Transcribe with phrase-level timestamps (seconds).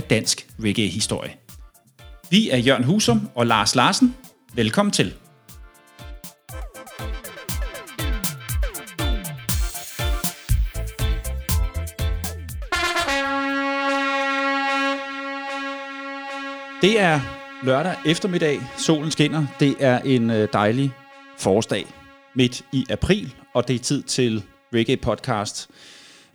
[0.00, 1.30] af dansk reggae-historie.
[2.30, 4.16] Vi er Jørgen Husum og Lars Larsen.
[4.54, 5.14] Velkommen til.
[16.82, 17.20] Det er
[17.64, 18.60] lørdag eftermiddag.
[18.76, 19.46] Solen skinner.
[19.60, 20.92] Det er en øh, dejlig
[21.38, 21.86] forårsdag
[22.34, 24.42] midt i april, og det er tid til
[24.74, 25.70] Reggae Podcast.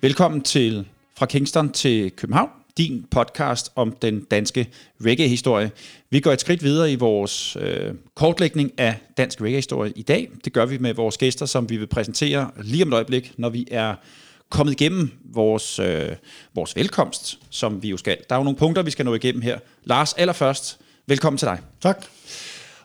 [0.01, 0.87] Velkommen til
[1.17, 4.67] Fra Kingston til København, din podcast om den danske
[5.05, 5.71] reggae-historie.
[6.09, 10.29] Vi går et skridt videre i vores øh, kortlægning af dansk reggae-historie i dag.
[10.45, 13.49] Det gør vi med vores gæster, som vi vil præsentere lige om et øjeblik, når
[13.49, 13.95] vi er
[14.49, 16.09] kommet igennem vores, øh,
[16.55, 18.17] vores velkomst, som vi jo skal.
[18.29, 19.59] Der er jo nogle punkter, vi skal nå igennem her.
[19.83, 21.59] Lars, allerførst, velkommen til dig.
[21.81, 22.05] Tak.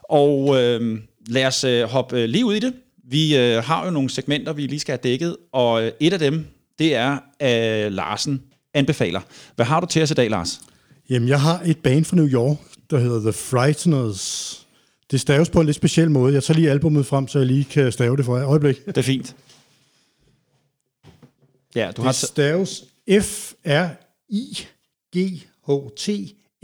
[0.03, 2.73] Og øh, lad os øh, hoppe øh, lige ud i det.
[3.03, 6.19] Vi øh, har jo nogle segmenter, vi lige skal have dækket, og øh, et af
[6.19, 6.45] dem,
[6.79, 8.41] det er øh, Larsen
[8.73, 9.21] anbefaler.
[9.55, 10.61] Hvad har du til os i dag, Lars?
[11.09, 12.57] Jamen, jeg har et band fra New York,
[12.89, 14.57] der hedder The Frighteners.
[15.11, 16.33] Det staves på en lidt speciel måde.
[16.33, 18.47] Jeg tager lige albumet frem, så jeg lige kan stave det for jer.
[18.47, 18.85] Øjeblik.
[18.85, 19.35] Det er fint.
[21.75, 22.11] Ja, du Det har...
[22.11, 22.83] staves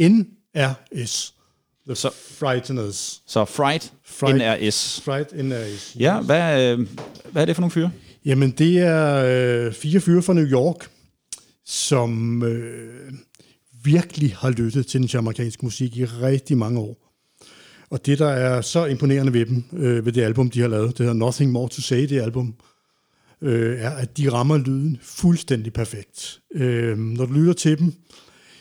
[0.07, 1.33] F-R-I-G-H-T-N-R-S.
[1.87, 3.21] The Så- Frighteners.
[3.27, 4.37] Så Fright, Fright.
[4.65, 5.01] NRS.
[5.05, 5.95] Fright N-R-S.
[5.99, 6.87] Ja, hvad, øh,
[7.31, 7.91] hvad er det for nogle fyre?
[8.25, 9.15] Jamen, det er
[9.67, 10.89] øh, fire fyre fra New York,
[11.67, 13.13] som øh,
[13.83, 17.07] virkelig har lyttet til den jamaikanske musik i rigtig mange år.
[17.89, 20.89] Og det, der er så imponerende ved dem, øh, ved det album, de har lavet,
[20.89, 22.55] det hedder Nothing More To Say, det album,
[23.41, 26.41] øh, er, at de rammer lyden fuldstændig perfekt.
[26.55, 27.93] Øh, når du lytter til dem,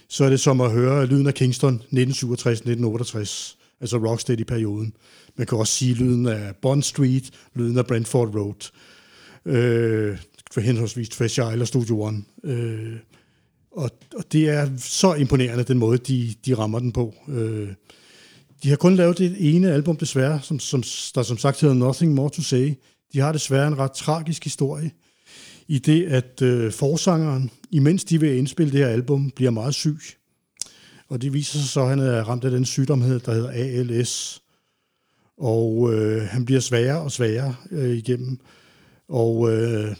[0.08, 4.92] så er det som at høre lyden af Kingston 1967-1968, altså Rocksteady-perioden.
[5.36, 8.70] Man kan også sige lyden af Bond Street, lyden af Brentford Road,
[9.44, 10.18] øh,
[10.56, 12.22] for henholdsvis Fresh Isle og Studio One.
[12.44, 12.96] Øh,
[13.70, 17.14] og, og det er så imponerende, den måde, de, de rammer den på.
[17.28, 17.68] Øh,
[18.62, 20.82] de har kun lavet det ene album, desværre, som, som,
[21.14, 22.74] der som sagt hedder Nothing More To Say.
[23.12, 24.90] De har desværre en ret tragisk historie,
[25.68, 29.98] i det, at øh, forsangeren, imens de vil indspille det her album, bliver meget syg.
[31.08, 34.42] Og det viser sig så, at han er ramt af den sygdom, der hedder ALS.
[35.38, 38.38] Og øh, han bliver sværere og sværere øh, igennem.
[39.08, 39.96] Og øh,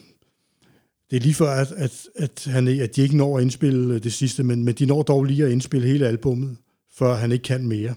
[1.11, 4.03] det er lige før, at, at, at, han, at de ikke når at indspille øh,
[4.03, 6.57] det sidste, men, men de når dog lige at indspille hele albummet,
[6.95, 7.95] før han ikke kan mere.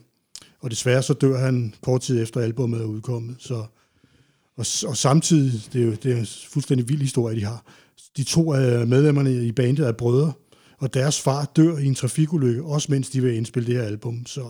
[0.59, 3.35] Og desværre så dør han kort tid efter albummet er udkommet.
[3.39, 3.55] Så,
[4.55, 7.65] og, og samtidig, det er jo det er en fuldstændig vild historie, de har.
[8.17, 10.33] De to af medlemmerne i bandet er brødre,
[10.77, 14.25] og deres far dør i en trafikulykke, også mens de vil indspille det her album.
[14.25, 14.47] Så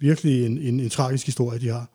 [0.00, 1.90] virkelig en, en, en tragisk historie, de har.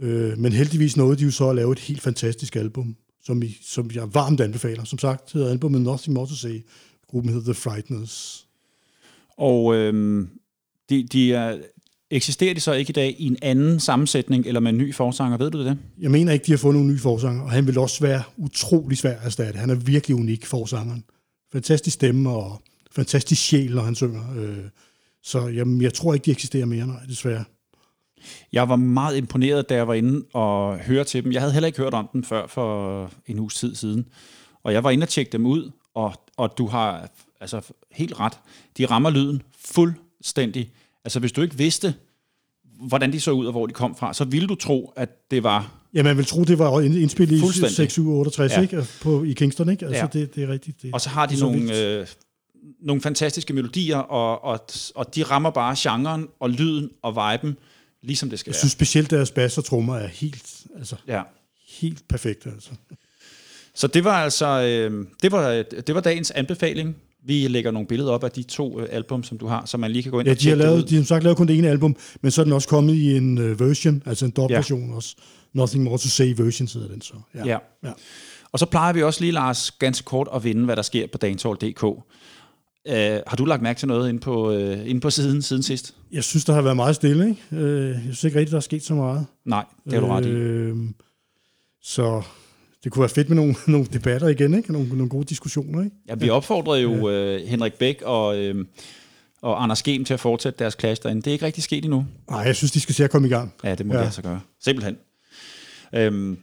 [0.00, 3.58] Øh, men heldigvis nåede de jo så at lave et helt fantastisk album, som, I,
[3.62, 4.84] som jeg varmt anbefaler.
[4.84, 6.64] Som sagt hedder albumet Nothing More To Say.
[7.10, 8.46] Gruppen hedder The Frighteners.
[9.36, 10.26] Og øh,
[10.90, 11.58] de, de er,
[12.10, 15.38] eksisterer de så ikke i dag i en anden sammensætning, eller med en ny forsanger?
[15.38, 15.78] Ved du det?
[16.00, 18.98] Jeg mener ikke, de har fået nogen nye forsanger, og han vil også være utrolig
[18.98, 19.58] svær at erstatte.
[19.58, 21.04] Han er virkelig unik, forsangeren.
[21.52, 24.36] Fantastisk stemme og fantastisk sjæl, når han synger.
[24.36, 24.64] Øh,
[25.22, 27.44] så jamen, jeg tror ikke, de eksisterer mere, nej, desværre.
[28.52, 31.32] Jeg var meget imponeret, da jeg var inde og høre til dem.
[31.32, 34.06] Jeg havde heller ikke hørt om dem før for en uges tid siden.
[34.62, 37.08] Og jeg var inde og tjekke dem ud, og, og du har
[37.40, 37.60] altså
[37.92, 38.32] helt ret.
[38.78, 40.70] De rammer lyden fuldstændig.
[41.04, 41.94] Altså hvis du ikke vidste,
[42.80, 45.42] hvordan de så ud og hvor de kom fra, så ville du tro, at det
[45.42, 45.74] var...
[45.94, 47.76] Ja, man vil tro, det var indspillet i Fuldstændig.
[47.76, 48.60] 6 68, Ja.
[48.62, 48.84] ikke?
[49.02, 49.86] På, i Kingston, ikke?
[49.86, 50.06] Altså, Ja.
[50.20, 50.82] det, det er rigtigt.
[50.82, 52.06] Det, Og så har de er nogle, øh,
[52.80, 54.60] nogle fantastiske melodier, og, og,
[54.94, 57.56] og de rammer bare genren og lyden og viben,
[58.02, 58.58] ligesom det skal Jeg være.
[58.58, 61.22] synes specielt, deres bass og trommer er helt, altså, Ja.
[61.68, 62.50] helt perfekte.
[62.54, 62.70] Altså.
[63.74, 68.10] Så det var altså øh, det var, det var dagens anbefaling Vi lægger nogle billeder
[68.12, 70.26] op af de to øh, album, som du har, så man lige kan gå ind
[70.28, 70.68] Ja, og de har, det ud.
[70.68, 72.68] lavet, de har som sagt lavet kun det ene album, men så er den også
[72.68, 75.16] kommet i en uh, version, altså en dobbeltversion også.
[75.52, 77.14] Nothing More To Say version hedder den så.
[77.34, 77.46] Ja.
[77.46, 77.58] Ja.
[77.84, 77.92] ja.
[78.52, 81.18] Og så plejer vi også lige, Lars, ganske kort at vinde, hvad der sker på
[81.18, 81.84] dancehall.dk.
[82.88, 82.94] Uh,
[83.26, 85.94] har du lagt mærke til noget inde på, uh, inde på siden siden sidst?
[86.12, 87.28] Jeg synes, der har været meget stille.
[87.28, 87.64] Ikke?
[87.64, 89.26] Uh, jeg synes ikke rigtigt, der er sket så meget.
[89.44, 90.28] Nej, det har du ret i.
[90.28, 90.76] Øh,
[91.82, 92.22] så
[92.84, 94.72] det kunne være fedt med nogle, nogle debatter igen, ikke?
[94.72, 95.84] Nogle, nogle gode diskussioner.
[95.84, 95.96] Ikke?
[96.08, 97.36] Ja, vi opfordrede jo ja.
[97.36, 98.64] uh, Henrik Bæk og, uh,
[99.42, 101.22] og Anders Gem til at fortsætte deres clash derinde.
[101.22, 102.06] Det er ikke rigtig sket endnu.
[102.30, 103.54] Nej, jeg synes, de skal se at komme i gang.
[103.64, 104.00] Ja, det må ja.
[104.00, 104.40] de altså gøre.
[104.64, 104.96] Simpelthen.
[105.94, 106.38] Øhm,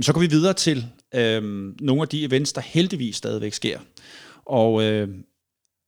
[0.00, 3.78] så går vi videre til øhm, nogle af de events, der heldigvis stadigvæk sker.
[4.46, 5.08] Og øh,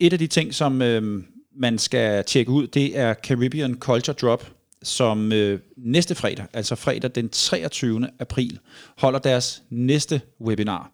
[0.00, 1.22] et af de ting, som øh,
[1.56, 4.46] man skal tjekke ud, det er Caribbean Culture Drop,
[4.82, 8.08] som øh, næste fredag, altså fredag den 23.
[8.18, 8.58] april,
[8.98, 10.90] holder deres næste webinar.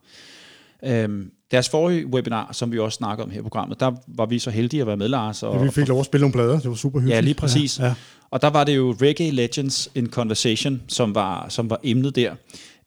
[0.85, 4.39] Øhm, deres forrige webinar, som vi også snakker om her i programmet, der var vi
[4.39, 5.43] så heldige at være med, Lars.
[5.43, 7.15] Og, ja, vi fik lov at spille nogle plader, det var super hyggeligt.
[7.15, 7.79] Ja, lige præcis.
[7.79, 7.93] Ja, ja.
[8.29, 12.35] Og der var det jo Reggae Legends in Conversation, som var, som var emnet der.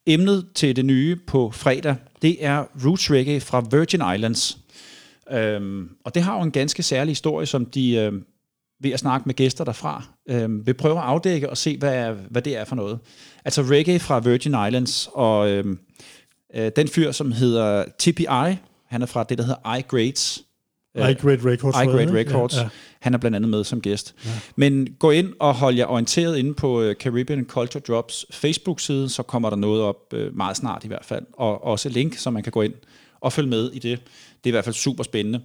[0.06, 4.58] Emnet til det nye på fredag, det er Roots Reggae fra Virgin Islands.
[5.32, 8.12] Øhm, og det har jo en ganske særlig historie, som de øh,
[8.81, 12.43] ved at snakke med gæster derfra, øh, vil prøve at afdække og se, hvad, hvad
[12.43, 12.99] det er for noget.
[13.44, 15.77] Altså reggae fra Virgin Islands, og øh,
[16.55, 18.56] øh, den fyr, som hedder TPI,
[18.87, 20.44] han er fra det, der hedder I-Grades.
[20.94, 21.77] I-Grade Records.
[21.77, 22.56] I-Grade Records.
[22.56, 22.69] Ja, ja.
[23.00, 24.15] Han er blandt andet med som gæst.
[24.25, 24.31] Ja.
[24.56, 29.50] Men gå ind og hold jer orienteret inde på Caribbean Culture Drops Facebook-side, så kommer
[29.50, 31.27] der noget op meget snart i hvert fald.
[31.32, 32.75] Og også link, så man kan gå ind
[33.21, 34.00] og følge med i det.
[34.45, 35.41] Det er i hvert fald super spændende.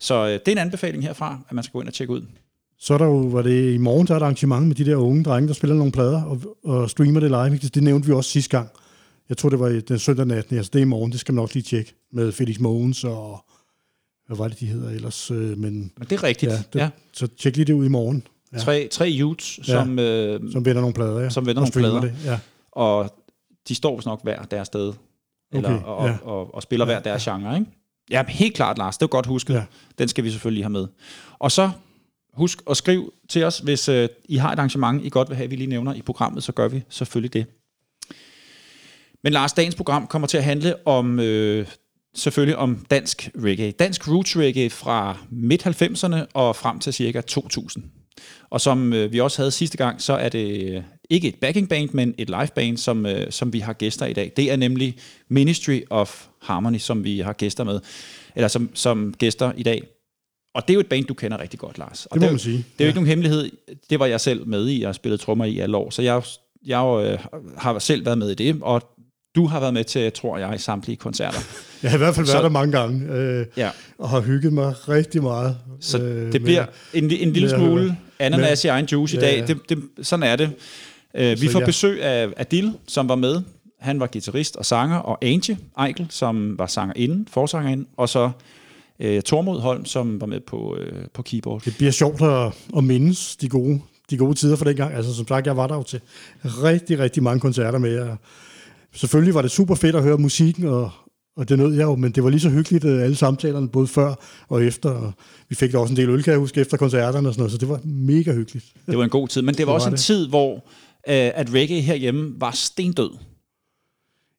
[0.00, 2.22] Så det er en anbefaling herfra, at man skal gå ind og tjekke ud.
[2.78, 4.96] Så er der jo, var det i morgen, der er et arrangement med de der
[4.96, 7.58] unge drenge, der spiller nogle plader og, og streamer det live.
[7.58, 8.70] Det nævnte vi også sidste gang.
[9.28, 10.56] Jeg tror, det var den søndag natten.
[10.56, 11.94] Altså det er i morgen, det skal man nok lige tjekke.
[12.12, 13.44] Med Felix Mogens og
[14.26, 15.30] hvad var det, de hedder ellers?
[15.30, 16.58] Men, Men det er rigtigt, ja.
[16.72, 16.88] Det, ja.
[17.12, 18.26] Så tjek lige det ud i morgen.
[18.52, 18.58] Ja.
[18.58, 21.30] Tre, tre youths, som, ja, øh, som vender nogle plader, ja.
[21.30, 22.00] Som vender nogle plader.
[22.00, 22.38] Det, ja.
[22.72, 23.14] Og
[23.68, 24.92] de står vist nok hver deres sted.
[25.52, 26.16] Eller, okay, og, ja.
[26.22, 27.36] og, og, og spiller ja, hver deres ja.
[27.36, 27.70] genre, ikke?
[28.10, 28.98] Ja, helt klart, Lars.
[28.98, 29.54] Det er godt husket.
[29.54, 29.64] Ja.
[29.98, 30.86] Den skal vi selvfølgelig have med.
[31.38, 31.70] Og så
[32.34, 35.50] husk at skrive til os, hvis øh, I har et arrangement, I godt vil have,
[35.50, 37.46] vi lige nævner i programmet, så gør vi selvfølgelig det.
[39.24, 41.66] Men Lars, dagens program kommer til at handle om øh,
[42.14, 43.70] selvfølgelig om dansk reggae.
[43.70, 47.84] Dansk roots reggae fra midt-90'erne og frem til cirka 2000.
[48.50, 51.68] Og som øh, vi også havde sidste gang, så er det øh, ikke et backing
[51.68, 54.32] band, men et live band, som, øh, som vi har gæster i dag.
[54.36, 54.96] Det er nemlig
[55.28, 57.80] Ministry of Harmony, som vi har gæster med,
[58.34, 59.82] eller som, som gæster i dag.
[60.54, 62.06] Og det er jo et band, du kender rigtig godt, Lars.
[62.06, 62.56] Og det må det, man sige.
[62.56, 62.86] Det er jo ja.
[62.86, 63.50] ikke nogen hemmelighed.
[63.90, 64.80] Det var jeg selv med i.
[64.80, 65.90] Jeg har spillet trommer i alle år.
[65.90, 66.22] Så jeg,
[66.66, 68.58] jeg øh, har selv været med i det.
[68.62, 68.82] Og
[69.36, 71.38] du har været med til, tror jeg, samtlige koncerter.
[71.82, 73.70] Jeg har i hvert fald været så, der mange gange, øh, ja.
[73.98, 75.56] og har hygget mig rigtig meget.
[75.80, 79.48] Så øh, det bliver en, en lille smule ananas i egen juice ja, i dag.
[79.48, 80.50] Det, det, sådan er det.
[81.14, 81.66] Uh, vi får ja.
[81.66, 83.42] besøg af Adil, som var med.
[83.86, 88.30] Han var guitarist og sanger, og Angie Eichel, som var sangerinde, forsangerinde, og så
[89.04, 91.62] uh, Tormod Holm, som var med på, uh, på keyboard.
[91.62, 93.80] Det bliver sjovt at, at mindes de gode,
[94.10, 94.94] de gode tider for den gang.
[94.94, 96.00] Altså som sagt, jeg var der jo til
[96.44, 98.16] rigtig, rigtig mange koncerter med jer.
[98.94, 100.90] Selvfølgelig var det super fedt at høre musikken, og,
[101.36, 104.14] og det nød jeg jo, men det var lige så hyggeligt, alle samtalerne, både før
[104.48, 104.90] og efter.
[104.90, 105.12] Og
[105.48, 107.52] vi fik da også en del øl, kan jeg huske, efter koncerterne og sådan noget,
[107.52, 108.66] så det var mega hyggeligt.
[108.86, 110.00] Det var en god tid, men det var det også var en det.
[110.00, 110.60] tid, hvor uh,
[111.06, 113.10] at reggae herhjemme var stendød.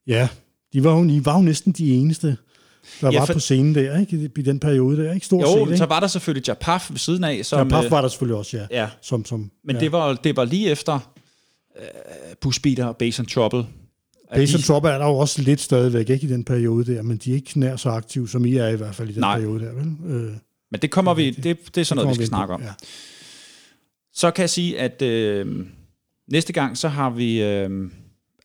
[0.08, 0.28] Ja,
[0.74, 2.38] de var jo, de var jo næsten de eneste,
[3.02, 3.34] der ja, var for...
[3.34, 4.32] på scenen der, ikke?
[4.38, 5.26] I den periode der, ikke?
[5.26, 5.78] Stort jo, set, ikke?
[5.78, 7.46] så var der selvfølgelig Japaf ved siden af.
[7.46, 8.82] Som, Japaf var der selvfølgelig også, ja.
[8.82, 8.90] ja.
[9.02, 9.80] Som, som, men ja.
[9.80, 11.00] det, var, det var lige efter
[11.76, 11.82] uh,
[12.42, 13.66] Push Beater og Bass and Trouble,
[14.36, 14.64] Base de...
[14.64, 17.36] Trouble er der jo også lidt stadigvæk, ikke i den periode der, men de er
[17.36, 19.36] ikke nær så aktive, som I er i hvert fald i den Nej.
[19.36, 19.96] periode der, vel?
[20.06, 20.32] Øh,
[20.72, 22.62] men det kommer vi, det, det er sådan noget, vi skal snakke om.
[22.62, 22.74] Ja.
[24.14, 25.66] Så kan jeg sige, at øh,
[26.32, 27.92] næste gang, så har vi øh,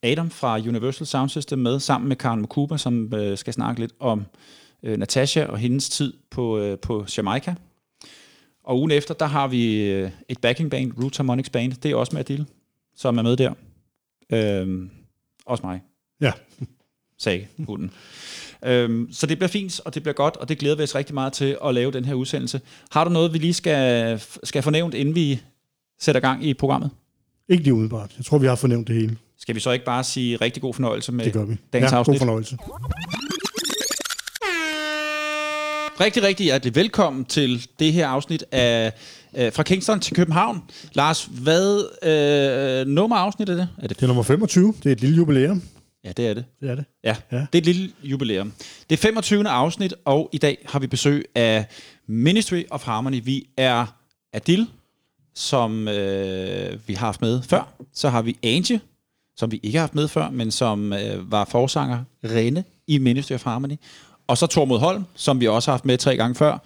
[0.03, 3.93] Adam fra Universal Sound System med, sammen med Karen Mukuba, som øh, skal snakke lidt
[4.01, 4.25] om
[4.83, 7.55] øh, Natasha og hendes tid på, øh, på Jamaica.
[8.65, 11.97] Og ugen efter, der har vi øh, et backing band, Root Harmonics Band, det er
[11.97, 12.47] også med Adil,
[12.97, 13.55] som er med der.
[14.33, 14.89] Øh,
[15.47, 15.83] også mig.
[16.21, 16.33] Ja.
[17.19, 17.91] Sagde hunden.
[18.65, 21.15] øhm, så det bliver fint, og det bliver godt, og det glæder vi os rigtig
[21.15, 22.61] meget til at lave den her udsendelse.
[22.91, 25.41] Har du noget, vi lige skal, skal fornævnt, inden vi
[26.01, 26.91] sætter gang i programmet?
[27.53, 28.11] Ikke lige umiddelbart.
[28.19, 29.17] Jeg tror, vi har fornævnt det hele.
[29.39, 31.57] Skal vi så ikke bare sige rigtig god fornøjelse med det gør vi.
[31.73, 32.15] dagens ja, afsnit?
[32.15, 32.57] god fornøjelse.
[36.01, 38.93] Rigtig, rigtig hjertelig velkommen til det her afsnit af
[39.37, 40.63] øh, Fra Kingston til København.
[40.93, 43.69] Lars, hvad øh, nummer afsnit er det?
[43.83, 43.97] er det?
[43.97, 44.75] Det er nummer 25.
[44.83, 45.63] Det er et lille jubilæum.
[46.05, 46.45] Ja, det er det.
[46.61, 46.85] Det er det.
[47.05, 47.47] Ja, ja, Ja.
[47.53, 48.53] det er et lille jubilæum.
[48.91, 49.49] Det er 25.
[49.49, 51.65] afsnit, og i dag har vi besøg af
[52.07, 53.21] Ministry of Harmony.
[53.25, 53.87] Vi er
[54.33, 54.67] Adil,
[55.35, 57.75] som øh, vi har haft med før.
[57.95, 58.81] Så har vi Angie,
[59.37, 63.33] som vi ikke har haft med før, men som øh, var forsanger Rene i Ministry
[63.35, 63.77] of Harmony.
[64.27, 66.59] Og så Tormod Holm, som vi også har haft med tre gange før.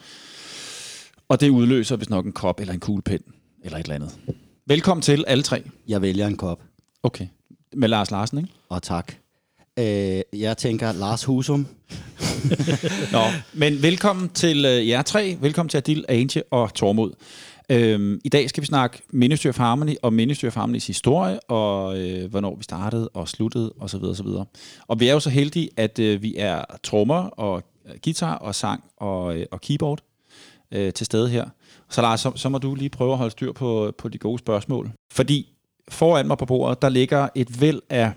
[1.29, 3.33] Og det udløser hvis nok en kop eller en kuglepen
[3.65, 4.19] eller et eller andet.
[4.67, 5.63] Velkommen til alle tre.
[5.89, 6.63] Jeg vælger en kop,
[7.03, 7.27] Okay.
[7.73, 8.51] Med Lars Larsen, ikke?
[8.69, 9.13] og tak.
[9.79, 11.67] Øh, jeg tænker Lars Husum.
[13.13, 13.21] Nå,
[13.53, 15.37] men velkommen til øh, jer tre.
[15.41, 17.13] Velkommen til Adil, Ange og Tormod.
[17.71, 21.99] Øhm, I dag skal vi snakke Ministry of Harmony og Ministry of Harmonys historie, og
[21.99, 24.03] øh, hvornår vi startede og sluttede osv.
[24.03, 24.27] osv.
[24.87, 28.55] Og vi er jo så heldige, at øh, vi er trommer og øh, guitar og
[28.55, 30.01] sang og, øh, og keyboard
[30.73, 31.49] øh, til stede her.
[31.91, 34.39] Så Lars, så, så må du lige prøve at holde styr på, på de gode
[34.39, 34.91] spørgsmål.
[35.13, 35.53] Fordi
[35.89, 38.13] foran mig på bordet, der ligger et væld af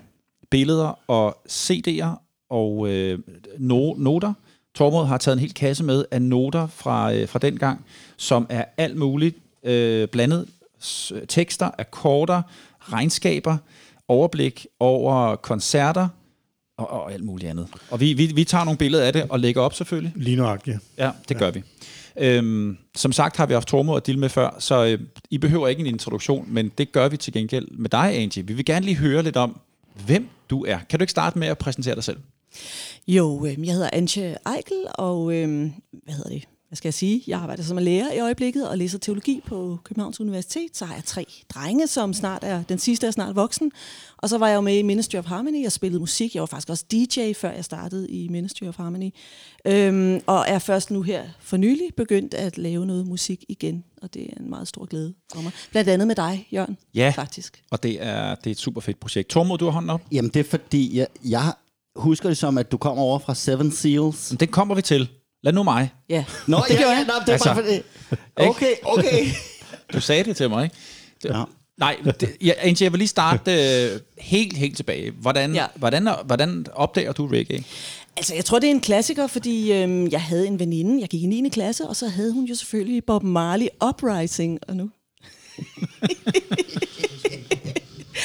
[0.50, 3.18] billeder og CD'er og øh,
[3.54, 4.32] no- noter.
[4.74, 7.84] Tormod har taget en hel kasse med af noter fra, øh, fra den gang,
[8.16, 10.46] som er alt muligt øh, blandet.
[10.82, 12.42] S- tekster, akkorder,
[12.80, 13.56] regnskaber,
[14.08, 16.08] overblik over koncerter
[16.78, 17.66] og, og alt muligt andet.
[17.90, 20.12] Og vi, vi, vi tager nogle billeder af det og lægger op selvfølgelig.
[20.16, 20.78] Lige nøjagtigt.
[20.98, 21.62] Ja, det gør vi.
[22.16, 24.98] Øhm, som sagt har vi haft Tormod at dele med før, så øh,
[25.30, 28.46] I behøver ikke en introduktion, men det gør vi til gengæld med dig, Angie.
[28.46, 29.60] Vi vil gerne lige høre lidt om,
[30.06, 30.78] hvem du er.
[30.88, 32.16] Kan du ikke starte med at præsentere dig selv?
[33.08, 35.70] Jo, øh, jeg hedder Antje Eichel, og øh,
[36.04, 36.44] hvad hedder det?
[36.68, 37.22] Hvad skal jeg sige?
[37.26, 40.76] Jeg arbejder som lærer i øjeblikket og læser teologi på Københavns Universitet.
[40.76, 43.72] Så har jeg tre drenge, som snart er, den sidste er snart voksen.
[44.16, 46.34] Og så var jeg jo med i Ministry of Harmony og spillede musik.
[46.34, 49.10] Jeg var faktisk også DJ, før jeg startede i Ministry of Harmony.
[49.66, 53.84] Øhm, og er først nu her for nylig begyndt at lave noget musik igen.
[54.02, 55.52] Og det er en meget stor glæde for mig.
[55.70, 57.12] Blandt andet med dig, Jørgen, Ja.
[57.16, 57.62] faktisk.
[57.70, 59.28] Og det er, det er et super fedt projekt.
[59.28, 60.02] Tormod, du har hånden op.
[60.12, 61.52] Jamen, det er fordi, jeg, jeg
[61.96, 64.30] husker det som, at du kommer over fra Seven Seals.
[64.30, 65.08] Men den kommer vi til.
[65.42, 65.90] Lad nu mig.
[66.08, 67.04] Ja, Nå, det gjorde jeg.
[67.06, 67.80] Nå, det er Altså, bare fordi...
[68.36, 69.26] Okay, okay.
[69.92, 70.76] Du sagde det til mig, ikke?
[71.22, 71.42] Det, Ja.
[71.78, 75.10] Nej, det, jeg, Angie, jeg vil lige starte øh, helt, helt tilbage.
[75.10, 75.60] Hvordan, ja.
[75.62, 75.66] Ja.
[75.74, 77.64] hvordan, hvordan opdager du reggae?
[78.16, 81.22] Altså, jeg tror, det er en klassiker, fordi øhm, jeg havde en veninde, jeg gik
[81.22, 81.48] i 9.
[81.48, 84.90] klasse, og så havde hun jo selvfølgelig Bob Marley Uprising, og nu...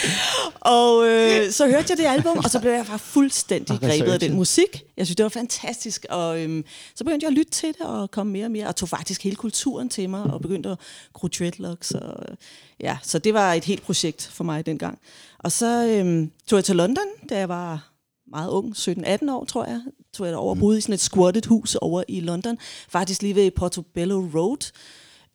[0.75, 4.11] og øh, så hørte jeg det album, og så blev jeg bare fuldstændig hvad grebet
[4.11, 4.83] af den musik.
[4.97, 6.63] Jeg synes, det var fantastisk, og øhm,
[6.95, 9.23] så begyndte jeg at lytte til det, og komme mere og mere, og tog faktisk
[9.23, 10.77] hele kulturen til mig, og begyndte at
[11.13, 12.37] gro dreadlocks, og
[12.79, 14.99] ja, så det var et helt projekt for mig dengang.
[15.39, 17.91] Og så øhm, tog jeg til London, da jeg var
[18.31, 19.81] meget ung, 17-18 år, tror jeg,
[20.13, 22.57] tog jeg derover og boede i sådan et squattet hus over i London,
[22.89, 24.71] faktisk lige ved Portobello Road,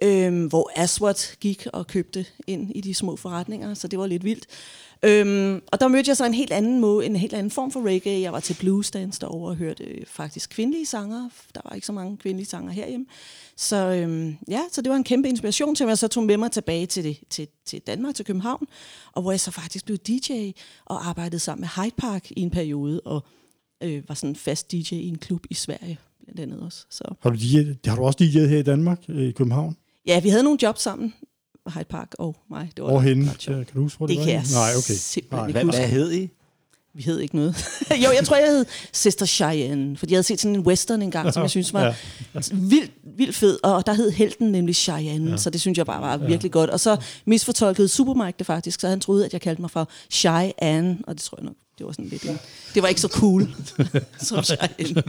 [0.02, 4.25] øhm, hvor Aswad gik og købte ind i de små forretninger, så det var lidt
[4.25, 4.47] vildt.
[5.02, 7.87] Øhm, og der mødte jeg så en helt anden måde, en helt anden form for
[7.87, 8.21] reggae.
[8.21, 11.28] Jeg var til bluesdance derovre og hørte øh, faktisk kvindelige sanger.
[11.54, 13.07] Der var ikke så mange kvindelige sanger herhjemme.
[13.57, 16.52] Så øhm, ja, så det var en kæmpe inspiration til jeg Så tog med mig
[16.52, 18.66] tilbage til, det, til, til Danmark, til København,
[19.12, 20.50] og hvor jeg så faktisk blev DJ
[20.85, 23.25] og arbejdede sammen med Hyde Park i en periode, og
[23.83, 26.87] øh, var sådan fast DJ i en klub i Sverige, blandt andet også.
[26.90, 29.76] Så Har du, DJ, har du også DJ'et her i Danmark, øh, i København?
[30.07, 31.14] Ja, vi havde nogle jobs sammen,
[31.75, 32.71] Hyde Park og mig.
[32.76, 33.30] Det var henne?
[33.30, 33.66] ret sjovt.
[33.66, 34.40] Kan du huske, hvor Det det, kan var?
[34.40, 34.95] jeg Nej, okay.
[34.95, 35.62] simpelthen Nej.
[35.62, 36.30] Hvad, hvad hed I?
[36.95, 37.54] Vi hed ikke noget.
[38.04, 41.33] jo, jeg tror, jeg hed Sister Cheyenne, fordi jeg havde set sådan en western engang,
[41.33, 41.95] som jeg synes var Ja.
[42.35, 42.40] ja.
[42.52, 45.37] vildt, vildt fed, og der hed helten nemlig Cheyenne, ja.
[45.37, 46.71] så det synes jeg bare var virkelig godt.
[46.71, 50.99] Og så misfortolkede Supermike det faktisk, så han troede, at jeg kaldte mig for Cheyenne,
[51.07, 52.38] og det tror jeg nok, det var sådan lidt en,
[52.75, 53.49] Det var ikke så cool
[54.28, 55.02] som Cheyenne.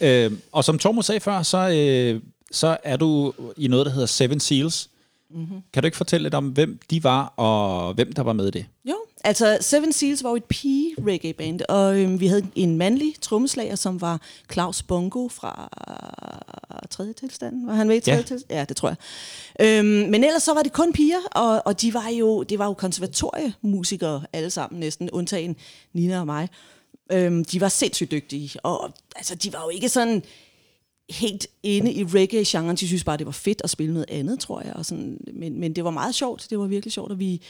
[0.00, 2.20] Øh, og som Tormod sagde før, så, øh,
[2.54, 4.90] så er du i noget, der hedder Seven Seals.
[5.30, 5.56] Mm-hmm.
[5.72, 8.50] Kan du ikke fortælle lidt om, hvem de var, og hvem der var med i
[8.50, 8.66] det?
[8.84, 13.74] Jo, altså Seven Seals var jo et pige-reggae-band, og øhm, vi havde en mandlig trommeslager,
[13.74, 14.20] som var
[14.52, 15.68] Claus Bongo fra
[16.90, 17.66] tredje tilstand.
[17.66, 18.20] Var han med i tredje Ja.
[18.20, 18.26] ja.
[18.26, 18.58] tilstand?
[18.58, 18.96] Ja, det tror jeg.
[19.78, 22.66] Øhm, men ellers så var det kun piger, og, og de var jo, det var
[22.66, 25.56] jo konservatoriemusikere alle sammen næsten, undtagen
[25.92, 26.48] Nina og mig.
[27.12, 30.22] Øhm, de var sindssygt dygtige, og altså, de var jo ikke sådan
[31.10, 32.76] helt inde i reggae-genren.
[32.76, 34.72] De synes bare, det var fedt at spille noget andet, tror jeg.
[34.72, 36.46] Og sådan, men, men det var meget sjovt.
[36.50, 37.40] Det var virkelig sjovt, og vi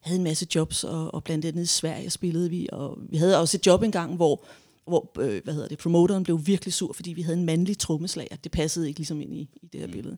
[0.00, 2.68] havde en masse jobs, og, og blandt andet i Sverige spillede vi.
[2.72, 4.44] Og vi havde også et job engang, hvor,
[4.86, 8.36] hvor øh, hvad hedder det, promoteren blev virkelig sur, fordi vi havde en mandlig trommeslager.
[8.36, 10.16] Det passede ikke ligesom ind i, i det her billede.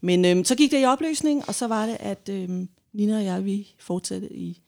[0.00, 3.24] Men øh, så gik det i opløsning, og så var det, at øh, Nina og
[3.24, 4.60] jeg, vi fortsatte i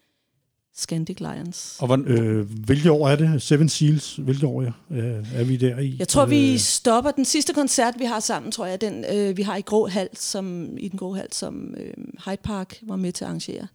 [0.79, 1.77] Scandic Lions.
[1.79, 3.43] Og hvor, Øh, hvilke år er det?
[3.43, 4.73] Seven Seals, hvilke år er,
[5.35, 5.97] er vi der i?
[5.99, 9.37] Jeg tror, vi Øh, stopper den sidste koncert, vi har sammen, tror jeg, den øh,
[9.37, 11.93] vi har i Grå Hal, som, i den Grå Hal, som øh,
[12.25, 13.67] Hyde Park var med til at arrangere.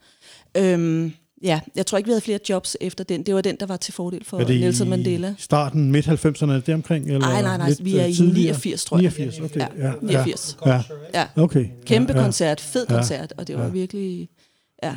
[0.57, 1.12] Øhm,
[1.45, 3.24] Ja, jeg tror ikke, vi havde flere jobs efter den.
[3.24, 5.36] Det var den, der var til fordel for Er det Nelson i Mandela.
[5.38, 7.05] starten, midt 90'erne, er det omkring?
[7.07, 8.53] Eller Nej, nej, nej, lidt, vi er øh, i tidligere?
[8.53, 9.03] 89, tror jeg.
[9.17, 9.60] 89, okay.
[9.77, 10.57] Ja, 89.
[10.65, 10.83] Ja,
[11.13, 11.65] Ja, okay.
[11.86, 12.24] kæmpe ja, ja.
[12.25, 12.95] koncert, fed Ja.
[12.95, 13.69] koncert, og det var Ja.
[13.69, 14.29] virkelig,
[14.83, 14.95] ja,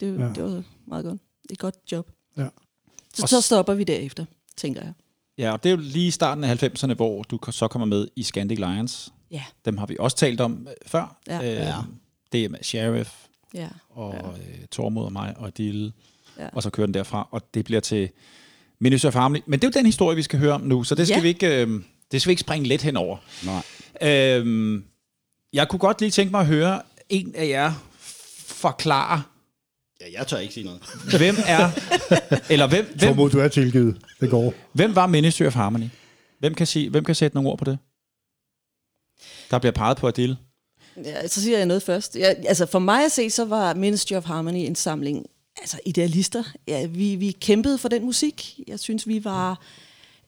[0.00, 0.24] det, Ja.
[0.34, 1.20] det var meget godt.
[1.50, 2.10] Et godt job.
[2.36, 2.46] Ja.
[3.14, 4.24] Så, så stopper vi derefter,
[4.56, 4.92] tænker jeg.
[5.38, 8.08] Ja, og det er jo lige i starten af 90'erne, hvor du så kommer med
[8.16, 9.12] i Scandic Lions.
[9.30, 11.16] Ja, Dem har vi også talt om øh, før.
[11.26, 11.38] Ja.
[11.38, 11.74] Øh, Ja.
[12.32, 13.10] Det er med Sheriff
[13.54, 13.68] ja.
[13.90, 14.28] og ja.
[14.28, 15.92] øh, Tormod og mig og Dille.
[16.38, 16.48] Ja.
[16.52, 18.08] Og så kører den derfra, og det bliver til
[18.78, 19.40] Minister of Harmony.
[19.46, 21.22] Men det er jo den historie, vi skal høre om nu, så det skal, Ja.
[21.22, 21.82] vi, ikke, øh,
[22.12, 23.16] det skal vi ikke springe let henover.
[23.44, 23.62] Nej.
[24.10, 24.84] Øhm,
[25.52, 27.72] jeg kunne godt lige tænke mig at høre en af jer
[28.46, 29.22] forklare,
[30.04, 30.80] Ja, jeg tør ikke sige noget.
[31.18, 31.70] hvem er,
[32.50, 33.96] eller hvem, hvem, Tormod, du er tilgivet.
[34.20, 34.54] Det går.
[34.72, 35.88] hvem var Ministry of Harmony?
[36.38, 37.78] Hvem kan, sige, hvem kan sætte nogle ord på det?
[39.50, 40.36] Der bliver peget på Adil.
[41.04, 41.28] ja.
[41.28, 42.16] Så siger jeg noget først.
[42.16, 45.26] Ja, altså for mig at se, så var Ministry of Harmony en samling
[45.58, 46.44] altså idealister.
[46.68, 48.60] Ja, vi, vi kæmpede for den musik.
[48.68, 49.60] Jeg synes, vi var...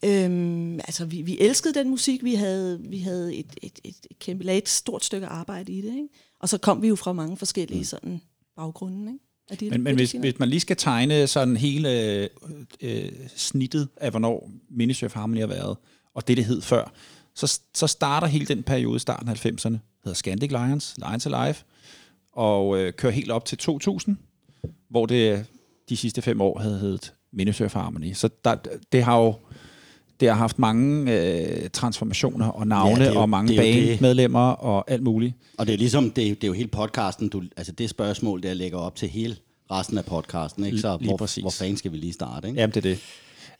[0.04, 2.24] Øhm, altså, vi, vi elskede den musik.
[2.24, 5.88] Vi havde, vi havde et, et, et, et kæmpe, et stort stykke arbejde i det.
[5.88, 6.08] Ikke?
[6.40, 8.20] Og så kom vi jo fra mange forskellige sådan,
[8.56, 9.12] baggrunde.
[9.12, 9.25] Ikke?
[9.50, 12.28] Er det, Men, men hvis, hvis man lige skal tegne sådan hele øh,
[12.80, 15.76] øh, snittet af, hvornår Ministry of Harmony har været,
[16.14, 16.92] og det, det hed før,
[17.34, 21.56] så, så starter hele den periode starten af 90'erne, hedder Scandic Lions, Lions Alive,
[22.32, 24.16] og øh, kører helt op til 2000,
[24.88, 25.46] hvor det
[25.88, 28.12] de sidste fem år havde heddet Ministry of Harmony.
[28.12, 28.56] Så der,
[28.92, 29.34] det har jo
[30.20, 34.50] det har haft mange øh, transformationer og navne Ja, det jo- og mange er bandmedlemmer
[34.50, 35.34] og alt muligt.
[35.58, 38.42] Og det er ligesom, det, er- det er jo hele podcasten, du, altså det spørgsmål,
[38.42, 39.36] der lægger op til hele
[39.70, 40.78] resten af podcasten, ikke?
[40.78, 41.42] Så Lige hvor, præcis.
[41.42, 42.60] hvor fanden skal vi lige starte, ikke?
[42.60, 42.98] Jamen, det er det.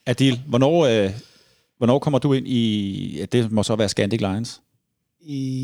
[0.05, 1.11] Adil, hvornår, øh,
[1.77, 4.61] hvornår kommer du ind i, ja, det må så være Scandic Lions?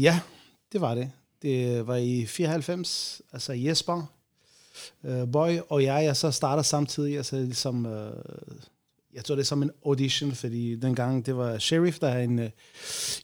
[0.02, 0.20] Ja,
[0.72, 1.12] det var det.
[1.42, 4.12] Det var i 94, altså Jesper,
[5.04, 7.92] uh, Boy og jeg, jeg så starter samtidig, altså ligesom, uh,
[9.16, 12.46] jeg tror det er som en audition, fordi dengang det var Sheriff, der en, øh,
[12.46, 12.52] uh,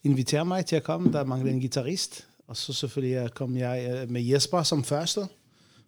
[0.04, 4.04] inviterede mig til at komme, der manglede en guitarist, og så selvfølgelig uh, kom jeg
[4.04, 5.20] uh, med Jesper som første.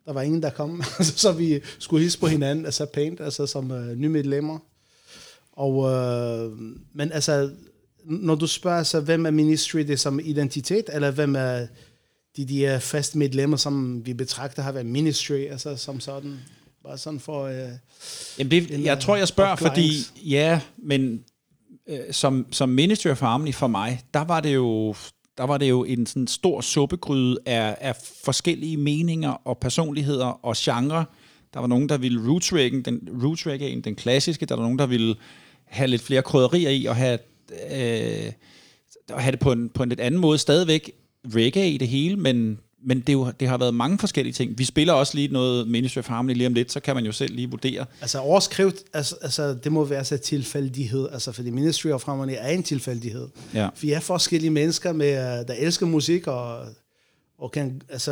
[0.05, 0.83] Der var ingen, der kom,
[1.23, 4.59] så vi skulle hilse på hinanden, altså pænt, altså som uh, nye medlemmer.
[5.51, 6.61] Og, uh,
[6.93, 7.51] men altså,
[8.03, 11.67] når du spørger, altså, hvem er ministry, det er som identitet, eller hvem er
[12.37, 16.39] de, de faste medlemmer, som vi betragter har været ministry, altså som sådan,
[16.83, 17.45] bare sådan for...
[17.45, 17.69] Øh,
[18.39, 19.91] Jamen, det, jeg tror, jeg spørger, fordi,
[20.25, 21.23] ja, men
[21.87, 24.95] øh, som, som Ministry of Harmony for mig, der var det jo,
[25.37, 30.55] der var det jo en sådan stor suppegryde af, af forskellige meninger og personligheder og
[30.57, 31.05] genre.
[31.53, 34.45] Der var nogen, der ville roots reggae, den, roots reggae, den klassiske.
[34.45, 35.15] Der var nogen, der ville
[35.65, 37.19] have lidt flere krydderier i og have,
[37.71, 38.31] øh,
[39.11, 40.37] og have det på en, på en lidt anden måde.
[40.37, 40.91] Stadigvæk
[41.35, 44.57] reggae i det hele, men, men det, er jo, det har været mange forskellige ting.
[44.57, 47.11] Vi spiller også lige noget Ministry of Harmony lige om lidt, så kan man jo
[47.11, 47.85] selv lige vurdere.
[48.01, 52.49] altså overskrift, altså, altså det må være så tilfældighed, altså fordi Ministry of Harmony er
[52.49, 53.27] en tilfældighed.
[53.53, 53.69] Ja.
[53.81, 56.65] Vi er forskellige mennesker, med, øh, der elsker musik, og,
[57.37, 58.11] og kan, altså,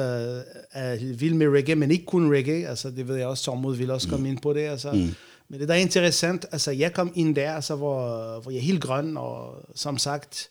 [0.72, 2.68] er vild med reggae, men ikke kun reggae.
[2.68, 4.62] Altså, det ved jeg også, Tormod vil også komme ind på det.
[4.62, 4.92] Altså.
[4.92, 5.16] Mm.
[5.50, 8.64] Men det der er interessant, altså jeg kom ind der, altså, hvor, hvor jeg er
[8.64, 10.50] helt grøn, og som sagt,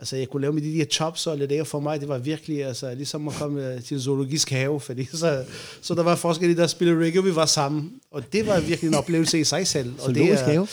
[0.00, 2.18] altså jeg kunne lave med de der chops og lidt der for mig, det var
[2.18, 5.42] virkelig altså, ligesom at komme øh, til en zoologisk have, fordi så,
[5.82, 8.88] så der var forskellige, der spillede reggae, og vi var sammen, og det var virkelig
[8.88, 9.92] en oplevelse i sig selv.
[10.02, 10.68] Og det Zoologisk er- have?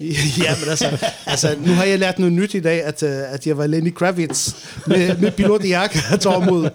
[0.44, 3.46] ja, men altså, altså, nu har jeg lært noget nyt i dag, at, øh, at
[3.46, 4.54] jeg var Lenny Kravitz
[4.86, 6.70] med, med pilotjakke og Tormod.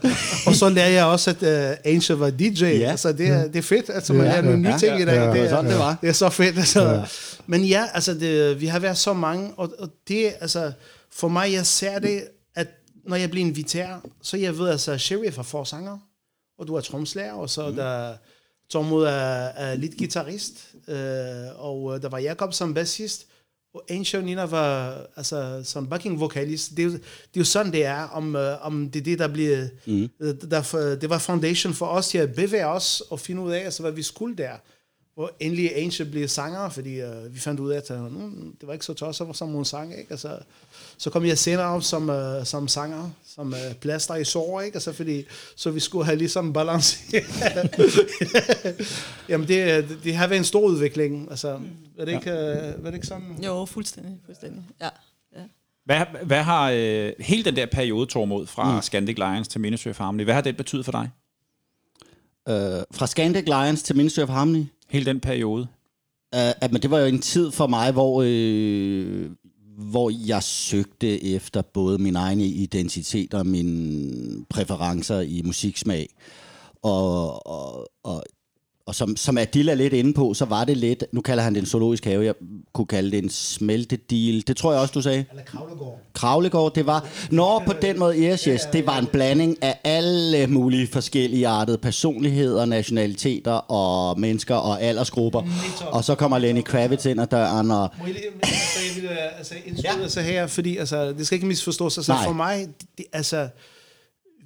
[0.47, 2.63] Og så lærer jeg også, at uh, Angel var DJ.
[2.65, 2.91] Ja.
[2.91, 5.05] Altså, det, er, det er fedt, at man Ja, lærer nogle nye ja, ting i
[5.05, 5.15] dag.
[5.15, 5.97] ja, det, Det er, var sådan, det var.
[6.01, 6.57] det er så fedt.
[6.57, 7.01] Altså.
[7.47, 10.71] Men ja, altså, det, vi har været så mange, og, og det, altså,
[11.15, 12.67] for mig, jeg ser det, at
[13.03, 15.97] når jeg bliver inviteret, så jeg ved, altså, Sheriff er forsanger,
[16.57, 17.75] og du er tromslærer, og så mm.
[17.75, 18.15] der
[18.69, 20.95] Tormod er, er lidt guitarist, øh,
[21.55, 23.27] og øh, der var Jakob som bassist,
[23.73, 26.71] og Angel og Nina var altså, som backing vokalist.
[26.71, 26.99] Det er, jo, det
[27.35, 29.67] er jo sådan, det er, om, øh, om det er det, der bliver...
[29.85, 30.09] Mm.
[30.19, 33.81] Der, det var foundation for os til at bevæge os og finde ud af, altså,
[33.83, 34.53] hvad vi skulle der.
[35.13, 37.97] Hvor endelig Angel blev sanger, fordi øh, vi fandt ud af, at øh,
[38.59, 39.97] det var ikke så tosset, som hun sang.
[39.97, 40.11] Ikke?
[40.11, 40.37] Altså,
[40.97, 44.75] så kom jeg senere op som, øh, som sanger, som øh, plaster i sår, ikke?
[44.75, 45.23] Altså, fordi,
[45.55, 46.97] så vi skulle have ligesom balance.
[49.29, 51.27] Jamen, det, det, det har været en stor udvikling.
[51.29, 51.59] Altså,
[51.97, 53.43] er det ikke, øh, var det ikke sådan?
[53.45, 54.17] Jo, fuldstændig.
[54.25, 54.63] fuldstændig.
[54.81, 54.89] Ja.
[55.35, 55.41] ja.
[55.85, 58.81] Hvad, hvad har øh, hele den der periode, Tormod, fra mm.
[58.81, 61.09] Scandic Lions til of Harmony, hvad har det betydet for dig?
[62.49, 65.67] Øh, fra Scandic Lions til of Harmony, Hele den periode?
[66.35, 69.29] Uh, at, men det var jo en tid for mig, hvor, øh,
[69.77, 76.09] hvor jeg søgte efter både min egen identitet og mine præferencer i musiksmag.
[76.81, 78.23] Og, og, og,
[78.87, 81.53] og som, som Adil er lidt inde på, så var det lidt, nu kalder han
[81.53, 82.33] det en zoologisk have, jeg
[82.73, 84.43] kunne kalde det en smeltedeal.
[84.47, 85.25] Det tror jeg også, du sagde.
[85.31, 85.99] Eller Kravlegård.
[86.13, 90.47] Kravlegård, det var, når på den måde, yes, yes, det var en blanding af alle
[90.47, 95.41] mulige forskellige artede personligheder, nationaliteter og mennesker og aldersgrupper.
[95.91, 99.53] Og så kommer Lenny Kravitz ind ad døren, og Må jeg lige, altså, øh, altså,
[99.65, 100.01] indskyde ja.
[100.01, 101.97] altså her, fordi altså, det skal ikke misforstås.
[101.97, 102.25] Altså, Nej.
[102.25, 102.67] for mig,
[102.97, 103.47] det, altså,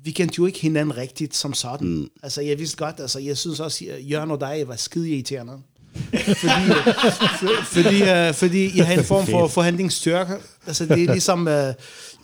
[0.03, 1.87] vi kendte jo ikke hinanden rigtigt som sådan.
[1.87, 2.09] Mm.
[2.23, 5.53] Altså, jeg vidste godt, altså, jeg synes også, at Jørgen og dig var skide irriterende.
[6.43, 10.33] fordi, øh, for, fordi, uh, fordi jeg har en form for forhandlingsstyrke.
[10.67, 11.47] Altså, det er ligesom...
[11.47, 11.73] Uh,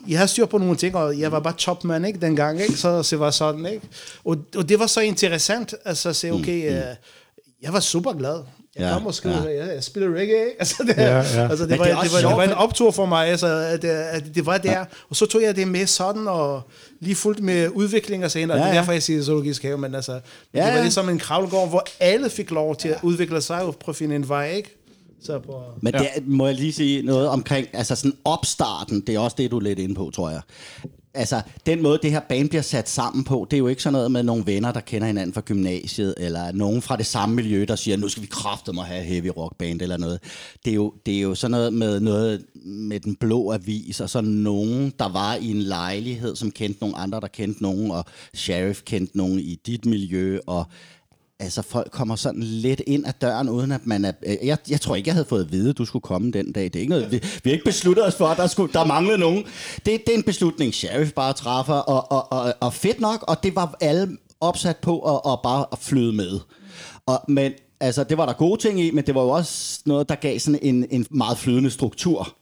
[0.07, 2.73] jeg har styr på nogle ting, og jeg var bare topmand, ikke, dengang, ikke?
[2.73, 3.87] Så, så det var sådan, ikke?
[4.25, 6.95] Og, og det var så interessant, altså at se, okay, uh,
[7.61, 8.39] jeg var super glad.
[8.75, 9.49] Jeg Ja, ja, kom og skrev, ja.
[9.49, 9.65] ja.
[9.65, 10.55] jeg, jeg spiller reggae, ikke?
[10.59, 11.41] Altså, det, Ja, ja, ja.
[11.41, 11.49] ja.
[11.49, 14.23] altså, det, var, det det, var, det var en optur for mig, altså, at, at
[14.35, 14.71] det var der.
[14.71, 14.83] Ja.
[15.09, 16.61] Og så tog jeg det med sådan, og
[16.99, 18.57] lige fuldt med udvikling og senere.
[18.57, 18.79] Ja, Ja, det er ja.
[18.79, 20.19] derfor, jeg siger zoologisk have, men altså, Ja,
[20.53, 20.81] ja, det var ja.
[20.81, 24.15] ligesom en kravlegård, hvor alle fik lov til at udvikle sig og prøve at finde
[24.15, 24.75] en vej, ikke?
[25.23, 25.99] Så på, Men ja.
[25.99, 29.57] det må jeg lige sige noget omkring, altså sådan opstarten, det er også det, du
[29.57, 30.41] er lidt inde på, tror jeg.
[31.15, 33.93] Altså, den måde, det her band bliver sat sammen på, det er jo ikke sådan
[33.93, 37.65] noget med nogle venner, der kender hinanden fra gymnasiet, eller nogen fra det samme miljø,
[37.67, 40.19] der siger, nu skal vi kraftedeme have heavy rock band eller noget.
[40.65, 44.09] Det er jo, det er jo sådan noget med noget med den blå avis, og
[44.09, 48.05] så nogen, der var i en lejlighed, som kendte nogle andre, der kendte nogen, og
[48.33, 50.65] Sheriff kendte nogen i dit miljø, og
[51.39, 54.11] Altså, folk kommer sådan lidt ind ad døren, uden at man er...
[54.25, 56.51] Øh, jeg, jeg tror ikke, jeg havde fået at vide, at du skulle komme den
[56.51, 56.63] dag.
[56.63, 58.85] Det er ikke noget, vi, vi har ikke besluttet os for, at der, skulle, der
[58.85, 59.43] manglede nogen.
[59.75, 63.43] Det, det er en beslutning, sheriff bare træffer, og, og, og, og fedt nok, og
[63.43, 66.39] det var alle opsat på at, at bare at flyde med.
[67.05, 70.09] Og, men altså, det var der gode ting i, men det var jo også noget,
[70.09, 72.35] der gav sådan en, en meget flydende struktur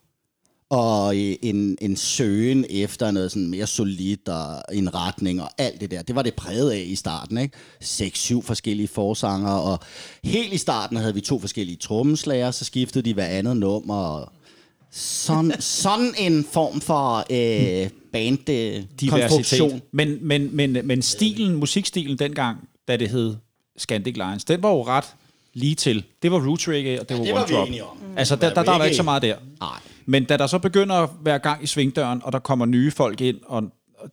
[0.74, 5.82] og øh, en, en søgen efter noget sådan mere solidt og en retning og alt
[5.82, 6.02] det der.
[6.02, 7.58] Det var det præget af i starten, ikke?
[7.82, 9.80] Seks, syv forskellige forsanger, og
[10.24, 14.32] helt i starten havde vi to forskellige trommeslager, så skiftede de hver andet nummer, og
[14.92, 18.84] sådan, sådan en form for øh, band øh.
[19.92, 22.58] Men, men, men, men stilen, musikstilen dengang,
[22.88, 23.36] da det hed
[23.78, 25.16] Scandic Lions, den var jo ret
[25.54, 26.04] lige til.
[26.24, 27.68] Det var roots reggae, og det var det var one vi drop.
[27.68, 27.98] enige om.
[28.18, 28.88] Altså, der, der, der, er der reggae.
[28.88, 29.36] ikke så meget der.
[29.60, 29.70] Nej.
[30.06, 33.22] Men da der så begynder at være gang i svingdøren, og der kommer nye folk
[33.22, 33.63] ind, og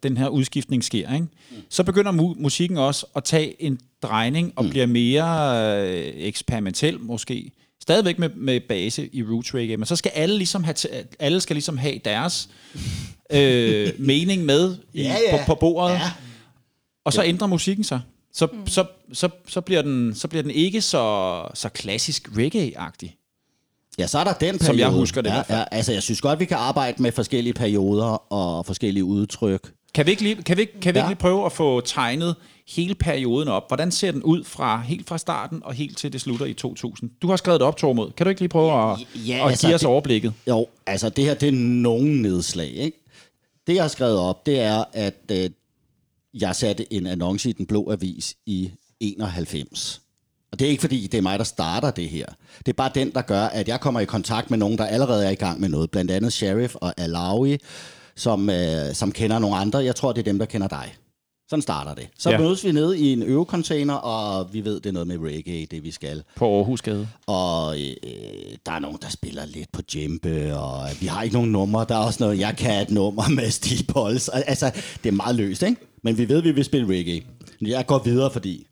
[0.03, 1.27] den her udskiftning sker, ikke?
[1.71, 5.57] så begynder mu- musikken også at tage en drejning og bliver mere
[5.89, 7.51] øh, eksperimentel måske.
[7.83, 11.41] Stadigvæk med, med base i roots reggae, men så skal alle ligesom have, t- alle
[11.41, 12.49] skal ligesom have deres
[13.33, 15.37] øh, mening med i, Ja, ja.
[15.37, 15.95] På, på bordet.
[15.95, 16.01] Ja.
[17.05, 18.01] Og så ændrer musikken sig.
[18.33, 18.67] Så, mm.
[18.67, 23.17] så, så, så, bliver den, så bliver den ikke så, så klassisk reggae-agtig.
[23.99, 24.65] Ja, så er der den periode.
[24.65, 25.59] Som jeg husker det i ja.
[25.59, 29.73] Ja, altså, jeg synes godt, vi kan arbejde med forskellige perioder og forskellige udtryk.
[29.95, 31.05] Kan vi ikke lige, kan vi, ikke- kan vi Ja.
[31.05, 32.37] ikke lige prøve at få tegnet
[32.69, 33.65] hele perioden op?
[33.69, 37.11] Hvordan ser den ud fra helt fra starten og helt til det slutter i 2000?
[37.23, 38.11] Du har skrevet det op, Tormod.
[38.17, 40.33] Kan du ikke lige prøve at, Ja, at altså, give os det- overblikket?
[40.49, 42.97] Jo, altså det her, det er nogen nedslag, ikke?
[43.67, 45.51] Det, jeg har skrevet op, det er, at øh,
[46.35, 50.03] jeg satte en annonce i Den Blå Avis i 91.
[50.53, 52.27] Og det er ikke, fordi det er mig, der starter det her.
[52.59, 55.27] Det er bare den, der gør, at jeg kommer i kontakt med nogen, der allerede
[55.27, 55.91] er i gang med noget.
[55.91, 57.59] Blandt andet Sheriff og Alawi,
[58.17, 59.79] som, øh, som kender nogle andre.
[59.79, 60.95] Jeg tror, det er dem, der kender dig.
[61.51, 62.09] Sådan starter det.
[62.19, 62.39] Så Ja.
[62.39, 65.83] mødes vi nede i en øvecontainer, og vi ved, det er noget med reggae, det
[65.83, 66.23] vi skal.
[66.37, 67.09] På Aarhusgade.
[67.27, 67.87] Og øh,
[68.67, 71.87] der er nogen, der spiller lidt på djempe, og vi har ikke nogen numre.
[71.89, 74.29] Der er også noget, jeg kan et nummer med Steve Pauls.
[74.29, 74.71] Og, Altså,
[75.05, 75.77] det er meget løst, ikke?
[76.03, 77.23] Men vi ved, at vi vil spille reggae.
[77.61, 78.67] Jeg går videre, fordi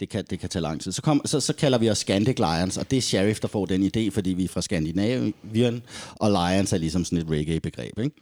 [0.00, 0.92] det kan, det kan tage lang tid.
[0.92, 3.66] Så, kom, så, så kalder vi os Scandic Lions, og det er Sheriff, der får
[3.66, 5.82] den idé, fordi vi er fra Skandinavien,
[6.14, 8.16] og Lions er ligesom sådan et reggae-begreb, ikke?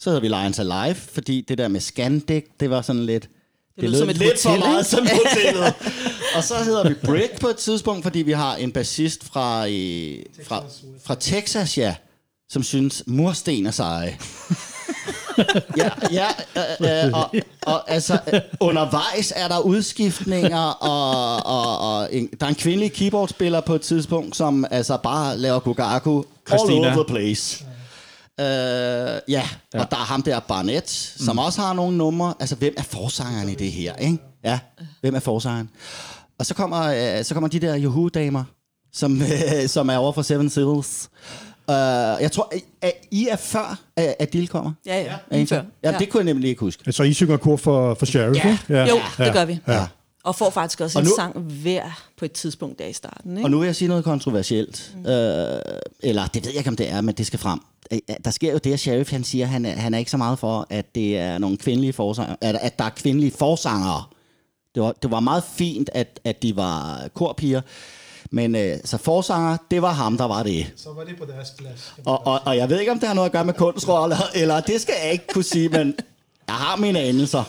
[0.00, 3.28] Så hedder vi Lions Alive, fordi det der med Scandic, det var sådan lidt...
[3.80, 4.90] Det, lød lød som et lidt for hotel, meget ikke?
[4.90, 5.74] som hotellet.
[6.36, 10.18] og så hedder vi Brick på et tidspunkt, fordi vi har en bassist fra, øh,
[10.44, 10.64] fra,
[11.04, 11.94] fra Texas, ja,
[12.48, 14.18] som synes, mursten er seje.
[15.76, 16.26] ja, ja
[16.80, 22.46] øh, øh, og, og altså, øh, undervejs er der udskiftninger, og, og, og en, der
[22.46, 26.86] er en kvindelig keyboardspiller på et tidspunkt, som altså bare laver Gugaku all Christina.
[26.86, 27.64] over the place.
[28.40, 29.42] Øh, ja, ja,
[29.80, 31.38] og der er ham der Barnett, som mm.
[31.38, 32.34] også har nogle numre.
[32.40, 34.18] Altså, hvem er forsangeren i det her, ikke?
[34.44, 34.58] Ja,
[35.00, 35.70] hvem er forsangeren?
[36.38, 36.82] Og så kommer,
[37.18, 38.44] øh, så kommer de der Yahoo-damer,
[38.92, 41.08] som, øh, som er over for Seven Seals.
[41.68, 41.72] Uh,
[42.22, 44.72] jeg tror, at I er før, at Dil kommer?
[44.86, 45.14] Ja, ja.
[45.30, 45.62] Er I før.
[45.82, 46.82] Ja, det kunne jeg nemlig ikke huske.
[46.86, 48.58] Altså, I synger kor for, for Sheriff, Ja.
[48.68, 48.86] Ja.
[48.86, 49.60] Jo, det gør vi.
[49.68, 49.86] Ja.
[50.24, 53.36] Og får faktisk også Og en nu- sang hver på et tidspunkt der i starten.
[53.36, 53.46] Ikke?
[53.46, 54.92] Og nu vil jeg sige noget kontroversielt.
[54.96, 55.06] Mm.
[55.06, 55.60] Øh,
[56.02, 57.60] eller det ved jeg ikke, om det er, men det skal frem.
[57.92, 60.38] Øh, Der sker jo det, at Sheriff han siger, han han er ikke så meget
[60.38, 64.04] for, at det er nogle kvindelige forsanger, at, at der er kvindelige forsangere,
[64.74, 67.60] Det var, det var meget fint, at, at de var korpiger.
[68.30, 70.72] Men øh, så forsanger, det var ham, der var det.
[70.76, 71.94] Så var det på deres plads.
[72.04, 74.60] Og, og, og jeg ved ikke, om det har noget at gøre med kunstroller, eller
[74.60, 75.94] det skal jeg ikke kunne sige, men
[76.46, 77.44] jeg har mine anelser.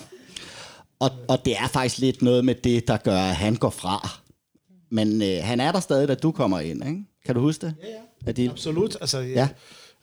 [0.99, 4.09] Og, og det er faktisk lidt noget med det, der gør, at han går fra.
[4.91, 7.01] Men øh, han er der stadig, da du kommer ind, ikke?
[7.25, 7.75] Kan du huske det?
[7.83, 8.29] Ja, ja.
[8.29, 8.49] Adil?
[8.49, 8.97] Absolut.
[9.01, 9.25] Altså, Ja.
[9.25, 9.47] ja.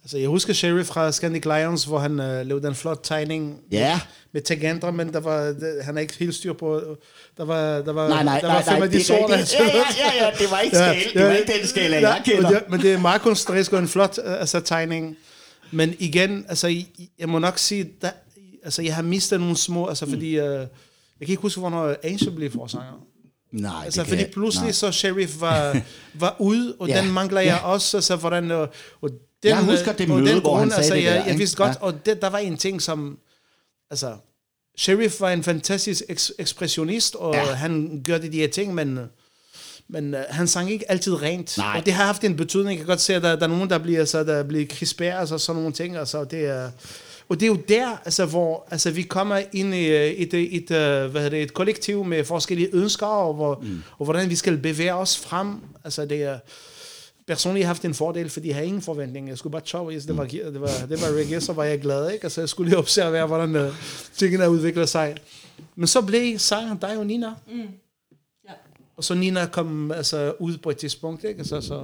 [0.04, 3.90] Altså, jeg husker Sheriff fra Scandic Lions, hvor han øh, lavede en flot tegning Ja.
[3.92, 4.00] med,
[4.32, 6.96] med tangenter, men der var, det, han er ikke helt styr på...
[7.36, 9.32] Der var, der var, Nej, nej, der nej, var fem nej, af de det sorte.
[9.32, 9.84] Ja, ja,
[10.18, 12.48] ja, ja, det var ikke skala, det var ikke den skala, jeg og kender.
[12.50, 15.16] det, men det er meget kunstnerisk og en flot øh, altså, tegning.
[15.70, 16.82] Men igen, altså,
[17.18, 18.10] jeg må nok sige, der,
[18.64, 20.68] altså, jeg har mistet nogle små, altså, fordi, øh, jeg
[21.20, 22.92] kan ikke huske, hvornår Angel blev forsanger.
[23.52, 24.72] Nej, Altså, det fordi pludselig nej.
[24.72, 25.76] så Sheriff var,
[26.14, 26.94] var ude, og Ja.
[26.98, 27.02] ja.
[27.02, 27.68] den mangler jeg Ja.
[27.68, 28.68] også, altså, hvordan, og,
[29.02, 29.10] og
[29.44, 31.26] den, Jeg husker det og møde, den hvor han sagde altså, det jeg, der, jeg
[31.26, 31.38] ikke?
[31.38, 31.82] vidste godt, Ja.
[31.86, 33.18] og det, der var en ting, som,
[33.90, 34.16] altså,
[34.78, 37.44] Sheriff var en fantastisk eks- ekspressionist, og Ja.
[37.44, 38.98] han gør de her ting, men,
[39.88, 41.58] men uh, han sang ikke altid rent.
[41.58, 41.78] Nej.
[41.78, 42.70] Og det har haft en betydning.
[42.70, 45.20] Jeg kan godt se, at der, der er nogen, der bliver, så, der bliver krisperet,
[45.20, 45.96] altså sådan nogle ting.
[45.96, 46.70] Altså, det er,
[47.28, 50.68] og det er jo der, altså, hvor altså, vi kommer ind i et, et, et,
[50.68, 53.82] hvad hedder det, et kollektiv med forskellige ønsker, og, hvor, mm.
[53.98, 55.56] og hvordan vi skal bevæge os frem.
[55.84, 56.38] Altså, det er,
[57.26, 59.28] personligt har jeg haft en fordel, fordi jeg havde ingen forventning.
[59.28, 61.80] Jeg skulle bare tjove, hvis det var, det var, det var reggae, så var jeg
[61.80, 62.10] glad.
[62.12, 62.24] Ikke?
[62.24, 63.74] Altså, jeg skulle lige observere, hvordan uh,
[64.16, 65.16] tingene udvikler sig.
[65.76, 67.28] Men så blev sejren dig og Nina.
[67.52, 67.68] Mm.
[68.96, 71.24] Og så Nina kom altså, ud på et tidspunkt.
[71.24, 71.38] Ikke?
[71.38, 71.82] Altså, så,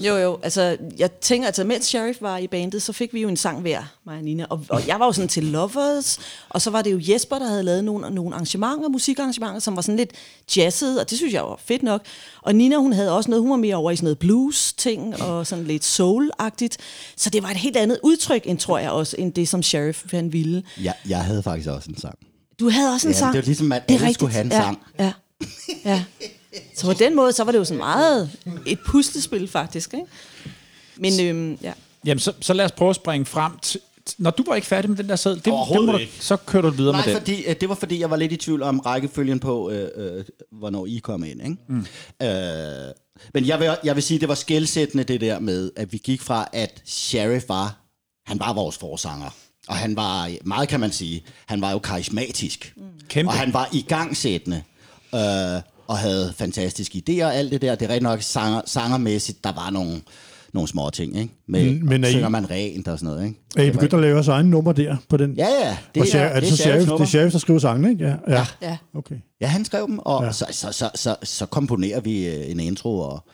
[0.00, 3.28] Jo, jo, altså jeg tænker, altså mens Sheriff var i bandet, så fik vi jo
[3.28, 4.46] en sang hver, mig og Nina.
[4.50, 7.46] Og, og jeg var jo sådan til Lovers, og så var det jo Jesper, der
[7.48, 10.10] havde lavet nogle, nogle arrangementer, musikarrangementer, som var sådan lidt
[10.56, 12.02] jazzet, og det synes jeg var fedt nok.
[12.42, 15.46] Og Nina, hun havde også noget, hun var mere over i sådan noget blues-ting, og
[15.46, 16.76] sådan lidt soul-agtigt.
[17.16, 20.04] Så det var et helt andet udtryk, end tror jeg også, end det, som Sheriff
[20.12, 20.62] han ville.
[20.82, 22.18] Ja, jeg havde faktisk også en sang.
[22.60, 23.32] Du havde også en Ja, sang.
[23.32, 24.78] det var ligesom, at Det er alle skulle have en ja, sang.
[24.98, 25.12] Ja,
[25.84, 26.04] ja.
[26.74, 28.30] Så på den måde, så var det jo sådan meget
[28.66, 30.06] et puslespil faktisk, ikke?
[30.96, 31.72] Men øhm, ja.
[32.04, 33.80] Jamen, så, så lad os prøve at springe frem til...
[34.18, 36.12] Når du var ikke færdig med den der sæd, det, det må du, ikke.
[36.20, 37.20] så kører du videre Nej, med den.
[37.20, 40.24] fordi, øh, det var fordi, jeg var lidt i tvivl om rækkefølgen på, øh, øh,
[40.52, 41.42] hvornår I kom ind.
[41.42, 41.56] Ikke?
[41.68, 41.86] Mm.
[42.22, 42.92] Øh,
[43.34, 46.22] men jeg vil, jeg vil sige, det var skældsættende det der med, at vi gik
[46.22, 47.76] fra, at Sheriff var,
[48.26, 49.30] han var vores forsanger.
[49.68, 52.72] Og han var, meget kan man sige, han var jo karismatisk.
[52.76, 52.82] Mm.
[53.08, 53.30] Kæmpe.
[53.30, 54.62] Og han var igangsættende.
[55.14, 57.74] Øh, og havde fantastiske idéer og alt det der.
[57.74, 60.00] Det er rigtig nok sanger, sangermæssigt, der var nogle,
[60.52, 61.34] nogle små ting, ikke?
[61.48, 63.40] Med, Men- men er I- synger man rent og sådan noget, ikke?
[63.56, 65.32] Er I begyndt at lave jeres egen nummer der på den?
[65.32, 65.76] Ja, ja.
[65.94, 68.04] Det, og sheriff, er det, sheriff, det er Sheriff, der skriver sangene, ikke?
[68.04, 68.14] Ja.
[68.28, 68.46] ja.
[68.62, 68.76] Ja.
[68.94, 69.16] Okay.
[69.40, 70.26] Ja, han skrev dem, og Ja.
[70.26, 70.32] ja.
[70.32, 73.24] så, så, så, så, så komponerer vi øh, en intro og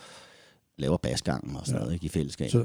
[0.79, 1.81] laver basgangen og sådan ja.
[1.81, 2.51] noget ikke, i fællesskab.
[2.51, 2.65] Så,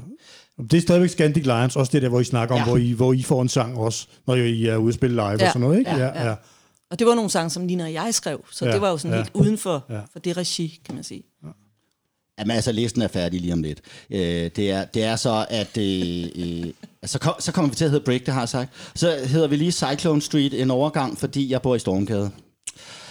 [0.70, 2.64] det er stadigvæk Scandic Lions, også det der, hvor I snakker om, Ja.
[2.64, 5.24] hvor, I, hvor I får en sang også, når I er ude at spille live
[5.26, 5.32] ja.
[5.34, 5.48] og Ja.
[5.48, 5.90] sådan noget, ikke?
[5.90, 6.34] Ja, ja.
[6.90, 8.90] Og det var nogle sange, som Nina og jeg skrev, så Ja, ja, det var
[8.90, 9.16] jo sådan ja.
[9.16, 9.22] ja.
[9.22, 9.94] helt uden for, Ja.
[9.94, 10.00] ja.
[10.12, 11.22] for det regi, kan man sige.
[12.38, 13.80] Jamen altså, listen er færdig lige om lidt.
[14.10, 14.20] Øh,
[14.56, 15.76] det, er, det er så, at...
[15.78, 16.66] Øh, øh,
[17.04, 18.70] så, kom, så kommer vi til at hedde Break, det har jeg sagt.
[18.94, 22.30] Så hedder vi lige Cyclone Street en overgang, fordi jeg bor i Stormgade.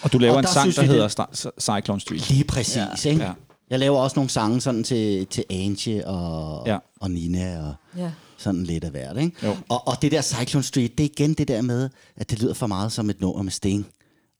[0.01, 2.29] Og du laver Og en der sang, der hedder det- Cyclone Street.
[2.29, 3.09] Lige præcis, ja.
[3.09, 3.23] ikke?
[3.23, 3.31] Ja.
[3.69, 6.71] Jeg laver også nogle sange sådan til, til Angie og, Ja.
[6.73, 6.77] ja.
[7.01, 8.11] og Nina og Ja.
[8.39, 9.17] Sådan lidt af hvert.
[9.17, 9.47] Ikke?
[9.47, 9.55] Jo.
[9.69, 12.53] Og, og det der Cyclone Street, det er igen det der med, at det lyder
[12.53, 13.87] for meget som et nummer med Sting.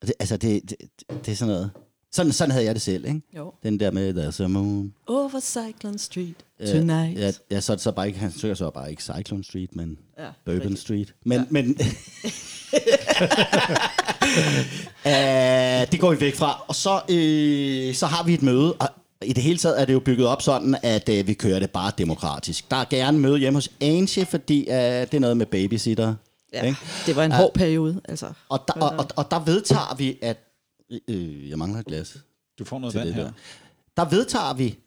[0.02, 0.78] Og Det, altså, det, det,
[1.26, 1.72] det er sådan noget...
[2.12, 3.22] Sådan, sådan havde jeg det selv, ikke?
[3.38, 3.54] Jo.
[3.64, 4.94] Den der med There's a Moon.
[5.08, 6.36] Over Cyclone Street
[6.72, 7.20] tonight.
[7.20, 9.76] Ja, ja, så er det så bare ikke, han søger så bare ikke Cyclone Street,
[9.76, 10.80] men Ja, Bourbon rigtigt.
[10.80, 11.14] Street.
[11.26, 11.46] Men, ja.
[11.50, 11.86] men uh,
[15.92, 16.64] det går vi væk fra.
[16.68, 18.90] Og så, øh, så har vi et møde, og
[19.26, 21.72] i det hele taget er det jo bygget op sådan, at øh, vi kører det
[21.72, 22.72] bare demokratisk.
[22.72, 26.16] Der er gerne møde hjemme hos Angie, fordi øh, det er noget med babysitter.
[26.54, 26.78] Ja, ikke?
[27.06, 28.32] det var en hård periode, altså.
[28.50, 30.38] Og, der, og, og, og der vedtager vi, at...
[31.08, 32.18] Øh, jeg mangler et glas.
[32.60, 33.24] Du får noget vand det her.
[33.24, 33.32] der.
[33.98, 34.78] Der vedtager vi,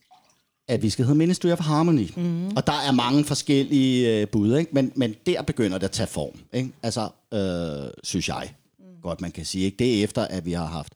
[0.69, 2.11] at vi skal hedde Ministry of Harmony.
[2.17, 2.47] Mm.
[2.57, 4.71] Og der er mange forskellige øh, bud, ikke?
[4.75, 6.39] Men, men der begynder det at tage form.
[6.53, 6.73] Ikke?
[6.83, 8.85] Altså, øh, synes jeg mm.
[9.03, 9.65] godt, man kan sige.
[9.65, 9.77] Ikke?
[9.77, 10.93] Det er efter, at vi har haft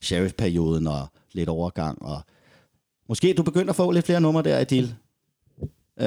[0.00, 2.02] sheriff-perioden og lidt overgang.
[2.02, 2.20] Og
[3.12, 4.94] måske du begynder at få lidt flere numre der, Adil.
[6.00, 6.06] Øh,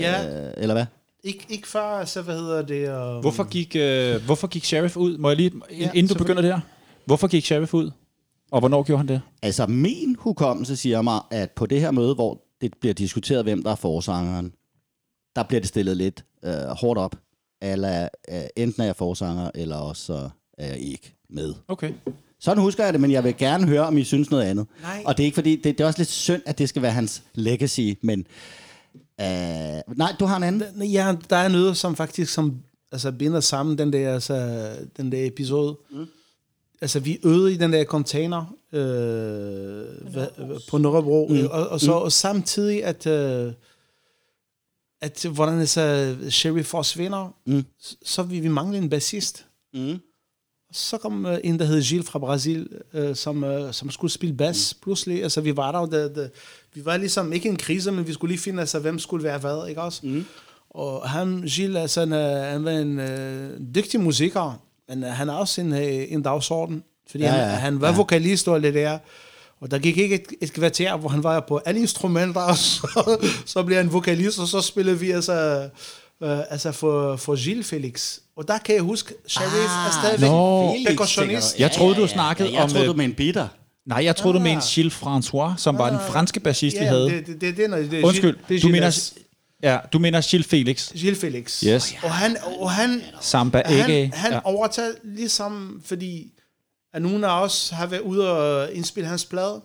[0.00, 0.50] Ja.
[0.56, 0.86] Eller hvad?
[1.24, 3.14] ikke, ikke før, så hvad hedder det?
[3.16, 5.18] Um, Hvorfor gik, øh, hvorfor gik Sheriff ud?
[5.18, 6.60] Må jeg lige, Ja, inden du begynder der.
[7.04, 7.90] Hvorfor gik Sheriff ud?
[8.50, 9.20] Og hvornår gjorde han det?
[9.42, 13.62] Altså, min hukommelse siger mig, at på det her møde, hvor det bliver diskuteret, hvem
[13.62, 14.52] der er forsangeren,
[15.36, 17.16] der bliver det stillet lidt øh, hårdt op.
[17.62, 21.54] Eller øh, enten er jeg forsanger, eller også så er jeg ikke med.
[21.68, 21.92] Okay.
[22.40, 24.66] Sådan husker jeg det, men jeg vil gerne høre, om I synes noget andet.
[24.82, 25.02] Nej.
[25.06, 26.92] Og det er ikke fordi, det, det er også lidt synd, at det skal være
[26.92, 28.26] hans legacy, men...
[29.20, 30.82] Øh, nej, du har en anden.
[30.82, 32.56] Ja, der er noget, som faktisk som,
[32.92, 35.78] altså, binder sammen den der, altså, den der episode.
[35.90, 36.06] Mm.
[36.80, 38.80] altså vi øvede i den der container øh,
[40.12, 40.26] hvad,
[40.68, 41.46] på Nørrebro, mm.
[41.50, 43.52] og, og så og samtidig, at, øh,
[45.00, 47.64] at hvordan altså Sherry forsvinder, mm.
[48.04, 49.46] så vi, vi mangle en bassist.
[49.74, 49.98] Mm.
[50.76, 54.36] Så kom øh, en, der hed Gilles fra Brasil, øh, som, øh, som skulle spille
[54.36, 54.82] bas mm.
[54.82, 55.22] pludselig.
[55.22, 56.28] Altså, vi var der da, da,
[56.74, 59.38] vi var ligesom ikke en krise, men vi skulle lige finde, altså, hvem skulle være
[59.38, 60.00] hvad, ikke også?
[60.06, 60.24] Mm.
[60.70, 65.28] Og han, Gilles, altså, han, øh, han var en øh, dygtig musiker, men øh, han
[65.28, 67.96] har også en, øh, en dagsorden, fordi ja, ja, han, han var ja.
[67.96, 68.98] vokalist og lidt der.
[69.60, 73.28] Og der gik ikke et, et kvarter, hvor han var på alle instrumenter, og så,
[73.46, 75.68] så blev han vokalist, og så spillede vi altså,
[76.22, 78.18] øh, altså for, for Gilles Felix.
[78.36, 80.74] Og der kan jeg huske, Sharif ah, er stadigvæk nå.
[80.86, 81.58] percussionist.
[81.60, 82.68] Jeg troede, du snakkede ja, jeg om...
[82.70, 83.48] troede, øh, du med en bitter.
[83.86, 84.44] Nej, jeg troede, du Ah.
[84.44, 87.04] mente Gilles François, som var den franske bassist, vi Ja, havde.
[87.10, 89.10] det, det, det, det, det, det, Undskyld, det er du mener,
[89.62, 90.92] ja, du mener Gilles Felix.
[90.92, 91.60] Gilles Felix.
[91.60, 91.94] Yes.
[92.02, 94.10] Og han, og han, Samba han, Ege.
[94.14, 94.36] han Ja.
[94.36, 94.40] ja.
[94.44, 96.32] overtager ligesom, fordi
[96.94, 99.60] at nogen af os har været ude og indspille hans plade.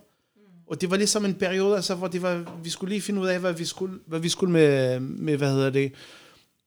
[0.72, 3.28] Og det var ligesom en periode, altså, hvor det var, vi skulle lige finde ud
[3.28, 5.92] af, hvad vi skulle, hvad vi skulle med, med, hvad hedder det.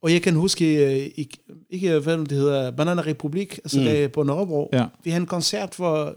[0.05, 1.39] Og jeg kan huske, øh, ikke,
[1.71, 3.85] ikke hvad det hedder, Banana Republik, altså mm.
[3.85, 4.71] der på Nørrebro.
[4.73, 4.87] Ja.
[5.05, 6.17] Vi havde en koncert, hvor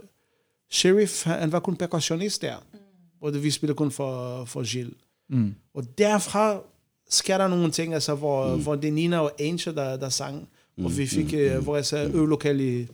[0.69, 2.56] Sheriff, han var kun percussionist der.
[2.73, 2.80] Mm.
[3.21, 4.95] Og det, vi spillede kun for, for Gilles.
[5.30, 5.56] Mm.
[5.73, 6.62] Og derfra
[7.10, 8.63] sker der nogle ting, altså, hvor, mm.
[8.63, 10.47] hvor det er Nina og Angel, der, der sang.
[10.78, 10.86] Mm.
[10.86, 11.63] Og vi fik, mm.
[11.63, 12.88] hvor jeg sagde, øvelokal i,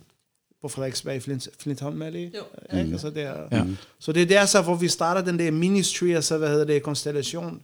[0.62, 2.30] på Frederiksberg i Flint, Flintholm, det?
[2.34, 2.40] Jo.
[2.72, 2.92] Ja, ikke?
[2.92, 3.64] Altså, det er, Ja.
[3.98, 6.82] Så det er der, så, hvor vi starter den der ministry, altså, hvad hedder det,
[6.82, 7.62] konstellation.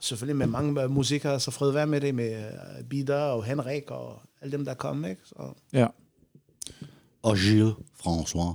[0.00, 2.44] Selvfølgelig med mange musikere, så fred være med det, med
[2.78, 5.20] uh, Bider og Henrik og alle dem, der kom, ikke?
[5.24, 5.86] Så, ja.
[7.22, 7.74] Og Gilles
[8.06, 8.54] François.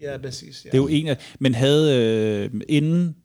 [0.00, 0.64] ja, præcis.
[0.64, 0.70] Ja.
[0.70, 1.34] Det er jo en af...
[1.40, 1.98] Men havde
[2.54, 3.16] øh, inden...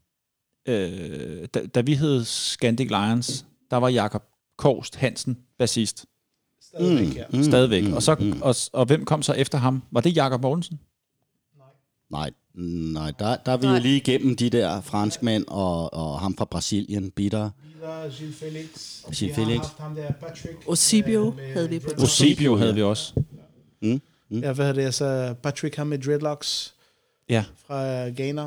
[0.68, 4.24] Øh, da, da vi hed Scandic Lions, der var Jakob
[4.58, 6.06] Korst Hansen bassist.
[6.62, 7.24] Stadigvæk, ja.
[7.34, 7.44] Mm.
[7.44, 7.94] Stadigvæk.
[7.94, 9.84] Og, så, og, og hvem kom så efter ham?
[9.92, 10.80] Var det Jakob Mogensen?
[12.12, 12.32] Nej,
[12.94, 13.76] nej der, der er vi Nej.
[13.76, 17.50] jo lige igennem de der franskmænd og, og ham fra Brasilien, Bitter.
[18.18, 18.66] Gilles Felix.
[19.06, 19.58] Gilles Vi har Felix.
[19.62, 20.58] haft ham der, Patrick.
[20.68, 22.22] Osibio havde vi på et dreadlocks.
[22.22, 23.14] Osebio havde vi også.
[23.82, 24.02] Mm.
[24.32, 24.82] Ja, hvad hedder det?
[24.86, 26.74] Altså, Patrick ham med dreadlocks
[27.30, 28.42] Ja, fra Ghana.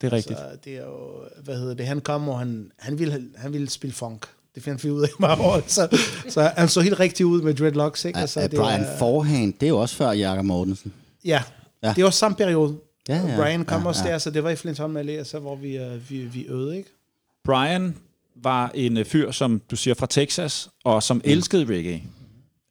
[0.00, 0.38] det er rigtigt.
[0.38, 0.98] Så det er jo,
[1.44, 4.26] hvad hedder det, han kom, og han, han, ville, han ville spille funk.
[4.54, 5.62] Det fandt vi ud af i mange år.
[5.66, 8.18] Så, så han så helt rigtig ud med dreadlocks, ikke?
[8.18, 10.92] Altså, det Brian er- Forhand, det er jo også før Jakob Mortensen.
[11.24, 11.42] Ja,
[11.82, 11.92] Ja.
[11.96, 12.78] det var samme periode.
[13.08, 14.12] Ja, ja, Brian kom ja, også ja.
[14.12, 16.90] der, så det var i Flintholm Allé, altså, hvor vi, uh, vi, vi øvede, ikke?
[17.44, 17.96] Brian
[18.34, 21.22] var en øh, fyr, som du siger, fra Texas, og som mm.
[21.24, 22.02] elskede reggae.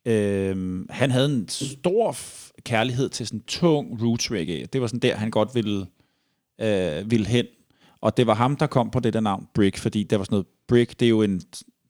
[0.06, 2.16] Øhm, han havde en stor
[2.64, 4.66] kærlighed til sådan tung roots reggae.
[4.66, 5.86] Det var sådan der, han godt ville,
[6.62, 7.46] øh, ville hen.
[8.02, 10.34] Og det var ham, der kom på det der navn, Brick, fordi det var sådan
[10.34, 11.42] noget, Brick, det er jo en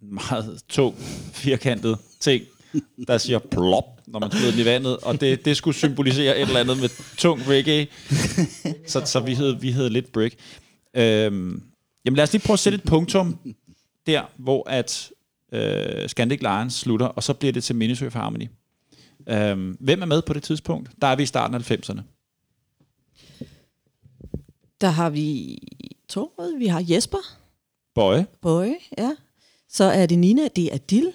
[0.02, 0.96] meget tung,
[1.34, 2.44] firkantet ting,
[3.08, 6.48] der siger plop, når man smider den i vandet, og det, det skulle symbolisere et
[6.48, 7.88] eller andet med tung reggae.
[8.88, 10.36] Så, så vi hed, vi hed lidt Brick.
[10.94, 11.64] Øhm,
[12.06, 13.40] jamen lad os lige prøve at sætte et punktum
[14.08, 15.12] der, hvor at
[15.54, 18.48] øh, Scandic Lions slutter, og så bliver det til Minnesø for Harmony.
[19.30, 20.90] Øhm, hvem er med på det tidspunkt?
[21.02, 22.02] Der er vi i starten af 90'erne.
[24.82, 25.58] Der har vi
[26.10, 27.18] Torved, vi har Jesper,
[27.96, 28.26] Bøje.
[28.42, 29.16] Bøje, ja.
[29.70, 31.14] Så er det Nina, det er Dil,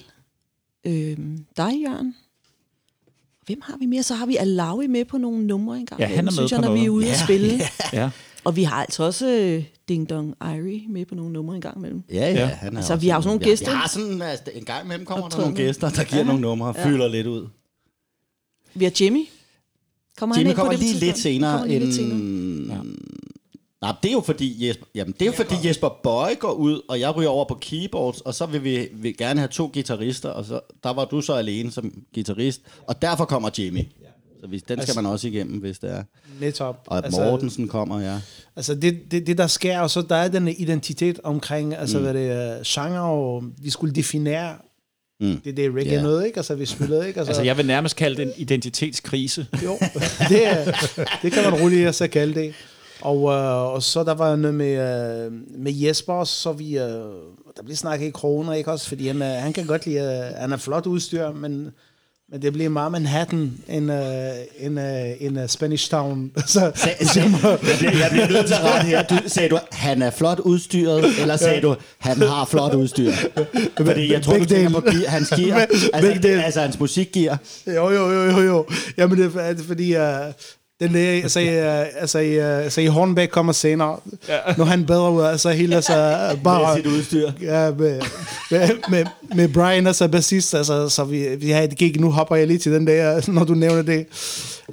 [0.84, 2.14] øhm, dig, Jørgen.
[3.46, 4.02] Hvem har vi mere?
[4.02, 6.00] Så har vi Alawi med på nogle numre engang.
[6.00, 6.88] Ja, han er med synes jeg, når vi er noget.
[7.04, 7.60] ude at spille.
[7.92, 8.10] Ja.
[8.44, 12.02] Og vi har altså også øh, Ding Dong Irie med på nogle numre engang imellem.
[12.10, 12.32] Ja, ja.
[12.32, 12.46] Ja.
[12.46, 13.70] Han er Altså, også vi har jo en- sådan nogle ja, gæster.
[13.70, 16.26] Vi har sådan, altså, en gang imellem kommer der nogle gæster, der giver Ja.
[16.26, 16.86] nogle numre, Ja.
[16.88, 17.46] fylder lidt ud.
[18.74, 19.26] Vi har Jimmy.
[20.18, 21.84] Kommer han Jimmy på kommer lige lidt senere Kommer lige end...
[21.84, 22.84] lidt senere.
[23.82, 23.86] Ja.
[23.86, 26.80] Nej, det er jo fordi Jesper, jamen, det er jo fordi Jesper Bøje går ud,
[26.88, 30.28] og jeg ryger over på keyboards, og så vil vi vil gerne have to guitarister,
[30.28, 33.78] og så, der var du så alene som guitarist, og derfor kommer Jimmy.
[34.40, 36.02] Så hvis, den skal Altså- man også igennem, hvis det er.
[36.40, 36.82] Netop.
[36.86, 38.20] Og altså, Mortensen kommer, ja.
[38.56, 42.04] Altså det, det, det der sker, og så der er den identitet omkring, altså mm.
[42.04, 44.54] hvad det er, genre, og vi skulle definere
[45.20, 45.40] Mm.
[45.44, 46.02] det, det er reggae yeah.
[46.02, 46.36] noget, ikke?
[46.36, 47.20] Altså vi spillede, ikke?
[47.20, 49.46] Altså, Altså, jeg vil nærmest kalde det en identitetskrise.
[49.64, 49.78] Jo,
[50.28, 50.64] det, er,
[51.22, 52.54] det kan man roligt så kalde det.
[53.02, 54.72] Og, øh, og så der var noget med,
[55.26, 56.84] øh, med Jesper, så vi, øh,
[57.56, 58.88] der blev snakket i kroner, ikke også?
[58.88, 61.70] Fordi han, øh, han kan godt lide, øh, han er flot udstyr, men,
[62.30, 66.32] men det bliver meget Manhattan en, øh, en, øh, en øh, Spanish Town.
[66.46, 69.02] så, Jeg bliver nødt til at rette her.
[69.02, 73.12] Du, sagde du, han er flot udstyret, eller sagde du, han har flot udstyr?
[73.86, 77.38] Fordi jeg tror, du Begge tænker på hans gear, altså, altså hans musikgear.
[77.66, 78.66] Jo, jo, jo, jo, jo.
[78.96, 80.02] Jamen, det er, det er fordi, uh,
[80.82, 83.96] Den der, altså, i, øh, altså, i, øh, altså i Hornbæk kommer senere,
[84.28, 84.38] ja.
[84.56, 85.92] når han bedre ud, altså hele, altså,
[86.44, 86.74] bare...
[86.74, 87.30] Med sit udstyr.
[87.42, 88.00] Ja, med,
[88.50, 89.04] med, med,
[89.34, 92.58] med Brian, altså bassist, altså, så vi, vi har et gig, nu hopper jeg lige
[92.58, 94.06] til den der, når du nævner det.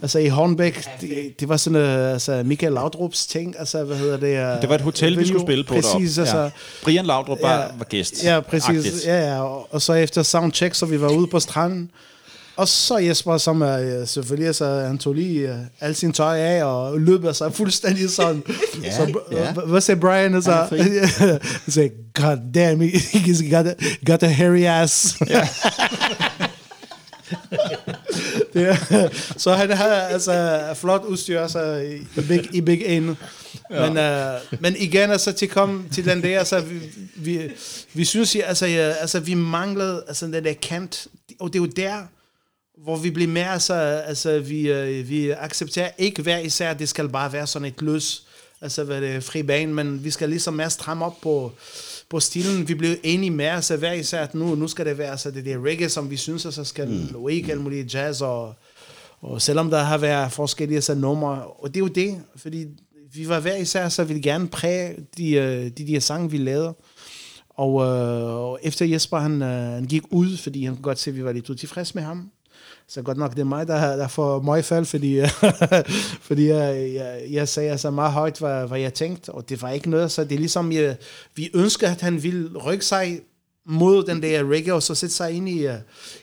[0.02, 4.18] Altså i Hornbæk, det, det var sådan, uh, altså Michael Laudrups ting, altså hvad hedder
[4.18, 4.56] det?
[4.56, 6.22] Uh, Det var et hotel, vi skulle spille på Præcis, deroppe.
[6.22, 6.50] altså, Ja.
[6.84, 8.24] Brian Laudrup var, var gæst.
[8.24, 8.70] Ja, præcis.
[8.70, 9.06] Agtigt.
[9.06, 9.42] Ja, ja.
[9.44, 11.90] Og, og så efter soundcheck, så vi var ude på stranden.
[12.60, 16.38] Og så Jesper, som er øh, selvfølgelig, altså, han tog lige uh, al sin tøj
[16.40, 18.44] af og løb altså fuldstændig sådan.
[18.84, 19.52] Ja, så, ja.
[19.52, 20.36] Hvad sagde Brian?
[20.36, 20.80] Altså, Han
[21.64, 23.74] han sagde, God damn, he's got a,
[24.06, 25.18] got a hairy ass.
[25.28, 25.48] Ja.
[28.54, 28.78] det,
[29.38, 33.16] så han har altså flot udstyr altså, i, big, i big ende.
[33.72, 33.90] Ja.
[33.90, 33.98] Men,
[34.54, 36.80] uh, men igen, altså, til kom til den der, altså, vi,
[37.16, 37.52] vi,
[37.94, 41.08] vi synes, altså, ja, altså, vi manglede altså, den der kant,
[41.40, 41.98] og det er jo der,
[42.84, 47.10] hvor vi bliver mere, altså, altså vi, øh, vi accepterer ikke hver især, det skal
[47.10, 48.24] bare være sådan et løs,
[48.62, 51.52] altså hvad det er, fri bane, men vi skal ligesom mere stramme op på,
[52.10, 52.68] på stilen.
[52.68, 55.46] Vi blev enige med, altså hver især, at nu, nu skal det være altså, det
[55.46, 57.16] der reggae, som vi synes, altså skal mm.
[57.16, 58.54] og ikke alt muligt jazz, og,
[59.22, 62.66] og selvom der har været forskellige altså, numre, og det er jo det, fordi
[63.14, 66.76] vi var hver især, så ville gerne præge de, øh, de, de sange, vi lavede.
[67.50, 71.10] Og, øh, og efter Jesper, han, øh, han gik ud, fordi han kunne godt se,
[71.10, 72.32] at vi var lidt utilfredse med ham.
[72.90, 75.30] Så godt nok, det er mig, der, der får møgfald, fordi, øh,
[76.28, 79.70] fordi jeg, jeg, jeg sagde altså meget højt, hvad, hvad jeg tænkte, og det var
[79.70, 80.98] ikke noget, så det er ligesom, jeg,
[81.36, 83.22] vi ønsker, at han ville rykke sig
[83.66, 85.74] mod den der reggae, og så sætte sig ind i, uh,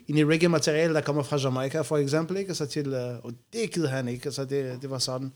[0.09, 2.49] ind i reggae-materiale, der kommer fra Jamaica, for eksempel, ikke?
[2.49, 5.33] Altså til, uh, og det gider han ikke, så det, det var sådan.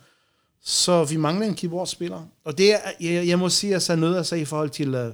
[0.64, 2.22] Så vi mangler en keyboardspiller.
[2.45, 4.95] Og det er, jeg, jeg må sige, så noget altså, i forhold til...
[4.95, 5.12] Uh,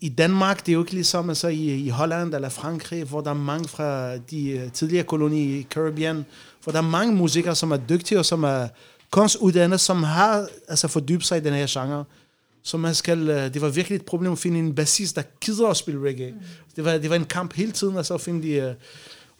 [0.00, 3.30] i Danmark, det er jo ikke ligesom altså, i, i Holland eller Frankrig, hvor der
[3.30, 6.24] er mange fra de øh, tidligere kolonier i Caribbean,
[6.62, 8.68] hvor der er mange musikere, som er dygtige og som er
[9.10, 12.04] kunstuddannede, som har altså, fordybet sig i den her genre.
[12.62, 15.68] Så man skal, øh, det var virkelig et problem at finde en bassist, der gider
[15.68, 16.30] at spille reggae.
[16.30, 16.38] Mm.
[16.76, 18.52] Det, var, det var en kamp hele tiden altså, at finde de...
[18.52, 18.74] øh,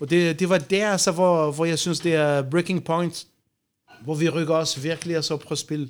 [0.00, 3.26] Og det, det var der, altså, hvor, hvor jeg synes, det er breaking point,
[4.04, 5.88] hvor vi rykker os virkelig altså, på at spille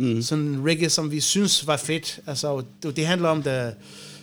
[0.00, 0.22] mm.
[0.22, 2.20] sådan reggae, som vi synes var fedt.
[2.26, 3.74] Altså, det, det handler om, det,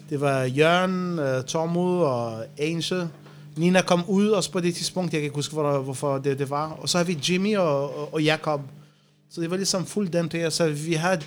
[0.09, 3.07] det var Jørgen, uh, Tormod og Angel.
[3.55, 6.49] Nina kom ud også på det tidspunkt, jeg kan ikke huske, hvor, hvorfor det, det
[6.49, 6.69] var.
[6.69, 8.61] Og så har vi Jimmy og, og, og Jakob.
[9.30, 11.25] Så det var ligesom fuld den der, så vi har de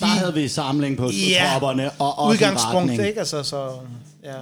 [0.00, 1.48] Der havde vi samling på Ja.
[1.50, 3.18] tropperne og også udgangspunkt, ikke?
[3.18, 3.70] Altså, så,
[4.24, 4.34] ja.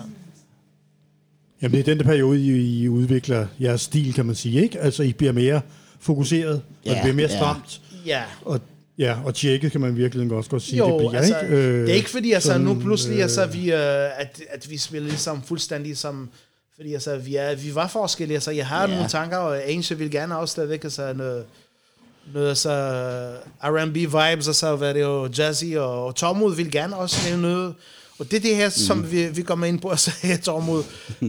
[1.63, 4.79] Jamen, det er den der periode, I, I udvikler jeres stil, kan man sige, ikke?
[4.81, 5.61] Altså, I bliver mere
[6.01, 7.37] fokuseret, og Ja, det bliver mere ja.
[7.37, 7.81] stramt.
[8.07, 8.23] ja.
[8.45, 8.61] Og,
[9.01, 11.55] ja, og tjekket kan man virkelig også godt sige, Jo, det bliver, altså, ikke?
[11.57, 14.71] Øh, det er ikke fordi, altså, sådan, nu pludselig, øh, altså, vi, øh, at, at
[14.71, 16.29] vi spiller ligesom fuldstændig som,
[16.77, 18.95] fordi altså, vi, er, vi var forskellige, altså, jeg har Ja.
[18.95, 21.45] nogle tanker, og Angel vil gerne også stadigvæk, altså, noget,
[22.35, 22.71] noget altså,
[23.65, 27.41] R&B vibes, og så var det jo jazzy, og, og Tormod vil gerne også lave
[27.41, 27.75] noget,
[28.19, 29.13] og det er det her, som Mm.
[29.13, 30.83] vi, vi kommer ind på, altså, her Tormod,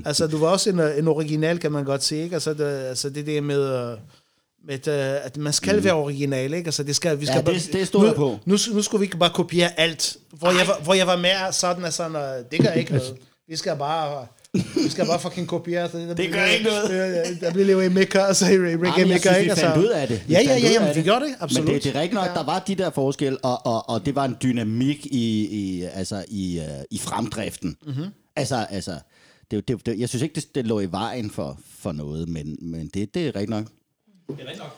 [0.06, 2.34] altså, du var også en, en original, kan man godt sige, ikke?
[2.36, 3.98] Altså, det, altså, det der med, øh,
[4.68, 6.68] med øh, at man skal være original, ikke?
[6.68, 7.48] Altså, det skal, vi skal Mm.
[7.52, 8.40] Ja, det- det stod nu, jeg på.
[8.46, 10.18] Nu, nu skulle vi ikke bare kopiere alt.
[10.34, 13.14] Hvor jeg, var, hvor jeg var mere sådan, at sådan, øh, det gør ikke noget.
[13.48, 14.26] Vi skal bare...
[14.54, 15.90] Vi skal bare fucking kopiere.
[15.90, 17.38] Så der Det gør ikke noget.
[17.42, 19.56] Der bliver i Mekka, altså i reggae Jamen, jeg synes, vi ikke?
[19.56, 20.24] fandt ud af det.
[20.28, 21.66] Vi Ja, ja, ja, jamen, vi gjorde det, absolut.
[21.68, 24.16] Men det, det er rigtigt nok, der var de der forskel, og, og, og det
[24.16, 27.78] var en dynamik i, i, altså i, uh, i fremdriften.
[27.88, 28.06] Mm-hmm.
[28.36, 28.92] Altså, altså
[29.52, 32.58] det, det, det, jeg synes ikke, det, det lå i vejen for, for noget, men,
[32.62, 33.66] men det, det er rigtigt nok.
[34.38, 34.78] Det er rigtigt nok.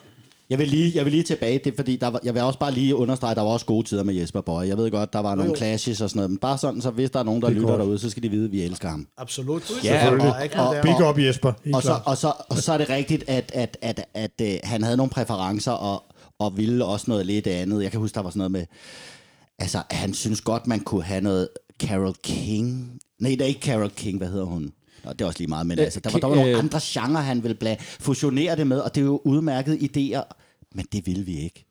[0.49, 2.59] Jeg vil lige, jeg vil lige tilbage, det er fordi, der var, jeg vil også
[2.59, 4.67] bare lige understrege, at der var også gode tider med Jesper Bøje.
[4.67, 7.11] Jeg ved godt, der var nogle clashes og sådan noget, men bare sådan, så hvis
[7.11, 9.07] der er nogen, der er lytter derude, så skal de vide, at vi elsker ham.
[9.17, 9.71] Absolut.
[9.83, 10.75] Ja, og- og-.
[10.83, 11.53] Big up, Jesper.
[11.73, 14.59] Og så, og, så, og så er det rigtigt, at, at, at, at, at øh,
[14.63, 16.03] han havde nogle præferencer, og,
[16.39, 17.83] og ville også noget lidt andet.
[17.83, 18.65] Jeg kan huske, der var sådan noget med,
[19.59, 21.47] altså han synes godt, man kunne have noget
[21.79, 22.91] Carol King.
[23.19, 24.71] Nej, det er ikke Carol King, hvad hedder hun?
[25.05, 26.79] Nå, det er også lige meget, men altså, der var, der var nogle øh, andre
[26.83, 30.23] genrer, han ville bla- fusionere det med, og det er jo udmærkede idéer,
[30.75, 31.65] men det ville vi ikke.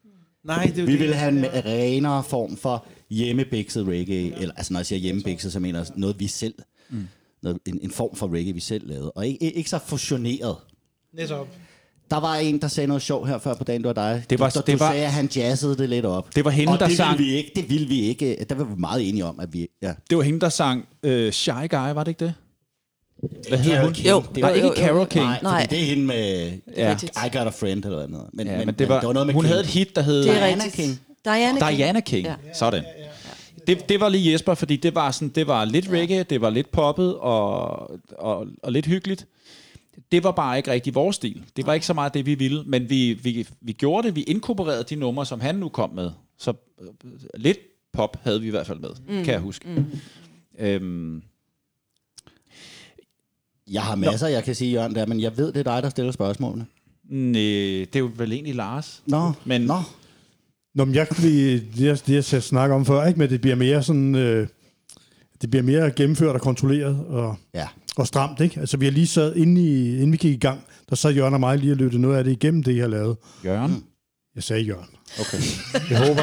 [0.45, 1.01] Nej, det Vi det.
[1.01, 5.61] ville have en renere form for hjemmebikset reggae, eller altså når jeg siger hjemmebikset, så
[5.61, 6.55] mener jeg noget vi selv,
[6.91, 7.09] mm.
[7.43, 10.57] noget, en, en form for reggae, vi selv lavede, og ikke, ikke så fusioneret.
[11.15, 11.49] Netop.
[12.11, 14.25] Der var en, der sagde noget sjovt her før på dagen, det var dig.
[14.31, 16.35] Det var- du, du, det var- sagde, at han jazzede det lidt op.
[16.35, 18.47] Det var hende, og der det sang- Ville vi ikke, det ville vi ikke.
[18.49, 19.69] Der var vi meget enige om, at vi...
[19.83, 19.95] Ja.
[20.11, 22.35] Det var hende, der sang øh, Shy Guy, var det ikke det?
[23.49, 23.93] Hvad hed hun?
[23.93, 24.87] Jo, Det var var ikke jo, jo.
[24.87, 25.25] Carol King.
[25.25, 25.67] Nej, Nej.
[25.71, 26.97] det er hende med Ja.
[27.27, 28.27] I Got a Friend eller noget.
[28.33, 29.49] Men, Ja, men, men det, var, det var noget med hun King.
[29.49, 30.75] havde et hit, der hed Det er Diana rigtigt.
[30.75, 31.01] King.
[31.25, 31.77] Diana King.
[31.79, 32.27] Diana King.
[32.27, 32.35] Ja.
[32.55, 32.85] Sådan.
[33.67, 36.51] Det, det var lige Jesper, fordi det var, sådan, det var lidt reggae, det var
[36.51, 37.69] lidt poppet og,
[38.19, 39.27] og, og lidt hyggeligt.
[40.13, 41.43] det var bare ikke rigtig vores stil.
[41.57, 44.17] Det var ikke så meget det, vi ville, men vi, vi, vi gjorde det.
[44.17, 46.11] Vi inkorporerede de numre, som han nu kom med.
[46.39, 46.89] Så øh,
[47.35, 47.59] lidt
[47.93, 49.25] pop havde vi i hvert fald med, mm.
[49.25, 49.69] kan jeg huske.
[49.69, 49.85] Mm.
[50.59, 51.23] Øhm,
[53.71, 55.89] Jeg har masser, jeg kan sige, Jørgen, der, men jeg ved, det er dig, der
[55.89, 56.67] stiller spørgsmålene.
[57.11, 57.39] næ,
[57.81, 59.03] det er jo vel egentlig Lars.
[59.07, 59.79] Nå, Men- Nå.
[60.75, 63.19] Nå, men jeg det, jeg- det, jeg skal snakke om før, ikke?
[63.19, 64.49] men det bliver mere sådan, øh,
[65.43, 67.69] det bliver mere gennemført og kontrolleret og, Ja.
[67.97, 68.41] og stramt.
[68.41, 68.61] Ikke?
[68.61, 70.61] Altså, vi har lige sad, inden, i, inden vi gik i gang,
[70.91, 72.89] der sad Jørgen og mig lige og lyttede noget af det igennem, det jeg har
[72.89, 73.17] lavet.
[73.45, 73.85] Jørgen?
[74.35, 74.89] Jeg sagde Jørgen.
[75.21, 75.39] Okay.
[75.91, 76.23] Jeg håber,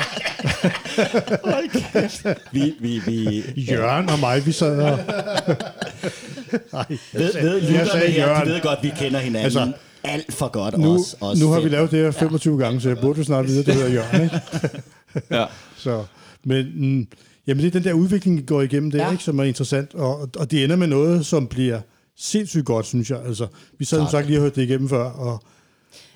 [2.54, 5.00] Vi, vi, vi, Jørgen og mig, vi sad og...
[6.74, 9.72] Nej, ved, ved jeg lytterne sagde her, de ved godt, vi kender hinanden Altså,
[10.04, 10.78] alt for godt.
[10.78, 12.64] Nu, også, også nu har vi lavet det her 25 ja.
[12.66, 14.24] gange, så jeg burde snart vide, at det hedder Jørgen.
[14.24, 14.40] Ikke?
[15.32, 15.46] Ja.
[15.78, 16.06] Så,
[16.44, 17.08] men mm,
[17.48, 19.12] jamen, det er den der udvikling, vi går igennem der, Ja.
[19.12, 19.94] ikke, som er interessant.
[19.96, 21.82] Og, og det ender med noget, som bliver
[22.18, 23.20] sindssygt godt, synes jeg.
[23.28, 23.48] Altså,
[23.80, 25.04] vi sad som sagt lige og hørte det igennem før.
[25.04, 25.44] Og,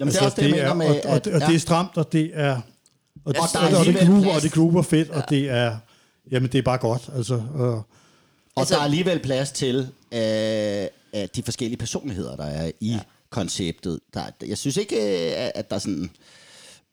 [0.04, 1.48] Jamen, det er også det, jeg mener er, med, og, og, at- og, og ja.
[1.48, 2.62] det er stramt, og det er...
[3.26, 4.36] Og, der og, er og, og, det plads.
[4.36, 5.16] og det groover fedt, ja.
[5.22, 5.78] og det er...
[6.32, 7.42] Jamen, det er bare godt, altså.
[7.56, 7.86] Og, Og
[8.58, 9.76] Altså- der er alligevel plads til
[10.12, 13.00] øh, at de forskellige personligheder, der er i ja.
[13.30, 14.00] konceptet.
[14.14, 16.10] Der, jeg synes ikke, øh, at der er sådan...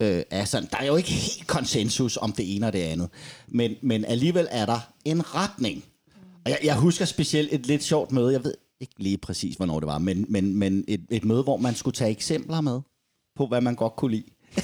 [0.03, 3.09] Øh, er sådan, der er jo ikke helt konsensus om det ene og det andet,
[3.49, 5.85] men, men alligevel er der en retning.
[6.45, 9.81] Og jeg, jeg husker specielt et lidt sjovt møde, jeg ved ikke lige præcis, hvornår
[9.81, 12.81] det var, men, men, men et, et møde, hvor man skulle tage eksempler med
[13.41, 14.25] på, hvad man godt kunne lide.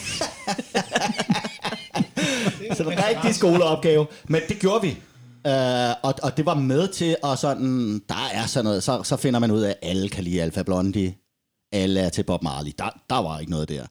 [2.76, 4.90] Så det var rigtig skoleopgave, men det gjorde vi.
[5.48, 5.52] Uh,
[6.02, 9.40] og, og det var med til at sådan, der er sådan noget, så, så finder
[9.40, 11.14] man ud af, at alle kan lide Alfa Blondie,
[11.72, 12.72] alle er til Bob Marley.
[12.78, 13.82] Der, der var ikke noget der.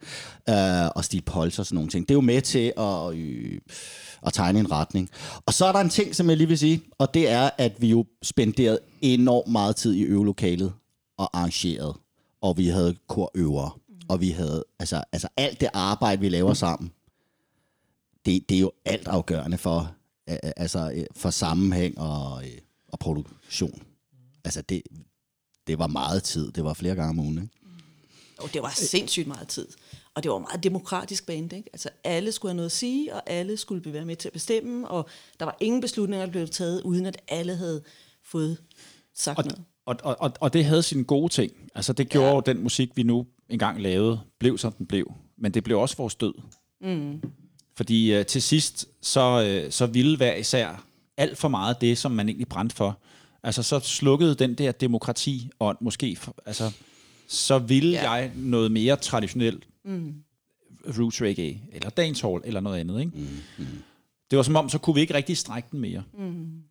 [0.49, 2.07] Uh, og Steve Pulse og sådan nogle ting.
[2.07, 3.59] Det er jo med til at, øh,
[4.25, 5.09] at tegne en retning.
[5.45, 7.81] Og så er der en ting, som jeg lige vil sige, og det er, at
[7.81, 10.73] vi jo spenderede enormt meget tid i øvelokalet
[11.17, 11.95] og arrangeret.
[12.41, 13.71] Og vi havde korøvere.
[14.09, 16.91] Og vi havde, altså, altså alt det arbejde, vi laver sammen,
[18.25, 19.95] det, det er jo alt afgørende for,
[20.29, 23.83] øh, altså, øh, for sammenhæng og, øh, og produktion.
[24.43, 24.81] Altså det,
[25.67, 26.51] det var meget tid.
[26.51, 27.37] Det var flere gange om ugen.
[27.37, 27.49] Ikke?
[28.37, 29.67] Og det var sindssygt meget tid.
[30.13, 31.69] Og det var meget demokratisk band, ikke?
[31.73, 34.87] Altså alle skulle have noget at sige, og alle skulle være med til at bestemme,
[34.87, 37.83] og der var ingen beslutninger, der blev taget, uden at alle havde
[38.23, 38.57] fået
[39.13, 39.63] sagt Og, noget.
[39.85, 41.51] Og, og, og, og det havde sine gode ting.
[41.75, 42.53] Altså det gjorde ja.
[42.53, 45.13] den musik, vi nu engang lavede, blev som den blev.
[45.37, 46.33] Men det blev også vores død.
[46.81, 47.21] Mm.
[47.77, 50.85] Fordi øh, til sidst, så, øh, så ville hver især
[51.17, 52.99] alt for meget det, som man egentlig brændte for.
[53.43, 56.71] Altså så slukkede den der demokrati og måske, altså
[57.27, 58.11] så ville ja.
[58.11, 60.13] jeg noget mere traditionelt mm.
[60.99, 62.99] roots reggae, eller dancehall, eller noget andet.
[62.99, 63.11] Ikke?
[63.15, 63.27] Mm.
[63.57, 63.65] Mm.
[64.31, 66.03] Det var som om, så kunne vi ikke rigtig strække den mere.
[66.13, 66.61] Mm.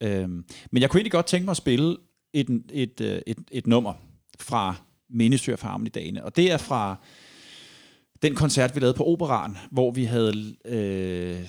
[0.00, 1.96] Øhm, men jeg kunne egentlig godt tænke mig at spille
[2.32, 3.94] et, et, et, et, et nummer
[4.38, 4.74] fra
[5.08, 6.24] Ministry for i dagene.
[6.24, 6.96] og det er fra
[8.22, 11.40] den koncert, vi lavede på Operan, hvor vi havde øh,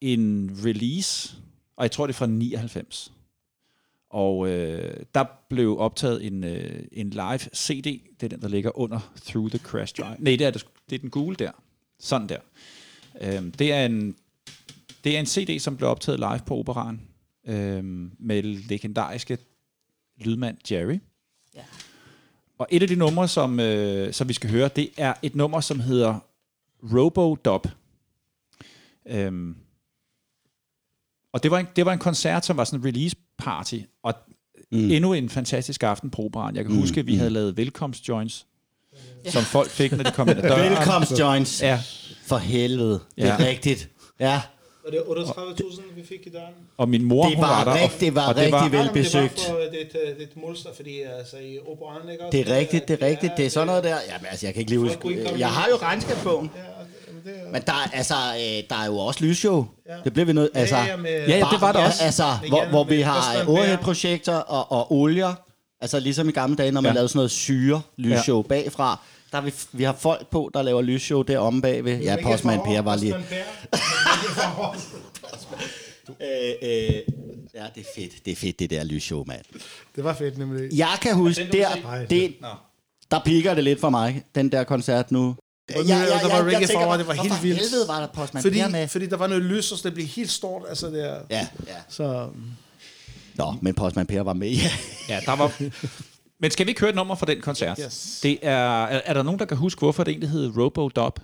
[0.00, 1.36] en release,
[1.76, 3.12] og jeg tror, det er fra 99.
[4.10, 8.78] Og øh, der blev optaget en, øh, en live CD, det er den, der ligger
[8.78, 10.16] under Through the Crash Drive.
[10.18, 11.50] Nej, det er, det, det er den gule der.
[11.98, 12.38] Sådan der.
[13.20, 14.16] Øhm, det, er en,
[15.04, 17.00] det er en CD, som blev optaget live på Operan
[17.46, 19.38] øhm, med legendariske
[20.20, 20.98] lydmand Jerry.
[21.54, 21.60] Ja.
[22.58, 25.60] Og et af de numre, som, øh, som vi skal høre, det er et nummer,
[25.60, 26.18] som hedder
[26.82, 27.68] Robo-Dub.
[29.08, 29.56] Øhm,
[31.32, 34.14] og det var, en, det var en koncert, som var sådan en release party, og
[34.72, 34.90] mm.
[34.90, 36.56] endnu en fantastisk aften på Operan.
[36.56, 36.80] Jeg kan mm.
[36.80, 38.46] huske, at vi havde lavet velkomstjoints,
[39.24, 39.30] ja.
[39.30, 40.70] som folk fik, når de kom ind ad døren.
[40.70, 41.62] Velkomst, joints.
[41.62, 41.80] Ja,
[42.26, 43.00] For helvede.
[43.16, 43.36] Det er Ja.
[43.38, 43.88] rigtigt.
[44.20, 44.42] Ja,
[44.86, 46.54] Og det er 38.000, vi fik i døren.
[46.76, 47.82] og min mor, det hun var, var der.
[47.82, 49.34] rigtig, det var og det rigtig var, velbesøgt.
[49.36, 52.38] Det var for det, det, det mønster, fordi altså, i operan, ikke også?
[52.38, 53.32] Det er rigtigt, det er rigtigt.
[53.36, 53.96] Det er sådan noget der.
[54.08, 55.38] Jamen, altså, jeg kan ikke lige huske.
[55.38, 56.50] Jeg har jo regnskabsbogen.
[56.56, 59.66] Ja, det Men der, er- altså, øh, der er jo også lysshow.
[60.04, 60.50] Det bliver vi nødt...
[60.54, 62.04] Altså, ja, med, Ja, ja, det var der ja, også.
[62.04, 65.34] Altså, Med hvor, hvor vi har overhead-projekter og, og olier.
[65.80, 66.94] Altså ligesom i gamle dage, når man Ja.
[66.94, 68.48] lavede sådan noget syre lysshow ja.
[68.48, 68.98] bagfra.
[69.32, 72.00] Der er vi, vi har folk på, der laver lysshow deromme bagved.
[72.00, 73.14] Ja, Postman Per var lige...
[76.20, 76.94] Øh, øh,
[77.54, 78.24] ja, det er fedt.
[78.24, 79.42] Det er fedt, det der lysshow, mand.
[79.96, 80.78] Det var fedt, nemlig.
[80.78, 82.34] Jeg kan huske, der, det,
[83.10, 85.36] der piker det lidt for mig, den der koncert nu.
[85.70, 87.58] Ja, der var reggae for, og det var helt hvorfor vildt.
[87.60, 88.88] helvede var der Postman Fordi, med?
[88.88, 90.62] fordi der var noget lys, og så det blev helt stort.
[90.68, 91.20] Altså, der.
[91.30, 91.76] Ja, ja.
[91.88, 92.28] Så
[93.34, 94.50] Nå, men Postman Per var med.
[94.50, 94.70] Ja.
[95.14, 95.52] ja, der var...
[96.42, 97.80] Men skal vi ikke høre et nummer fra den koncert?
[97.84, 98.20] Yes.
[98.22, 101.16] Det er, er, er der nogen, der kan huske, hvorfor det egentlig hed Robo-Dub?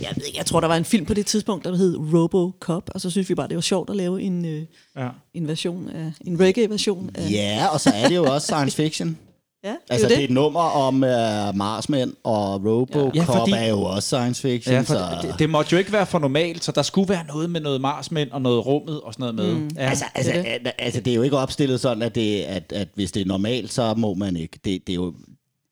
[0.00, 2.90] Jeg ved ikke, jeg tror, der var en film på det tidspunkt, der hed Robocop,
[2.94, 4.62] og så synes vi bare, det var sjovt at lave en, øh,
[4.96, 5.08] Ja.
[5.34, 7.30] en version af, en reggae-version af...
[7.30, 9.18] Ja, og så er det jo også science fiction.
[9.64, 13.22] Ja det Altså, er det jo er et nummer om uh, Marsmænd, og Robocop Ja,
[13.22, 14.74] fordi- er jo også science fiction.
[14.74, 15.18] Ja, for så...
[15.22, 17.80] det, det måtte jo ikke være for normalt, så der skulle være noget med noget
[17.80, 19.54] Marsmænd og noget rummet og sådan noget med.
[19.60, 19.70] Mm.
[19.76, 19.88] Ja.
[19.88, 20.72] Altså, altså, det det.
[20.78, 23.72] altså, det er jo ikke opstillet sådan, at, det, at, at hvis det er normalt,
[23.72, 24.58] så må man ikke.
[24.64, 25.14] Det, det er jo...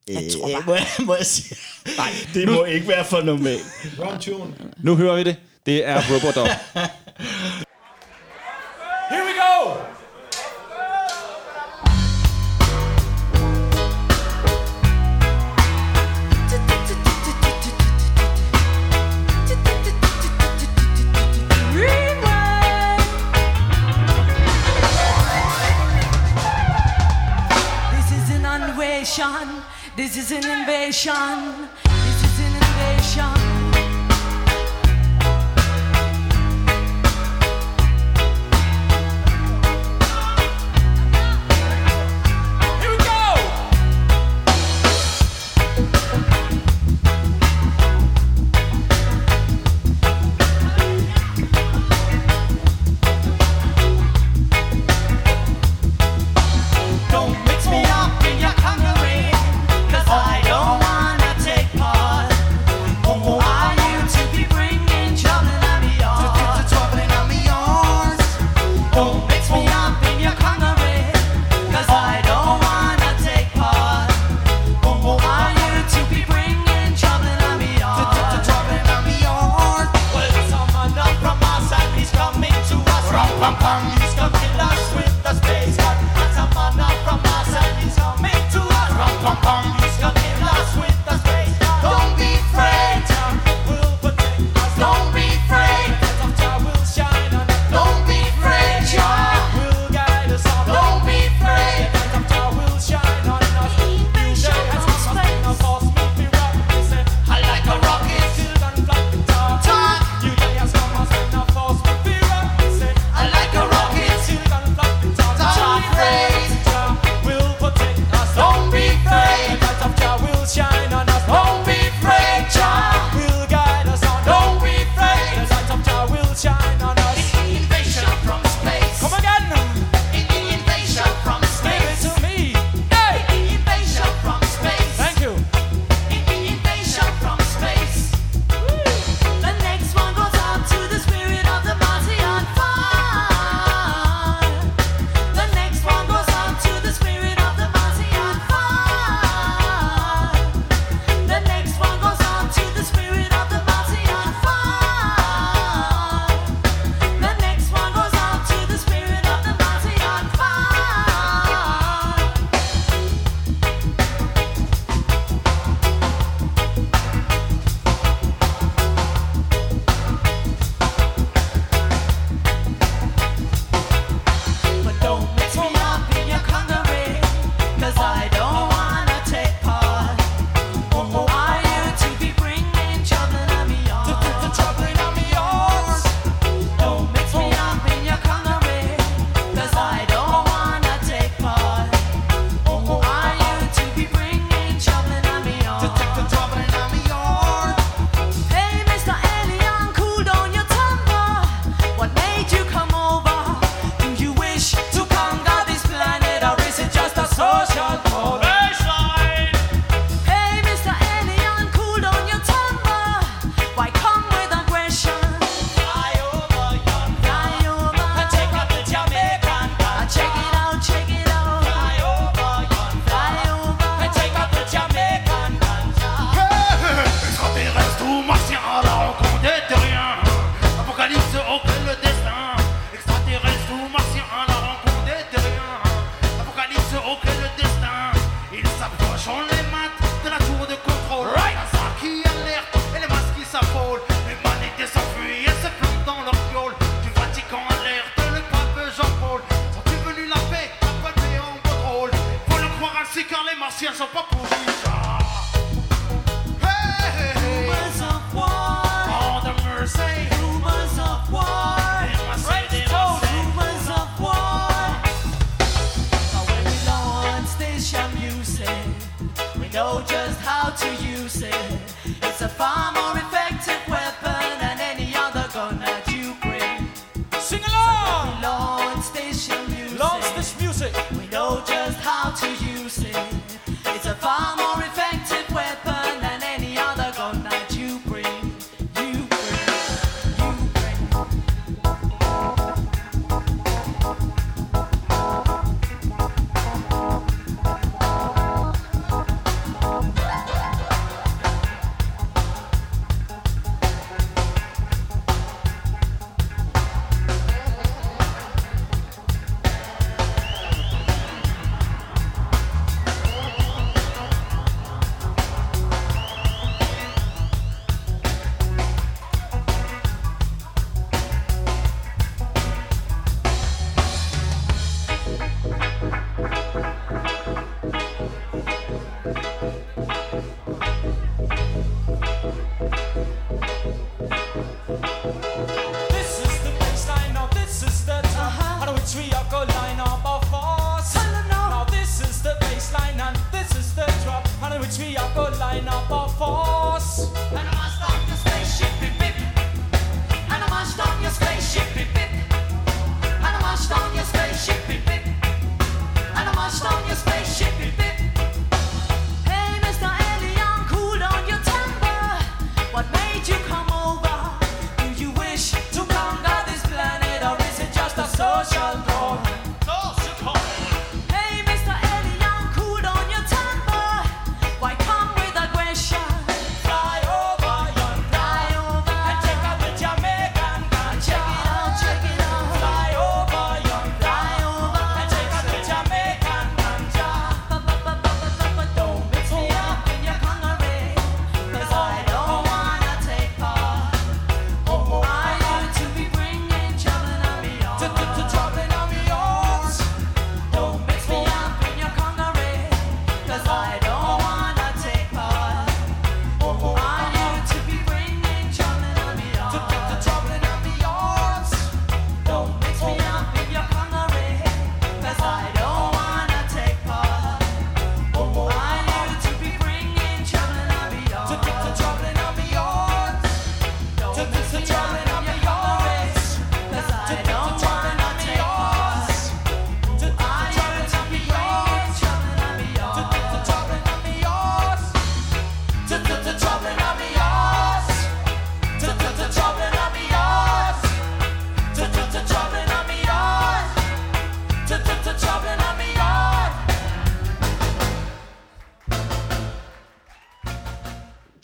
[0.08, 0.62] Jeg tror bare...
[0.66, 1.56] må, jeg, må jeg sige?
[1.96, 3.62] Nej, det må ikke være for normalt.
[3.98, 4.54] Wrong tune.
[4.82, 5.36] Nu hører vi det.
[5.66, 6.48] Det er Robodog.
[9.10, 9.97] Here we go!
[29.08, 29.62] Invasion.
[29.96, 31.68] This is an invasion.
[85.22, 86.36] The space got lots
[87.04, 88.90] from Mars, and he's coming to us.
[88.98, 89.87] Rum, pum, pum.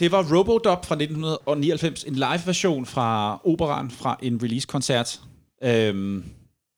[0.04, 5.20] Det var Robodop fra 1999, en live-version fra operan fra en release-koncert.
[5.62, 6.24] Øhm,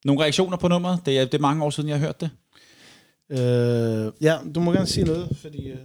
[0.04, 1.00] nogle reaktioner på nummeret?
[1.06, 2.30] Det er, det er mange år siden, jeg har hørt det.
[3.30, 5.68] Øh, ja, du må gerne sige noget, fordi...
[5.68, 5.76] Øh,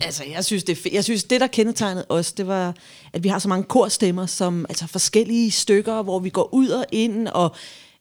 [0.00, 2.74] Altså, jeg synes, det Jeg synes, det, der kendetegnede os, det var,
[3.12, 6.84] at vi har så mange korstemmer, som altså forskellige stykker, hvor vi går ud og
[6.92, 7.56] ind, og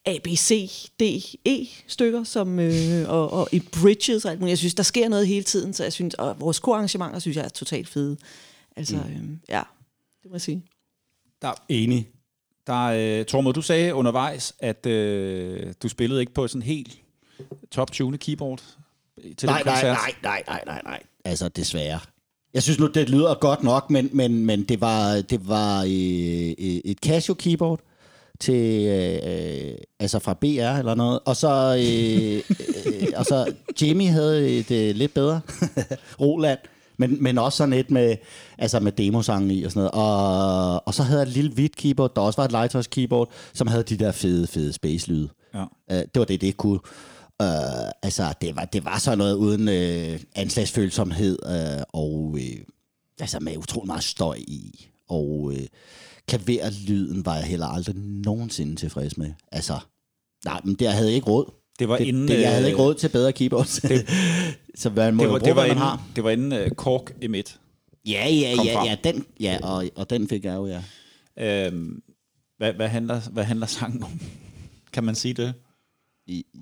[0.05, 0.69] A, B, C,
[0.99, 1.01] D,
[1.45, 4.51] E stykker, som, øh, og, og i bridges og alt muligt.
[4.51, 7.45] Jeg synes, der sker noget hele tiden, så jeg synes, og vores korarrangementer, synes jeg,
[7.45, 8.17] er totalt fede.
[8.79, 9.01] Altså, mm.
[9.31, 9.61] øh, ja,
[10.23, 10.63] det må jeg sige.
[11.41, 12.09] Der enig.
[12.67, 12.85] Der,
[13.19, 17.01] øh, Tormod, du sagde undervejs, at øh, du spillede ikke på sådan helt
[17.71, 18.59] top-tuned keyboard
[19.37, 19.97] til Nej, den nej, koncert.
[19.97, 21.03] nej, nej, nej, nej, nej.
[21.25, 21.99] Altså, desværre.
[22.53, 26.49] Jeg synes nu, det lyder godt nok, men, men, men det var, det var øh,
[26.59, 27.79] øh, et Casio keyboard
[28.39, 30.45] til, øh, altså fra BR
[30.79, 31.19] eller noget.
[31.25, 32.55] Og så, øh,
[32.85, 35.41] øh, og så Jimmy havde et øh, lidt bedre,
[36.21, 36.59] Roland.
[36.99, 38.15] Men, men også sådan et med,
[38.57, 39.91] altså med demosangen i og sådan noget.
[39.91, 43.31] Og, og så havde jeg et lille hvidt keyboard, der også var et Lighthouse keyboard,
[43.53, 45.29] som havde de der fede, fede space-lyde.
[45.53, 45.63] Ja.
[45.63, 46.79] Uh, det var det, det kunne.
[47.43, 52.39] Uh, altså, det var, det var sådan noget uden uh, anslagsfølsomhed, uh, og uh,
[53.19, 54.89] altså med utrolig meget støj i.
[55.09, 55.55] Og uh,
[56.27, 59.33] klaverlyden var jeg heller aldrig nogensinde tilfreds med.
[59.51, 59.79] Altså,
[60.45, 61.58] nej, men jeg havde ikke råd.
[61.79, 63.79] Det var det, inden, det, jeg havde øh, ikke råd til bedre keyboards.
[63.81, 64.09] Det,
[64.81, 66.03] så man må Det var, bruge, det var hvad man inden, har.
[66.15, 67.57] det var inden uh, Kork M1.
[68.05, 68.87] Ja, ja, ja, frem.
[68.87, 70.81] ja, den, ja og, og den fik jeg jo, ja.
[71.37, 72.01] Øhm,
[72.57, 74.19] hvad, hvad, handler, hvad handler sangen om?
[74.93, 75.53] Kan man sige det?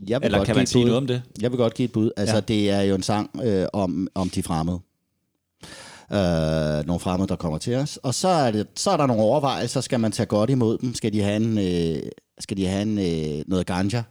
[0.07, 0.85] Jeg vil Eller godt kan give man sige bud.
[0.85, 1.21] noget om det?
[1.41, 2.11] Jeg vil godt give et bud.
[2.17, 2.41] Altså, ja.
[2.41, 4.79] det er jo en sang øh, om, om de fremmede.
[6.11, 7.97] Øh, nogle fremmede, der kommer til os.
[7.97, 9.81] Og så er, det, så er der nogle overvejelser.
[9.81, 10.93] Skal man tage godt imod dem?
[10.93, 12.03] Skal de have, en, øh,
[12.39, 14.03] skal de have en, øh, noget ganja?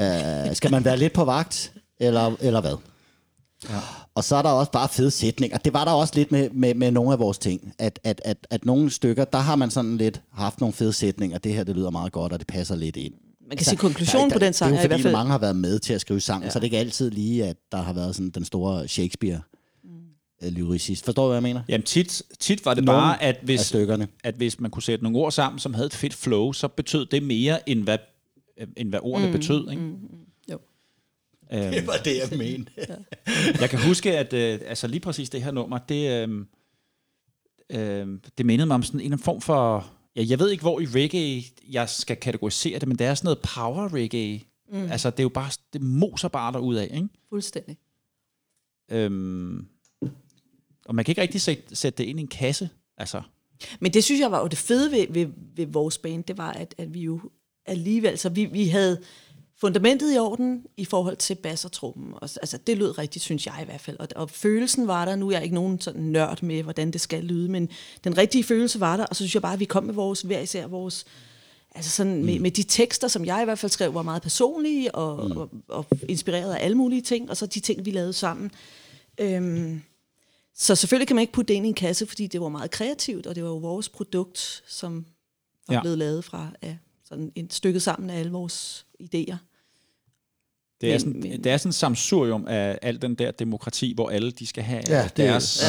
[0.00, 1.72] Øh, skal man være lidt på vagt?
[2.00, 2.76] Eller, eller hvad?
[3.70, 3.78] Ja.
[4.14, 5.58] Og så er der også bare fede sætninger.
[5.58, 7.72] Det var der også lidt med, med, med nogle af vores ting.
[7.78, 11.38] At, at, at, at nogle stykker, der har man sådan lidt haft nogle fede sætninger.
[11.38, 13.14] Det her, det lyder meget godt, og det passer lidt ind.
[13.48, 15.12] Man kan sige, konklusionen på den sang Det er er i jo hvert fordi, fald...
[15.12, 16.50] mange har været med til at skrive sang, Ja.
[16.50, 19.40] så det er ikke altid lige, at der har været sådan den store Shakespeare
[19.84, 20.48] mm.
[20.48, 21.04] lyricist.
[21.04, 21.60] Forstår du, hvad jeg mener?
[21.68, 24.08] Jamen tit, tit var det Nogle bare, at hvis, stykkerne.
[24.24, 27.06] at hvis man kunne sætte nogle ord sammen, som havde et fedt flow, så betød
[27.06, 28.13] det mere, end hvad, øh,
[28.76, 29.70] end hvad ordene mm, betød.
[29.70, 29.82] Ikke?
[29.82, 29.98] Mm,
[30.50, 30.58] Jo.
[31.52, 32.72] øhm, var det, jeg mente.
[33.60, 36.46] jeg kan huske, at øh, altså lige præcis det her nummer, det, øh,
[37.70, 39.90] øh, det mindede mig om sådan en eller anden form for...
[40.16, 43.26] Ja, jeg ved ikke, hvor i reggae jeg skal kategorisere det, men det er sådan
[43.26, 44.40] noget power reggae.
[44.72, 44.90] Mm.
[44.90, 45.50] Altså, det er jo bare...
[45.72, 47.08] Det moser bare af, ikke?
[47.28, 47.76] Fuldstændig.
[48.90, 49.66] Øhm,
[50.86, 52.68] og man kan ikke rigtig sætte, sætte det ind i en kasse.
[52.96, 53.22] Altså,
[53.80, 55.26] Men det synes jeg var jo det fede ved, ved,
[55.56, 57.20] ved vores band, det var, at, at vi jo
[57.66, 59.00] alligevel, så vi, vi havde
[59.56, 62.12] fundamentet i orden i forhold til bass og trummen.
[62.14, 63.96] Og, altså, det lød rigtigt, synes jeg i hvert fald.
[64.00, 67.00] Og, og følelsen var der, nu er jeg ikke nogen sådan nørd med, hvordan det
[67.00, 67.68] skal lyde, men
[68.04, 70.20] den rigtige følelse var der, og så synes jeg bare, at vi kom med vores,
[70.20, 71.04] hver især vores,
[71.74, 72.24] altså sådan mm.
[72.24, 75.36] med, med de tekster, som jeg i hvert fald skrev, var meget personlige og, mm.
[75.36, 78.50] og, og inspireret af alle mulige ting, og så de ting, vi lavede sammen.
[79.20, 79.82] Øhm,
[80.56, 82.70] så selvfølgelig kan man ikke putte det ind i en kasse, fordi det var meget
[82.70, 85.06] kreativt, og det var jo vores produkt, som
[85.68, 85.80] var Ja.
[85.80, 86.76] blevet lavet fra ja,
[87.14, 89.36] sådan et stykke sammen af alle vores idéer.
[90.80, 93.92] det, er Men- sådan, men- det er sådan et samsurium af al den der demokrati,
[93.94, 95.62] hvor alle de skal have Ja, det er- deres,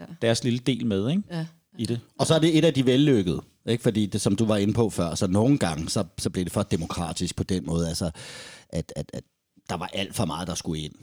[0.00, 0.04] Ja.
[0.22, 1.22] deres lille del med ikke?
[1.30, 1.46] Ja.
[1.78, 2.00] i det.
[2.18, 3.42] Og så er det et af de vellykkede.
[3.66, 3.82] Ikke?
[3.82, 6.52] Fordi det, som du var inde på før, så nogle gange, så, så blev det
[6.52, 8.10] for demokratisk på den måde, altså,
[8.68, 9.24] at, at, at
[9.68, 10.94] der var alt for meget, der skulle ind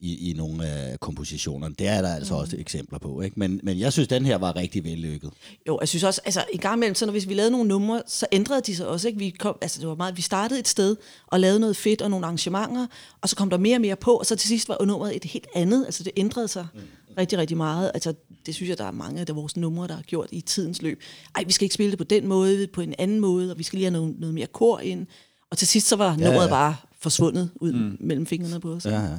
[0.00, 1.74] i, i nogle af kompositionerne.
[1.78, 3.20] Det er der altså også eksempler på.
[3.20, 3.40] Ikke?
[3.40, 5.30] Men, men jeg synes, den her var rigtig vellykket.
[5.68, 8.02] Jo, jeg synes også, altså en gang imellem, så når hvis vi lavede nogle numre,
[8.06, 9.08] så ændrede de sig også.
[9.08, 9.18] Ikke?
[9.18, 10.96] Vi, kom, altså, det var meget, vi startede et sted
[11.26, 12.86] og lavede noget fedt og nogle arrangementer,
[13.20, 15.24] og så kom der mere og mere på, og så til sidst var nummeret et
[15.24, 15.84] helt andet.
[15.84, 16.80] Altså det ændrede sig mm.
[17.18, 17.90] rigtig, rigtig meget.
[17.94, 18.14] Altså
[18.46, 21.00] det synes jeg, der er mange af vores numre, der har gjort i tidens løb.
[21.34, 23.62] Ej, vi skal ikke spille det på den måde, på en anden måde, og vi
[23.62, 25.06] skal lige have noget, noget mere kor ind.
[25.50, 26.48] Og til sidst så var nummeret ja.
[26.48, 27.96] bare forsvundet ud mm.
[28.00, 28.84] mellem fingrene på os.
[28.84, 29.18] Ja, ja.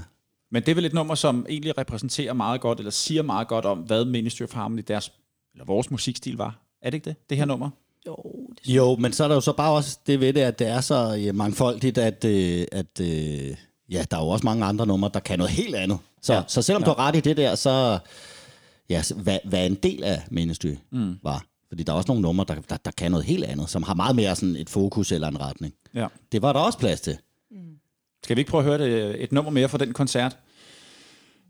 [0.51, 3.65] Men det er vel et nummer, som egentlig repræsenterer meget godt, eller siger meget godt
[3.65, 5.11] om, hvad Ministry of Harmony, deres,
[5.53, 6.59] eller vores musikstil var.
[6.81, 7.69] Er det ikke det, det her nummer?
[8.07, 8.15] Jo,
[8.65, 10.67] det Jo, men så er der jo så bare også det ved det, at det
[10.67, 13.55] er så ja, mangfoldigt, at, øh, at øh,
[13.91, 15.97] ja, der er jo også mange andre numre, der kan noget helt andet.
[16.21, 16.43] Så, Ja.
[16.47, 16.85] så selvom ja.
[16.85, 17.99] du har ret i det der, så
[18.89, 21.15] ja, hvad, hvad en del af Ministry mm.
[21.23, 21.45] var.
[21.69, 23.93] Fordi der er også nogle numre, der, der, der kan noget helt andet, som har
[23.93, 25.73] meget mere sådan et fokus eller en retning.
[25.95, 26.07] Ja.
[26.31, 27.17] Det var der også plads til.
[28.23, 30.37] Skal vi ikke prøve at høre det, øh, et nummer mere fra den koncert?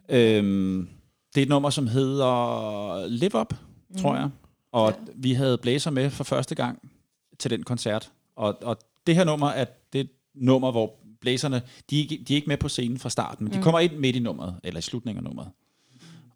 [0.10, 0.90] Øhm,
[1.36, 3.54] det er et nummer, som hedder Live Up,
[3.90, 3.98] mm.
[3.98, 4.30] tror jeg.
[4.72, 5.12] Og ja.
[5.16, 6.90] vi havde blæser med for første gang
[7.40, 8.12] til den koncert.
[8.36, 12.58] Og, og det her nummer er det nummer, hvor blæserne, de, de er ikke med
[12.58, 13.52] på scenen fra starten, men mm.
[13.52, 13.64] de mhm.
[13.64, 15.52] kommer ind midt i nummeret, eller i slutningen af nummeret.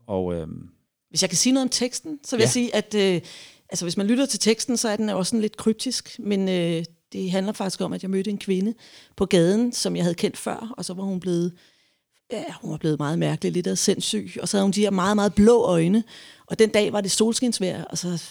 [0.08, 0.70] Og, øhm,
[1.10, 2.46] hvis jeg kan sige noget om teksten, så vil ja.
[2.46, 3.22] jeg sige, at øh,
[3.70, 6.84] altså, hvis man lytter til teksten, så er den også sådan lidt kryptisk, men øh,
[7.14, 8.74] det handler faktisk om, at jeg mødte en kvinde
[9.16, 11.52] på gaden, som jeg havde kendt før, og så var hun blevet
[12.32, 14.90] ja, hun var blevet meget mærkelig, lidt af sindssyg, og så havde hun de her
[14.90, 16.04] meget, meget blå øjne,
[16.48, 18.24] og den dag var det solskinsvejr, og så,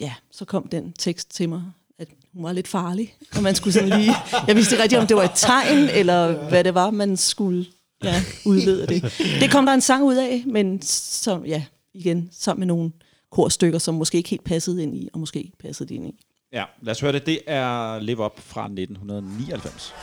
[0.00, 1.62] ja, så kom den tekst til mig,
[1.98, 4.12] at hun var lidt farlig, og man skulle sådan lige,
[4.46, 7.66] jeg vidste ikke rigtigt, om det var et tegn, eller hvad det var, man skulle
[8.04, 9.02] ja, udlede det.
[9.40, 11.64] Det kom der en sang ud af, men som, ja,
[11.94, 12.92] igen, sammen med nogle
[13.30, 16.25] korstykker, som måske ikke helt passede ind i, og måske ikke passede ind i.
[16.52, 17.26] Ja, lad os høre det.
[17.26, 19.94] Det er Live Up fra 1999.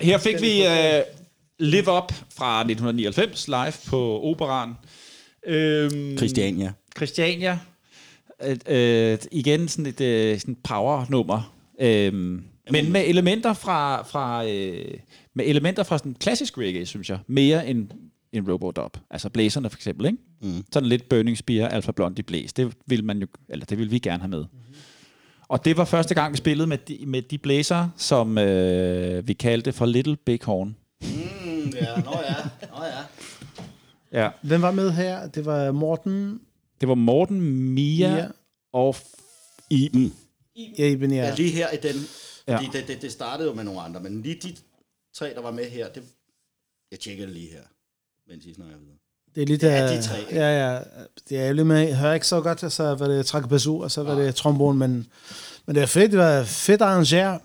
[0.00, 1.02] her fik vi uh,
[1.58, 4.74] Live Up fra 1999 live på Operan.
[5.46, 6.72] Øhm, Christiania.
[6.96, 7.58] Christiania.
[8.46, 11.54] Et, øh, igen sådan et øh, sådan power-nummer.
[11.80, 14.94] Øhm, men med elementer fra, fra øh,
[15.34, 17.18] med elementer fra sådan klassisk reggae, synes jeg.
[17.26, 17.88] Mere end,
[18.32, 18.98] end Robodop.
[19.10, 20.18] Altså blæserne for eksempel, ikke?
[20.42, 20.64] Mm.
[20.72, 22.52] Sådan lidt Burning Spear, Alpha Blondie blæs.
[22.52, 24.44] Det vil man jo, eller det vil vi gerne have med.
[25.50, 29.32] Og det var første gang, vi spillede med de, med de blæser, som øh, vi
[29.32, 30.76] kaldte for Little Big Horn.
[31.02, 32.34] Mm, ja, nå ja,
[32.78, 33.02] nå ja.
[34.24, 34.30] Ja.
[34.42, 35.28] Hvem var med her?
[35.28, 36.40] Det var Morten
[36.80, 37.40] Det var Morten,
[37.74, 38.26] Mia Ja.
[38.72, 38.96] og
[39.70, 40.14] Iben.
[40.54, 41.16] Iben, ja.
[41.16, 41.94] Ja, lige her i den,
[42.48, 42.56] Ja.
[42.56, 44.56] fordi det, det, det startede jo med nogle andre, men lige de
[45.14, 46.02] tre, der var med her, det,
[46.90, 47.62] jeg tjekker det lige her,
[48.28, 48.96] mens I snakker videre.
[49.34, 50.34] Det er lidt Det er af- de tre, ikke?
[50.34, 50.78] Ja, ja.
[51.28, 54.02] Det er ærgerligt, men jeg hører ikke så godt, så var det trakbasu, og så
[54.02, 55.06] var det trombon, men,
[55.66, 57.40] men det var fedt, det var fedt arrangeret.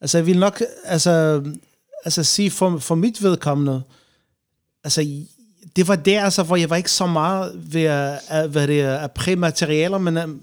[0.00, 1.42] Altså, jeg vil nok altså,
[2.04, 3.82] altså sige for, for mit vedkommende,
[4.84, 5.06] altså,
[5.76, 7.82] det var der, altså, hvor jeg var ikke så meget ved
[8.28, 10.40] at, hvad det er, at præmaterialer, men, øhm,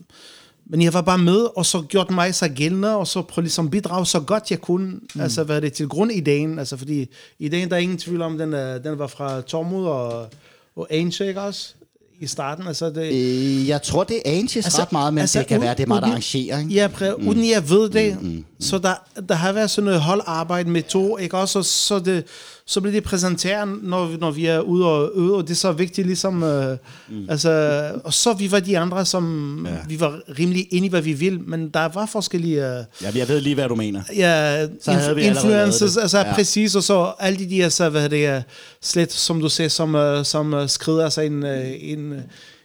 [0.65, 3.69] men jeg var bare med, og så gjorde mig så gældende, og så prøvede ligesom
[3.69, 5.21] bidrage så godt jeg kunne, mm.
[5.21, 7.09] altså hvad er det, til grundideen, altså fordi
[7.39, 10.29] ideen, der er ingen tvivl om, den, er, den var fra Tormod og,
[10.75, 11.73] og Ange, ikke også?
[12.21, 13.13] I starten, altså det...
[13.13, 15.75] Øh, jeg tror, det er Anges altså, ret meget, men altså, det kan uden- være,
[15.75, 16.71] det er meget uden- arrangering.
[16.71, 17.27] Ja, præ- mm.
[17.27, 18.21] uden jeg ved det.
[18.21, 21.59] Mm, mm, så der, der har været sådan noget holdarbejde med to, ikke også?
[21.59, 22.23] Og så, det,
[22.69, 25.71] så bliver det præsenteret, når, når vi er ude og øve, og det er så
[25.71, 26.43] vigtigt ligesom...
[26.43, 26.77] Øh,
[27.09, 27.25] mm.
[27.29, 29.67] altså, og så vi var de andre, som...
[29.69, 29.77] Ja.
[29.87, 32.77] Vi var rimelig enige i, hvad vi vil, men der var forskellige...
[32.77, 34.01] Øh, Ja, jeg ved lige, hvad du mener.
[34.15, 36.33] ja, Så havde vi influences, altså Ja.
[36.33, 38.41] præcis, og så alle de der, så, hvad det, er,
[38.81, 41.49] slet, som du siger, som, uh, som uh, skrider sig en, uh,
[41.79, 42.13] en,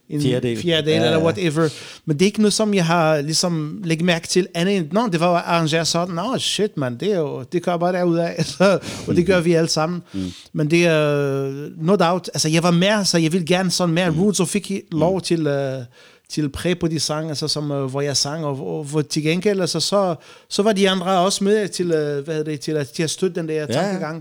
[0.08, 0.62] en Fjerdedel.
[0.62, 1.68] fjerdedel Ja, eller whatever.
[2.04, 5.08] Men det er ikke noget, som jeg har ligesom lægget mærke til andet end, nå,
[5.12, 8.44] det var arrangeret sådan, nå, shit, man, det er jo, det gør jeg bare derudaf,
[8.58, 8.78] så,
[9.08, 10.02] og det gør vi alle sammen.
[10.12, 10.32] Mm.
[10.52, 14.10] Men det er, no doubt, altså jeg var mere, så jeg ville gerne sådan mere
[14.10, 15.84] roots, og fik lov til, uh,
[16.28, 19.22] til præg på de sange, altså, som, uh, hvor jeg sang, og, og hvor til
[19.22, 20.14] gengæld, altså, så,
[20.48, 23.40] så var de andre også med til, uh, hvad det, til, at, til at støtte
[23.40, 24.12] den der ja.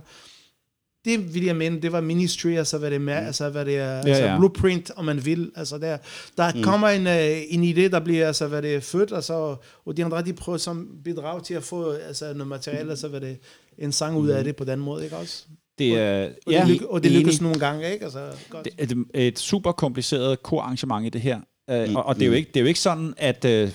[1.06, 3.78] Det vil jeg mene, det var ministry, altså hvad det er med, altså hvad det
[3.78, 4.38] er, Ja, altså ja.
[4.38, 5.98] blueprint, om man vil, altså der,
[6.38, 6.64] der mm.
[6.64, 10.06] kommer en, uh, en idé, der bliver, altså hvad det er født, altså, og de
[10.06, 13.38] andre, de prøver som bidrag til at få, altså noget materiale, altså hvad det
[13.78, 15.44] en sang ud af det på den måde, ikke også?
[15.80, 17.22] Det er, Og, ja, det, lyk, og det enig.
[17.22, 18.04] lykkes nogle gange, ikke?
[18.04, 18.66] Altså, godt.
[18.66, 21.38] det er et, et super kompliceret korarrangement i det her.
[21.68, 23.70] Uh, og, og det, er jo ikke, det er jo ikke sådan, at uh,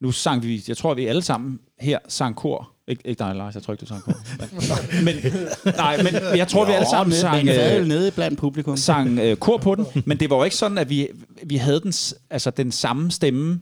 [0.00, 2.75] nu sang vi, jeg tror, vi alle sammen her sang kor.
[2.90, 4.14] Ik- ikke dig, Lars, jeg tror ikke, du sang kor.
[5.04, 5.14] Men,
[5.76, 8.76] nej, men jeg tror, vi alle sammen sang, uh, nede blandt publikum.
[8.76, 9.86] sang uh, kor på den.
[10.04, 11.08] Men det var jo ikke sådan, at vi,
[11.46, 11.92] vi havde den,
[12.30, 13.60] altså, den samme stemme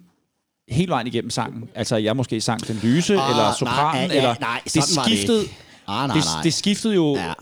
[0.68, 1.68] hele vejen igennem sangen.
[1.75, 4.35] Altså, jeg måske sang den lyse, Ah, eller nej, sopranen, ja, eller...
[4.41, 5.55] nej, det det skiftede, ikke.
[5.87, 6.43] Ah, nej, det, nej.
[6.43, 7.16] det skiftede jo...
[7.16, 7.33] Ja.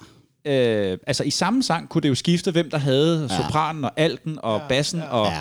[0.93, 3.37] Øh, altså i samme sang kunne det jo skifte, hvem der havde ja.
[3.37, 4.99] sopranen og alten og ja, bassen.
[5.01, 5.07] Ja.
[5.07, 5.33] Og,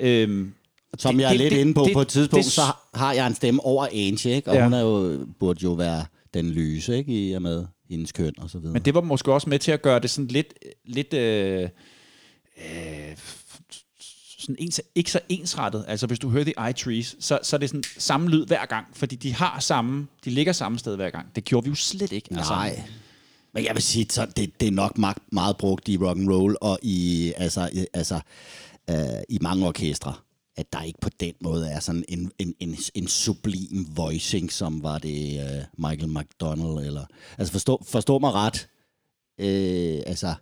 [0.00, 0.06] Ja.
[0.06, 0.52] øhm,
[0.98, 2.62] Som Det- jeg er det- lidt det- inde på det- på et tidspunkt, det- så
[2.94, 4.50] har jeg en stemme over Angie, ikke?
[4.50, 4.64] Og Ja.
[4.64, 7.28] hun er jo, burde jo være den lyse, ikke?
[7.28, 8.72] I og med hendes køn og så videre.
[8.72, 10.54] men det var måske også med til at gøre det sådan lidt,
[10.86, 11.62] lidt øh,
[12.58, 13.16] øh,
[14.38, 15.84] sådan ens, ikke så ensrettet.
[15.88, 18.66] Altså hvis du hører The Eye Trees, så, så er det sådan samme lyd hver
[18.66, 21.26] gang, fordi de har samme, de ligger samme sted hver gang.
[21.36, 22.32] Det gjorde vi jo slet ikke.
[22.34, 22.82] Nej.
[23.54, 26.30] Men jeg vil sige, så det, det er nok meget, meget brugt i rock and
[26.30, 28.20] roll og i, altså, i, altså,
[28.90, 28.96] øh,
[29.28, 30.14] i mange orkestre,
[30.56, 34.82] at der ikke på den måde er sådan en, en, en, en sublim voicing, som
[34.82, 36.86] var det øh, Michael McDonald.
[36.86, 37.04] Eller,
[37.38, 38.68] altså forstå, forstå mig ret.
[39.40, 40.34] Øh, altså,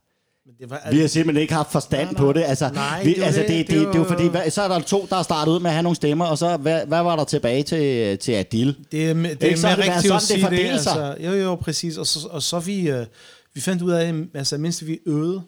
[0.61, 2.21] Det var, vi har simpelthen ikke haft forstand Nej, nej.
[2.21, 2.43] på det.
[2.47, 3.49] Altså, Nej, vi, det var altså det.
[3.49, 5.17] det, det, Det det, var- det er jo fordi, hvad, så er der to, der
[5.17, 7.63] er startet ud med at have nogle stemmer, og så, hvad, hvad var der tilbage
[7.63, 8.77] til, til Adil?
[8.93, 10.81] Det er, det Ikke er så mere det være rigtigt sådan, det sige det.
[10.81, 11.07] sig.
[11.09, 11.97] Altså, jo, jo, præcis.
[11.97, 13.07] Og så, og så vi, øh,
[13.55, 15.43] vi fandt ud af, altså, mens vi øvede,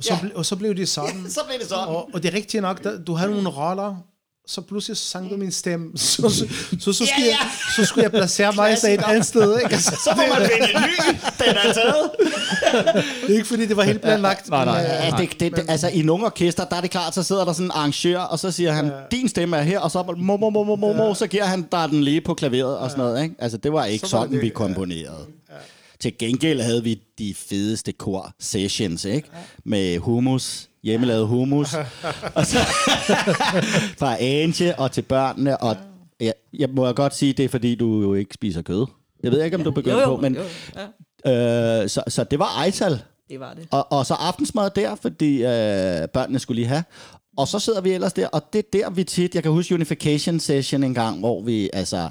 [0.00, 0.18] og så, Ja.
[0.20, 1.26] ble, og så blev det sådan.
[1.28, 1.88] Så blev det sådan.
[1.88, 3.94] Og, og det er rigtigt nok, der, du havde nogle roller,
[4.46, 5.86] så pludselig sang du min stemme.
[5.98, 6.46] Så, så,
[6.80, 7.36] så, så, skulle, jeg,
[7.76, 9.58] så skulle jeg placere mig så et andet sted.
[9.58, 9.72] Ikke?
[9.74, 11.16] Altså, Så må man finde en ny.
[11.38, 12.10] Den er taget.
[13.26, 14.48] det er ikke fordi, det var helt planlagt.
[14.48, 14.82] Nej, nej.
[14.82, 17.22] men, øh, Ja, det, det, det, altså i nogle orkester, der er det klart, så
[17.22, 20.02] sidder der sådan en arrangør, og så siger han, din stemme er her, og så
[20.18, 23.04] mo, mo, mo, mo, mo, så giver han der den lige på klaveret og sådan
[23.04, 23.22] noget.
[23.22, 23.34] Ikke?
[23.38, 25.26] Altså det var ikke Så var sådan, det- vi komponerede.
[26.00, 29.28] Til gengæld havde vi de fedeste kor sessions, ikke?
[29.64, 31.74] Med hummus, hjemmelavet hummus.
[32.36, 32.58] og så
[34.00, 35.56] fra Ange og til børnene.
[35.56, 35.76] Og
[36.20, 38.86] jeg, jeg må jeg godt sige, det er fordi, du jo ikke spiser kød.
[39.22, 40.42] Jeg ved ikke, om du begynder på, men jo,
[41.24, 43.00] ja, øh, så, så det var Ejtal.
[43.30, 43.68] det var det.
[43.70, 46.84] Og, og så aftensmad der, fordi øh, børnene skulle lige have.
[47.36, 49.34] Og så sidder vi ellers der, og det er der, vi tit...
[49.34, 52.08] Jeg kan huske Unification Session en gang, hvor vi altså...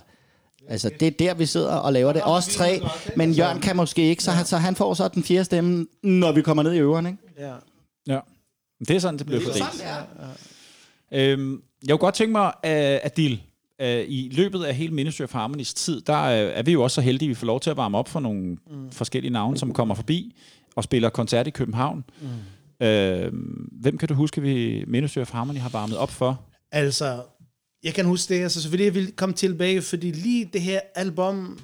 [0.70, 2.22] Altså, det er der, vi sidder og laver det.
[2.26, 2.82] Os tre,
[3.16, 6.32] men Jørgen kan måske ikke, så han, så han får så den fjerde stemme, når
[6.32, 7.18] vi kommer ned i øveren, ikke?
[7.40, 7.54] Ja.
[8.08, 8.20] Ja.
[8.80, 9.84] Det er sådan, det bliver fordelt.
[11.12, 13.41] Øhm, jeg kunne godt tænke mig, uh, Adil,
[13.84, 16.96] uh, i løbet af hele Ministry of Harmonies tid, der uh, er vi jo også
[16.96, 18.91] så heldige, at vi får lov til at varme op for nogle mm.
[18.91, 20.36] forskellige navne, som kommer forbi
[20.76, 22.04] og spiller koncert i København.
[22.22, 22.86] Mm.
[22.86, 23.34] Øh,
[23.72, 26.41] hvem kan du huske, vi Ministry of Harmony har varmet op for?
[26.72, 27.22] Altså,
[27.84, 31.60] jeg kan huske det, altså selvfølgelig jeg vil komme tilbage, fordi lige det her album,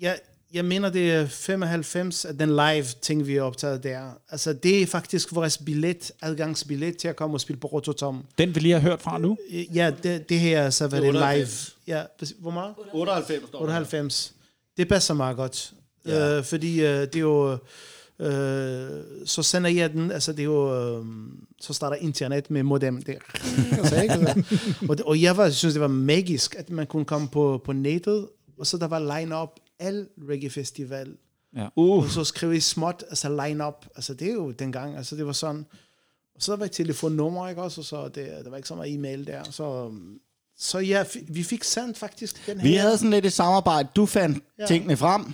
[0.00, 0.18] jeg,
[0.52, 4.10] jeg mener det er 95, at den live ting, vi har optaget der.
[4.30, 8.24] Altså det er faktisk vores billet, adgangsbillet til at komme og spille på Rototom.
[8.38, 9.36] Den vi lige har hørt fra nu?
[9.50, 11.22] Ja, det, det her, så hvad det er live.
[11.22, 11.76] 98.
[11.86, 12.02] Ja,
[12.38, 12.74] hvor meget?
[12.92, 14.34] 98 står 98.
[14.76, 15.72] Det passer meget godt.
[16.06, 16.38] Ja.
[16.38, 17.58] Øh, fordi øh, det er jo...
[18.20, 18.90] Øh,
[19.26, 21.06] så sender jeg den, altså det er jo, øh,
[21.60, 23.02] så starter internet med modem.
[23.06, 23.16] Det,
[23.72, 24.44] altså, ikke?
[24.88, 27.72] og, det, og jeg var, synes, det var magisk, at man kunne komme på, på
[27.72, 28.28] nettet,
[28.58, 31.16] og så der var line-up, al reggae festival,
[31.56, 31.68] Ja.
[31.76, 32.04] uh.
[32.04, 35.32] og så skrev I småt, altså line-up, altså det er jo dengang, altså det var
[35.32, 35.66] sådan,
[36.34, 38.94] og så var et telefonnummer, ikke også, og så det, der var ikke så meget
[38.94, 39.92] e-mail der, så,
[40.58, 42.68] så ja, vi fik sendt faktisk den her.
[42.68, 43.88] Vi havde sådan lidt et samarbejde.
[43.96, 44.44] Du fandt.
[44.58, 44.66] Ja.
[44.66, 45.32] tingene frem,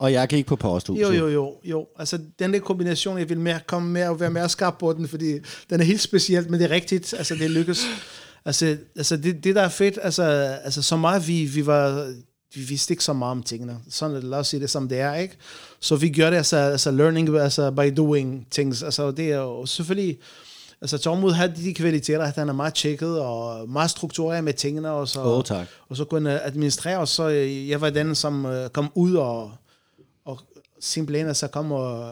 [0.00, 1.02] og jeg gik på posthuset.
[1.02, 1.86] Jo, jo, jo, jo.
[1.98, 5.08] Altså, den der kombination, jeg vil mere komme med og være mere skarp på den,
[5.08, 5.32] fordi
[5.70, 7.14] den er helt specielt, men det er rigtigt.
[7.18, 7.84] Altså, det lykkes.
[8.44, 10.22] Altså, altså det, det, der er fedt, altså,
[10.64, 12.12] altså så meget vi, vi var,
[12.54, 13.78] vi vidste ikke så meget om tingene.
[13.90, 15.36] Sådan, lad os sige det som det er, ikke?
[15.80, 18.82] Så vi gør det, altså, altså learning altså, by doing things.
[18.82, 20.18] Altså, det er jo selvfølgelig,
[20.80, 24.90] altså Tormod havde de kvaliteter, at han er meget tjekket og meget struktureret med tingene,
[24.90, 25.66] og så, Åh, tak.
[25.88, 29.52] og så kunne administrere, og så øh, jeg var den, som øh, kom ud og
[30.80, 32.10] simpelthen altså kom og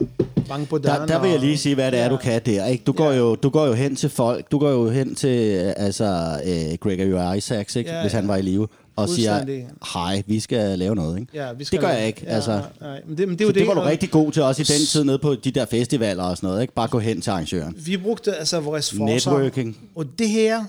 [0.49, 1.09] banke på Der, døren.
[1.09, 2.67] der vil jeg og- lige sige, hvad det er, du kan der.
[2.67, 2.85] Ikke?
[2.85, 3.17] Du, går Ja.
[3.19, 5.29] jo, du går jo hen til folk, du går jo hen til
[5.77, 7.91] altså, øh, Gregory Isaacs, ikke?
[7.91, 8.29] Ja, hvis han ja.
[8.29, 9.45] var i live, og siger,
[9.95, 11.21] hej, vi skal lave noget.
[11.21, 11.33] Ikke?
[11.35, 12.23] Ja, vi skal det gør lave- jeg ikke.
[12.27, 12.63] Ja, altså.
[12.81, 14.63] nej, men det, men det, Så jo det var du og rigtig god til også
[14.63, 16.63] i den tid nede på de der festivaler og sådan noget.
[16.63, 16.75] Ikke?
[16.75, 17.75] Bare gå hen til arrangøren.
[17.87, 19.05] Vi brugte altså vores forser.
[19.05, 19.79] Networking.
[19.97, 20.65] Og det her,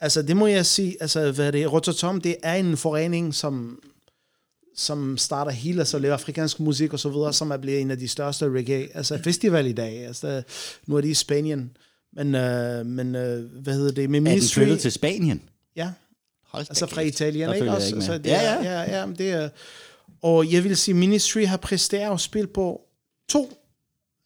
[0.00, 3.78] altså det må jeg sige, altså hvad er det, Rototom, det er en forening, som,
[4.78, 7.98] som starter hele, altså laver afrikansk musik og så videre, som er blevet en af
[7.98, 10.06] de største reggae, altså festival i dag.
[10.06, 10.42] Altså,
[10.86, 11.76] nu er det i Spanien.
[12.12, 15.42] Men, øh, men øh, hvad hedder det, med Er den flyttet til Spanien?
[15.76, 15.90] Ja,
[16.44, 17.00] Hold altså fra.
[17.00, 17.88] Italien, ikke også?
[17.88, 18.02] ikke.
[18.02, 18.80] Så det Ja, er, ja.
[18.80, 19.48] ja, ja, det er,
[20.22, 22.80] og jeg vil sige, Ministry har præsteret og spillet på
[23.28, 23.58] to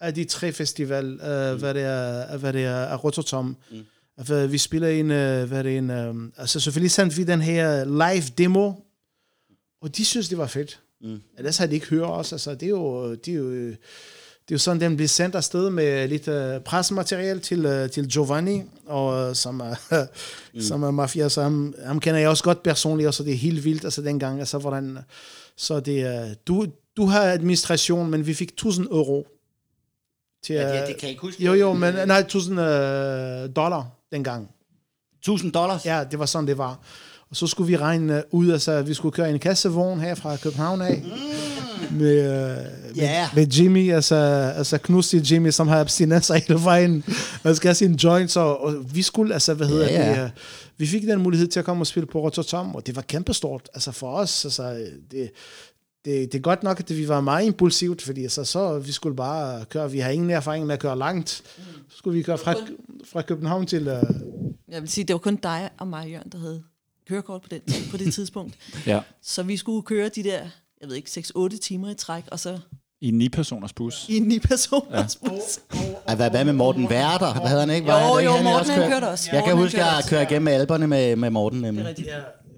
[0.00, 3.56] af de tre festival, uh, hvad det er, hvad det er af Rototom.
[3.70, 3.78] Mm.
[4.18, 7.40] Altså, vi spiller en, uh, hvad det er en, um, altså selvfølgelig sendte vi den
[7.40, 8.72] her live demo,
[9.82, 10.80] og de synes, det var fedt.
[11.00, 11.20] Mm.
[11.38, 14.54] Ellers havde de ikke hørt os, altså det er jo, det er jo, det er
[14.54, 19.28] jo sådan, den bliver sendt afsted med lidt uh, presmateriale til, uh, til Giovanni, og
[19.28, 19.74] uh, som er,
[20.54, 20.60] mm.
[20.60, 23.36] som er mafia, så ham, ham kender jeg også godt personligt, og så det er
[23.36, 24.98] helt vildt, altså dengang, altså hvordan,
[25.56, 29.26] så det er, du, du har administration, men vi fik 1000 euro
[30.44, 31.44] til, Ja, det, det kan jeg ikke huske.
[31.44, 32.64] jo jo, men nej, 1000 uh,
[33.56, 34.50] dollar dengang.
[35.18, 35.86] 1000 dollars?
[35.86, 36.80] Ja, det var sådan, det var.
[37.32, 40.80] Og så skulle vi regne ud, altså vi skulle køre en kassevogn her fra København
[40.82, 41.02] af.
[41.04, 41.96] Mm.
[41.98, 42.56] Med, øh,
[42.96, 43.28] Ja.
[43.34, 44.14] med, med Jimmy, altså,
[44.56, 47.04] altså knustig Jimmy, som har abstinenser hele vejen.
[47.44, 50.10] Man skal have sine joints, og, og vi skulle, altså hvad hedder ja.
[50.14, 50.30] det, øh,
[50.76, 53.68] vi fik den mulighed til at komme og spille på Rototom, og det var kæmpestort,
[53.74, 55.30] altså for os, altså det,
[56.04, 59.16] det, det er godt nok, at vi var meget impulsivt, fordi så, så vi skulle
[59.16, 61.30] bare køre, vi har ingen erfaring med at køre langt,
[61.88, 62.54] så skulle vi køre fra,
[63.12, 64.02] fra København til, øh,
[64.68, 66.62] Jeg vil sige, det var kun dig og mig, Jørgen, der havde
[67.08, 67.60] kørekort på, den,
[67.90, 68.54] på det tidspunkt.
[68.86, 69.00] Ja.
[69.22, 70.38] Så vi skulle køre de der,
[70.80, 72.58] jeg ved ikke, 6-8 timer i træk, og så
[73.00, 74.06] I en ni-personers bus.
[74.08, 75.28] i en ni personers ja.
[75.28, 75.58] bus.
[76.08, 77.32] Ej, hvad, hvad med Morten Werther?
[77.32, 77.86] Hvad havde han ikke?
[77.86, 78.30] Var Jo, han, ikke?
[78.30, 79.28] jo, Han Morten, også han kørt- kørte også.
[79.32, 81.86] Jeg kan Morten, han huske, at kørte jeg kører igennem alberne med, med Morten nemlig.
[81.86, 82.08] Rigtigt.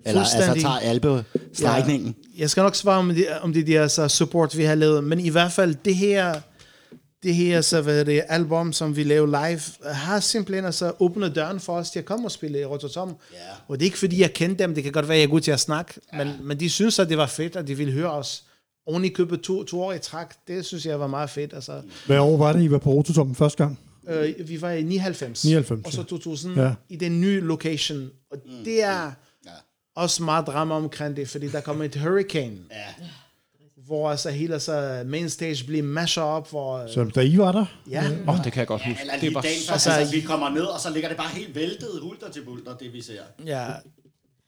[0.06, 2.14] Eller altså tager albestrækningen.
[2.38, 5.20] Jeg skal nok svare om det, om det der så support, vi har lavet, men
[5.20, 6.34] i hvert fald det her,
[7.24, 11.34] det her så, hvad er det, album, som vi laver live, har simpelthen altså åbnet
[11.34, 13.16] døren for os til at komme og spille i Rototom.
[13.32, 13.36] Ja.
[13.68, 15.40] Og det er ikke fordi, jeg kendte dem, det kan godt være, jeg er god
[15.40, 18.10] til at snakke, men, men de synes, at det var fedt, at de ville høre
[18.10, 18.44] os.
[18.86, 21.54] Oven i købet to, to år i træk, det synes jeg var meget fedt.
[21.54, 23.78] Altså, Hvad år var det, I var på Rototom første gang?
[24.08, 26.04] øh, vi var i 99, 99, og så ja.
[26.06, 26.62] 2000 Ja.
[26.62, 26.74] ja.
[26.88, 28.10] i den nye location.
[28.30, 29.12] Og det er
[29.96, 32.56] også meget drama omkring det, fordi der kommer et hurricane.
[32.70, 33.04] Ja.
[33.86, 36.86] Hvor altså hele så main stage bliver mashed op, hvor...
[36.86, 37.64] Så da I var der?
[37.90, 39.00] ja, Åh, oh, det kan jeg godt huske.
[39.00, 39.72] Eller Det var dagen så...
[39.72, 42.76] altså, altså, vi kommer ned, og så ligger det bare helt væltet hulter til bulter,
[42.76, 43.22] det vi ser.
[43.46, 43.66] ja,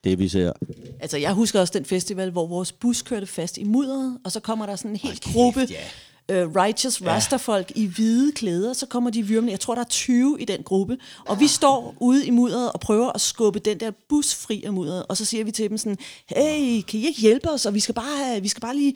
[0.04, 0.52] Det vi ser.
[1.00, 4.40] Altså, jeg husker også den festival, hvor vores bus kørte fast i mudderet, og så
[4.40, 5.76] kommer der sådan en hel gruppe ja.
[6.30, 9.52] Øh, righteous rasterfolk i hvide klæder, så kommer de vyrmende.
[9.52, 10.96] Jeg tror, der er 20 i den gruppe.
[11.26, 14.72] Og vi står ude i mudderet og prøver at skubbe den der bus fri af
[14.72, 15.06] mudderet.
[15.08, 17.66] Og så siger vi til dem sådan, hey, kan I ikke hjælpe os?
[17.66, 18.94] Og vi skal bare, have, vi skal bare lige...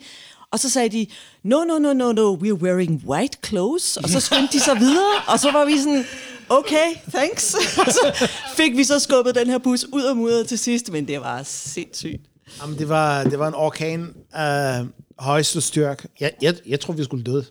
[0.51, 1.07] Og så sagde de,
[1.43, 3.97] no, no, no, no, no, we're wearing white clothes.
[3.97, 6.05] Og så skyndte de sig videre, og så var vi sådan,
[6.49, 7.53] okay, thanks.
[7.53, 11.07] Og så fik vi så skubbet den her bus ud af mudderet til sidst, men
[11.07, 12.21] det var sindssygt.
[12.61, 14.85] Jamen, det var, det var en orkan af
[15.21, 16.07] højeste styrke.
[16.19, 17.41] Jeg, jeg, jeg tror, vi skulle dø.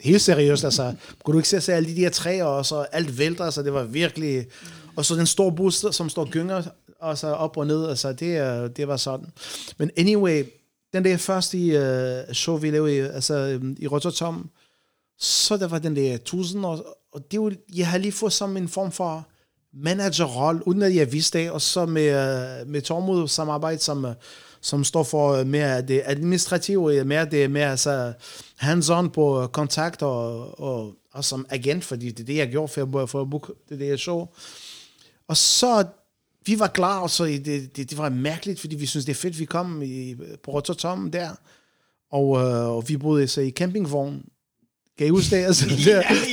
[0.00, 0.94] Helt seriøst, altså.
[1.24, 3.72] Kunne du ikke se, at alle de der træer, og så alt vælter, så det
[3.72, 4.46] var virkelig...
[4.96, 6.62] Og så den store bus, som står og gynger,
[7.00, 9.26] og så op og ned, altså det, det var sådan.
[9.78, 10.44] Men anyway,
[10.92, 11.58] den der første
[12.28, 14.50] uh, show, vi lavede i, altså, øh, i Rotterdam,
[15.18, 18.56] så der var den der 1000, og, og det var, jeg har lige fået som
[18.56, 19.28] en form for
[19.72, 24.06] managerrolle, uden at jeg vidste det, og så med, øh, med Tormod samarbejde, som,
[24.60, 28.12] som står for øh, mere det administrative, øh, mere det mere så
[28.56, 32.72] hands-on på øh, kontakt og, og, og, som agent, fordi det er det, jeg gjorde
[32.72, 34.28] for, for at booke det der show.
[35.28, 35.84] Og så,
[36.46, 39.20] vi var klar, og så det, det, det var mærkeligt, fordi vi synes det er
[39.20, 41.30] fedt, vi kom i, på Rotterdam der,
[42.10, 44.24] og, øh, og vi boede så i campingvogn.
[45.00, 45.44] Kan I huske det?
[45.44, 45.78] Altså, det,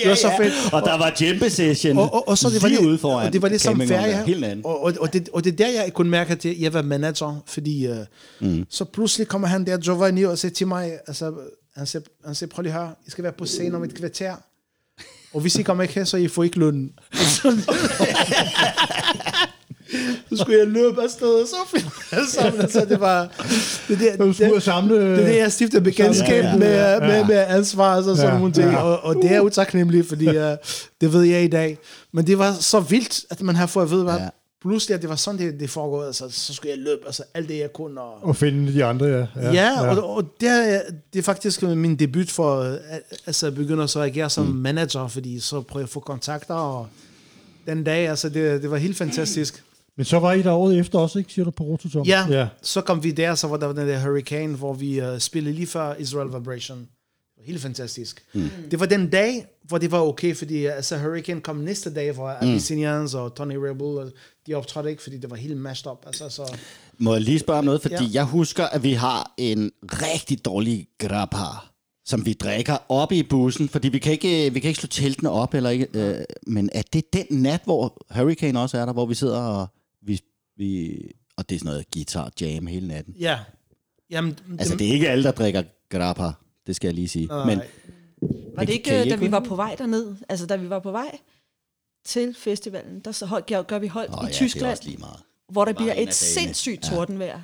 [0.04, 0.74] det var så fedt.
[0.74, 3.34] Og der var jump session Og, og, og så det var lige ude foran og
[3.34, 4.62] det var det som campingvognen ferie.
[4.64, 7.44] Og, og, og, det, og det er der, jeg kunne mærke, at jeg var manager,
[7.46, 7.96] fordi uh,
[8.40, 8.66] mm.
[8.70, 11.34] så pludselig kommer han der, Giovanni, og siger til mig, altså,
[11.76, 14.36] han siger, han siger, prøv lige høre, I skal være på scenen om et kvarter.
[15.34, 16.92] Og hvis I kommer ikke her, så I får ikke løn.
[20.30, 21.56] så skulle jeg løbe afsted, og så
[22.12, 22.62] jeg sammen.
[22.62, 23.22] Altså, det var...
[23.88, 24.96] Det, der, Du skulle ud og samle...
[24.96, 27.00] det er det, jeg stifter bekendtskab Ja, ja, med, ja.
[27.00, 28.72] med, med ansvar og sådan Ja, nogle ting.
[28.72, 28.78] ja.
[28.82, 30.34] Og, og det er utaknemmeligt, fordi uh,
[31.02, 31.78] det ved jeg i dag.
[32.14, 34.28] Men det var så vildt, at man har fået at vide, hvad Ja.
[34.62, 36.04] pludselig, at det var sådan, det, det foregår.
[36.04, 38.02] Altså, så skulle jeg løbe, altså alt det, jeg kunne.
[38.02, 39.26] Og, Og finde de andre, ja.
[39.36, 40.82] Ja, ja, og, og det, er,
[41.14, 42.74] det er faktisk min debut for øh,
[43.26, 44.54] altså, at begynde så at agere som mm.
[44.56, 46.88] manager, fordi så prøver jeg at få kontakter, og
[47.68, 49.64] den dag, altså det, det var helt fantastisk.
[49.98, 52.06] Men så var I der året efter også, ikke, siger du, på Rototom?
[52.06, 52.48] Ja, ja.
[52.62, 55.68] så kom vi der, så var der den der Hurricane, hvor vi uh, spillede lige
[55.68, 56.88] før Israel Vibration.
[57.46, 58.24] Helt fantastisk.
[58.34, 58.50] Mm.
[58.72, 62.12] Det var den dag, hvor det var okay, fordi uh, altså, Hurricane kom næste dag,
[62.12, 62.50] hvor mm.
[62.50, 64.12] Abyssinians og Tony Rebel, og
[64.48, 66.04] de optrådte ikke, fordi det var helt mashed up.
[66.06, 66.58] Altså, så,
[66.98, 68.02] Må jeg lige spørge om noget, fordi Ja.
[68.04, 68.10] ja.
[68.14, 71.38] jeg husker, at vi har en rigtig dårlig grappa,
[72.06, 75.30] som vi drikker op i bussen, fordi vi kan ikke, vi kan ikke slå teltene
[75.30, 76.16] op, eller ikke, øh,
[76.48, 79.68] men er det den nat, hvor Hurricane også er der, hvor vi sidder og
[80.58, 80.98] vi,
[81.38, 83.14] og det er sådan noget guitar jam hele natten.
[83.20, 83.40] ja.
[84.10, 86.32] Jamen, Altså, det er ikke alle, der drikker grappa,
[86.68, 87.26] det skal jeg lige sige.
[87.28, 87.46] Nej.
[87.46, 87.62] Men
[88.56, 90.80] Var det ikke, øh, ikke da vi var på vej derned, altså da vi var
[90.80, 91.18] på vej
[92.06, 94.72] til festivalen, der så hold, gør, gør vi hold Åh, i ja, det er Tyskland,
[94.72, 95.20] også lige meget.
[95.52, 97.42] hvor der bliver et sindssygt tordenvejr,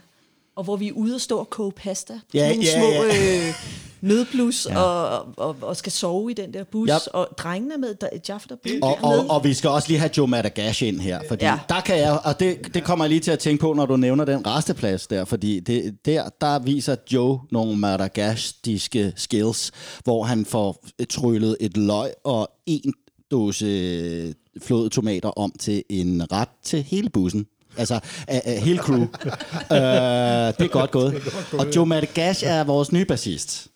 [0.55, 2.85] og hvor vi er ude og stå og koge pasta på Ja, nogle ja, små
[3.03, 3.47] ja.
[3.47, 3.53] øh,
[4.01, 4.79] nødblus, ja.
[4.81, 6.95] og, og, og skal sove i den der bus, Yep.
[7.13, 9.09] og drengene med, der, Jaffa der bliver Og, med.
[9.19, 11.59] og, og vi skal også lige have Joe Madagash ind her, fordi Ja.
[11.69, 13.97] der kan jeg, og det, det kommer jeg lige til at tænke på, når du
[13.97, 19.71] nævner den resteplads der, fordi det, der, der viser Joe nogle madagastiske skills,
[20.03, 22.93] hvor han får tryllet et løg og en
[23.31, 27.45] dåse flåede om til en ret til hele bussen.
[27.77, 27.99] Altså,
[28.31, 29.01] uh, uh, hele crew.
[29.01, 31.21] uh, det er godt gået.
[31.53, 33.67] Og Joe Madagash er vores nye bassist.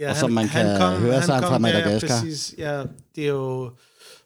[0.00, 2.14] Ja, Og som man kan høre sig fra Madagaskar.
[2.14, 2.54] Ja, præcis.
[2.58, 2.82] Ja,
[3.14, 3.70] det er jo...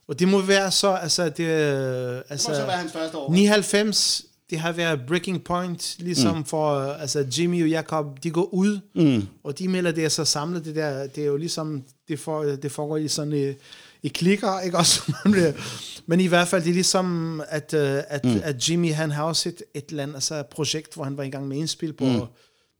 [0.08, 3.32] Og det må være så, altså, det, er, altså, hans første år.
[3.32, 6.44] 99, det har været breaking point, ligesom mm.
[6.44, 9.26] for, øh, altså, Jimmy og Jacob, de går ud, mm.
[9.44, 12.42] og de melder det er så samlet, det der, det er jo ligesom, det, for,
[12.42, 13.52] det foregår i sådan i,
[14.02, 15.12] i klikker, ikke også?
[16.06, 18.40] Men i hvert fald, det er ligesom, at, uh, at, mm.
[18.44, 21.30] at Jimmy, han har også et, et eller andet altså, projekt, hvor han var i
[21.30, 22.20] gang med indspil på mm.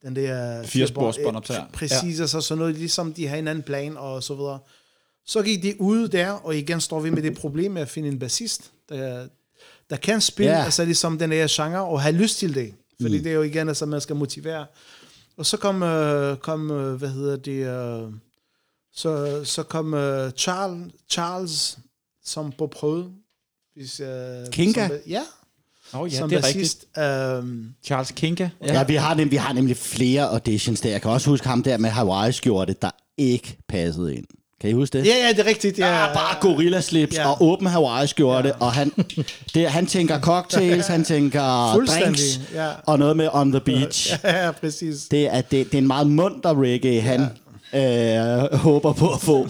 [0.02, 0.62] den der...
[0.62, 1.64] Firespors båndoptager.
[1.72, 2.22] Præcis, ja.
[2.22, 4.58] altså sådan noget, ligesom de har en anden plan, og så videre.
[5.26, 8.08] Så gik de ud der, og igen står vi med det problem med at finde
[8.08, 9.26] en bassist, der,
[9.90, 10.64] der kan spille, yeah.
[10.64, 12.74] altså ligesom den der genre, og have lyst til det.
[13.00, 13.22] Fordi mm.
[13.22, 14.66] det er jo igen, altså man skal motivere.
[15.36, 18.12] Og så kom, øh, kom øh, hvad hedder det, øh,
[18.98, 21.78] så, så kom øh, Charles, Charles,
[22.24, 23.10] som på prøve.
[23.76, 24.06] Hvis, øh,
[24.52, 24.88] Kinga?
[24.88, 25.20] Som, ja,
[25.94, 26.84] Åh oh, ja, som det er rigtigt.
[26.96, 27.38] bassist.
[27.38, 28.48] Øhm, Charles Kinka.
[28.66, 30.90] Ja, ja vi, har nemlig, vi har nemlig flere auditions der.
[30.90, 34.24] Jeg kan også huske ham der med Hawaii-skjorte, der ikke passede ind.
[34.60, 35.06] Kan I huske det?
[35.06, 35.78] ja, ja, det er rigtigt.
[35.78, 37.20] Ja, Ja, bare gorillaslips Ja.
[37.22, 37.28] ja.
[37.30, 38.54] og åben Hawaii-skjorte, ja.
[38.60, 38.90] og han,
[39.54, 42.68] det, han tænker cocktails, han tænker drinks, ja.
[42.86, 44.14] og noget med on the beach.
[44.24, 45.06] ja, ja, præcis.
[45.10, 47.26] Det er, det, det er en meget munter reggae, han
[47.74, 49.48] øh, håber på at få.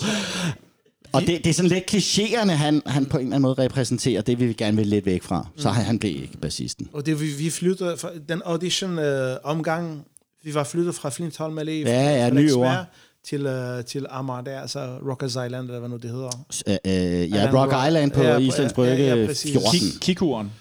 [1.12, 4.22] Og det, det er sådan lidt klichéerne, han, han på en eller anden måde repræsenterer,
[4.22, 5.48] det vil vi gerne vil lidt væk fra.
[5.56, 6.88] Så han, han blev ikke bassisten.
[6.92, 10.04] Og det, vi, vi flyttede, fra, den audition øh, omgang,
[10.44, 12.84] vi var flyttet fra Flintholm Allé, Ja, ja, fra nye ord.
[13.24, 14.78] til, øh, til Amager der, altså
[15.08, 16.46] Rockers Island, eller hvad nu det hedder.
[16.68, 17.72] Øh, øh, ja, Island Rock.
[17.88, 19.52] Island på Ja, ja, Islands ja, Brygge ja, ja, præcis.
[19.52, 19.70] 14.
[19.80, 20.52] Kik- Kikuren.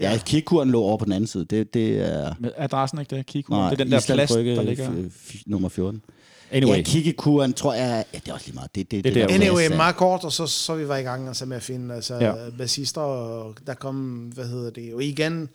[0.00, 1.44] Ja, Kikuren lå over på den anden side.
[1.44, 2.34] Det, det er...
[2.38, 3.26] Med adressen ikke det?
[3.26, 3.60] Kikuren.
[3.60, 4.88] Nej, det er den der plads, Brygge, der ligger.
[4.88, 6.02] f- f- nummer 14.
[6.50, 6.76] Anyway.
[6.76, 8.04] Ja, Kikikuren tror jeg...
[8.12, 8.74] Ja, det er også lige meget.
[8.74, 10.96] Det, det, Det der, der Anyway, plads er- meget kort, og så, så vi var
[10.96, 12.50] i gang altså, med at finde altså, Ja.
[12.58, 15.48] bassister, og der kom, hvad hedder det, og igen,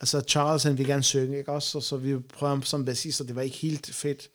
[0.00, 3.24] altså Charles, han ville gerne synge, ikke også, og så vi prøvede ham som bassister,
[3.24, 4.28] det var ikke helt fedt.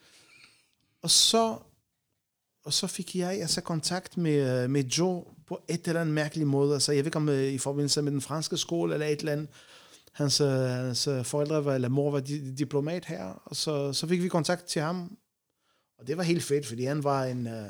[1.03, 1.56] Og så,
[2.65, 6.73] og så fik jeg altså kontakt med, med Joe på et eller andet mærkelig måde,
[6.73, 9.31] altså jeg ved ikke om øh, i forbindelse med den franske skole, eller et eller
[9.31, 9.48] andet,
[10.11, 14.07] hans, øh, hans øh, forældre var, eller mor var di- diplomat her, og så, så
[14.07, 15.18] fik vi kontakt til ham,
[15.99, 17.48] og det var helt fedt, fordi han var en...
[17.48, 17.65] Øh,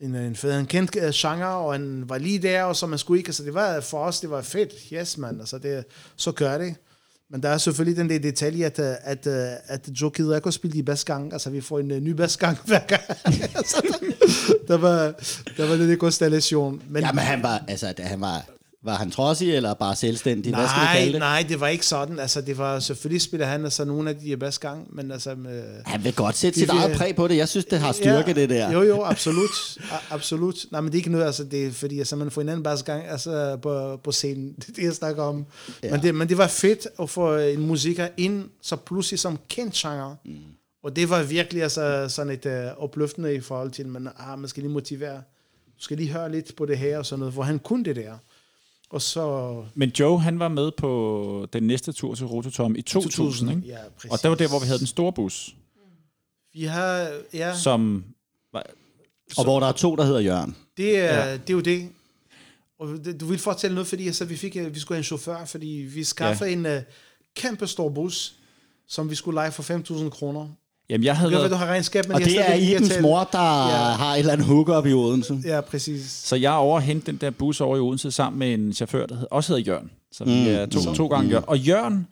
[0.00, 2.86] en, øh, en fed, han kendt uh, genre, og han var lige der, og så
[2.86, 5.84] man skulle ikke, altså det var for os, det var fedt, yes man, altså det,
[6.16, 6.74] så gør det.
[7.30, 10.46] Men der er selvfølgelig den der detalje, at, øh, at, at, at Joe gider ikke
[10.46, 13.02] at spille de basgang, altså vi får en uh, ny basgang hver gang.
[13.56, 15.14] altså, der, der, var,
[15.56, 16.82] der var lidt konstellation.
[16.88, 18.46] Men, Ja, men han var, altså, han var,
[18.86, 20.54] var han trodsig, eller bare selvstændig?
[20.54, 21.20] Hvad skal vi nej, kalde det?
[21.20, 22.18] nej, det var ikke sådan.
[22.18, 25.34] Altså, det var, selvfølgelig spiller han altså nogle af de basgang, men altså...
[25.34, 27.36] Med, Han vil godt sætte sit eget præg på det.
[27.36, 28.72] Jeg synes, det har styrke, det der.
[28.72, 29.78] Jo, jo, absolut.
[29.92, 30.66] A- absolut.
[30.70, 32.62] Nej, men det er ikke noget, altså det er fordi, altså, man får en anden
[32.62, 34.54] basgang altså, på, på scenen.
[34.60, 35.46] Det er det, jeg snakker om.
[35.82, 35.90] Ja.
[35.90, 39.74] Men, det, men det var fedt at få en musiker ind, så pludselig som kendt
[39.74, 40.16] genre.
[40.24, 40.32] Mm.
[40.82, 44.48] Og det var virkelig altså, sådan et uh, opløftende i forhold til, man, ah, man
[44.48, 45.16] skal lige motivere.
[45.78, 47.96] Du skal lige høre lidt på det her og sådan noget, hvor han kunne det
[47.96, 48.12] der.
[48.90, 49.64] Og så...
[49.74, 53.62] Men Joe, han var med på den næste tur til Rototom i 2000, 2000, ikke?
[53.66, 54.10] ja, præcis.
[54.10, 55.54] Og det var der, hvor vi havde den store bus,
[56.52, 57.10] Vi har...
[57.34, 58.04] Ja, som...
[58.52, 58.66] Var,
[59.38, 60.56] Og hvor der er to, der hedder Jørgen.
[60.76, 61.32] Det er, Ja.
[61.32, 61.88] det er jo det.
[62.78, 65.04] Og det, du vil fortælle noget, fordi altså, vi, fik, øh, vi skulle have en
[65.04, 66.56] chauffør, fordi vi skaffede ja.
[66.56, 66.82] en uh,
[67.36, 68.34] kæmpe stor bus,
[68.88, 69.62] som vi skulle lege for
[70.02, 70.48] 5.000 kroner.
[70.90, 73.02] Jamen, jeg havde Jeg ved, du har regnskab, men Og jeg det er Ibens talt-
[73.02, 73.92] mor, der Ja.
[73.94, 75.40] har et eller andet hookup i Odense.
[75.44, 76.10] Ja, præcis.
[76.10, 78.72] så jeg er over at hente den der bus over i Odense sammen med en
[78.72, 79.90] chauffør, der hed, også hedder Jørgen.
[80.12, 80.46] Så vi Mm.
[80.46, 81.44] er to, to gange Jørgen.
[81.48, 82.06] Og Jørgen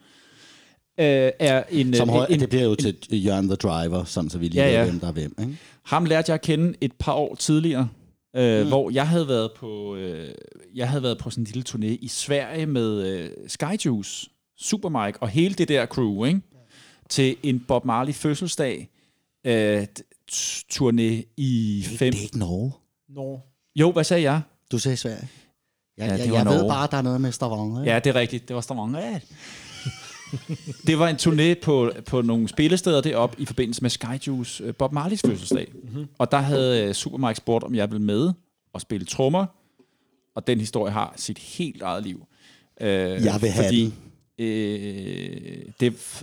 [1.01, 1.95] øh, er en...
[1.95, 2.97] Som øh, høj, en, det bliver jo til
[3.27, 4.81] Jørgen the Driver, sådan så vi lige Ja, ja, ja.
[4.83, 5.35] ved, hvem der er hvem.
[5.41, 5.57] Ikke?
[5.85, 7.89] Ham lærte jeg at kende et par år tidligere,
[8.37, 8.69] øh, mm.
[8.69, 10.29] hvor jeg havde været på øh,
[10.75, 14.29] jeg havde været på sådan en lille turné i Sverige med øh, Skyjuice,
[14.61, 16.41] Supermike og hele det der crew, ikke?
[17.09, 18.89] Til en Bob Marley fødselsdag
[19.47, 19.87] øh,
[20.73, 22.13] turné i fem.
[22.13, 22.73] Det er ikke Norge.
[23.09, 23.41] Nå.
[23.77, 24.41] Jo, hvad sagde jeg?
[24.73, 25.29] Du sagde Sverige.
[25.99, 26.69] Jeg, Ja, jeg, jeg ved Norge.
[26.69, 27.81] bare, at der er noget med Stavanger.
[27.83, 27.93] ikke?
[27.93, 28.49] Ja, det er rigtigt.
[28.49, 28.99] Det var Stavanger.
[29.01, 29.21] Ja.
[30.87, 34.93] det var en turné på, på nogle spillesteder deroppe i forbindelse med Skyjuice øh, Bob
[34.93, 35.69] Marleys fødselsdag.
[35.83, 36.07] Mm-hmm.
[36.19, 38.33] Og der havde øh, Supermike spurgt, om jeg ville med
[38.73, 39.47] og spille trommer.
[40.35, 42.27] Og den historie har sit helt eget liv.
[42.81, 43.85] Øh, Jeg vil have fordi,
[44.39, 44.47] den.
[44.47, 46.23] Øh, det,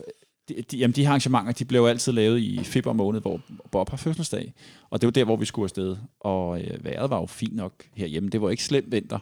[0.57, 3.41] de, de, jamen, de her arrangementer, de blev jo altid lavet i februar måned, hvor
[3.71, 4.53] Bob har fødselsdag.
[4.89, 5.97] Og det var der, hvor vi skulle afsted.
[6.19, 8.29] Og øh, vejret var jo fint nok herhjemme.
[8.29, 9.19] Det var ikke slemt vinter.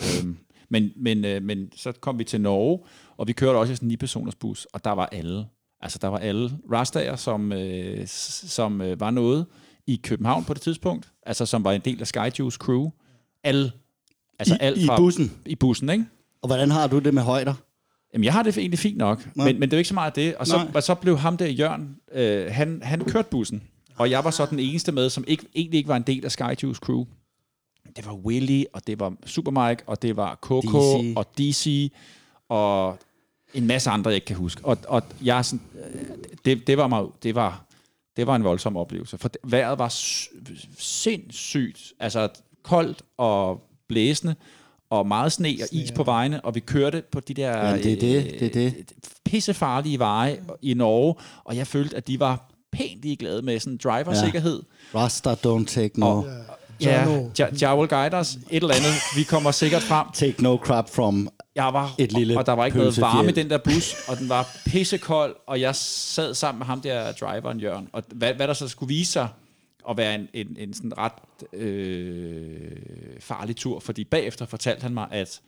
[0.00, 0.36] øhm,
[0.68, 2.78] men, men, øh, men så kom vi til Norge,
[3.16, 5.46] og vi kørte også i sådan en 9-personers bus, og der var alle.
[5.80, 9.46] Altså, der var alle rastager, som, øh, som øh, var noget
[9.86, 12.90] i København på det tidspunkt, altså som var en del af Skyjuice crew.
[13.44, 13.72] Alle.
[14.38, 15.32] Altså I- alt i fra, bussen?
[15.46, 16.04] I bussen, ikke?
[16.42, 17.54] Og hvordan har du det med højder?
[18.14, 19.46] Jamen, jeg har det egentlig fint nok, Nej.
[19.46, 20.34] men, men det er jo ikke så meget det.
[20.34, 20.66] Og så, Nej.
[20.74, 23.62] og så blev ham der, Jørgen, øh, han, han kørte bussen,
[23.96, 26.32] og jeg var så den eneste med, som ikke, egentlig ikke var en del af
[26.32, 27.04] Skyjuice crew.
[27.96, 31.12] Det var Willy, og det var Supermike, og det var Coco, DC.
[31.16, 31.92] og DC,
[32.48, 32.98] og
[33.54, 34.64] en masse andre, jeg ikke kan huske.
[34.64, 36.00] Og, og jeg sådan, øh,
[36.44, 37.64] det, det, var mig, det, var,
[38.16, 39.94] det var en voldsom oplevelse, for vejret var
[40.78, 42.28] sindssygt, altså
[42.62, 44.34] koldt og blæsende,
[44.98, 47.92] og meget sne og is på vejene, og vi kørte på de der Jamen, det
[47.92, 48.74] er det, det er det.
[48.78, 48.84] øh,
[49.24, 51.14] pissefarlige veje i Norge,
[51.44, 54.62] og jeg følte, at de var pænt ligeglade med sådan driversikkerhed.
[54.94, 56.26] Rasta don't take no, Og,
[56.80, 57.08] ja,
[57.38, 58.92] ja, ja, will guide us, et eller andet.
[59.16, 60.06] Vi kommer sikkert frem.
[60.14, 63.32] take no crap from Jeg var, Et lille og der var ikke noget varme i
[63.32, 67.60] den der bus, og den var pissekold, og jeg sad sammen med ham der driveren,
[67.60, 67.88] Jørgen.
[67.92, 69.28] Og hvad, hvad der så skulle vise sig
[69.90, 71.12] at være en, en, en sådan ret
[71.52, 72.70] øh,
[73.20, 75.40] farlig tur, fordi bagefter fortalte han mig, at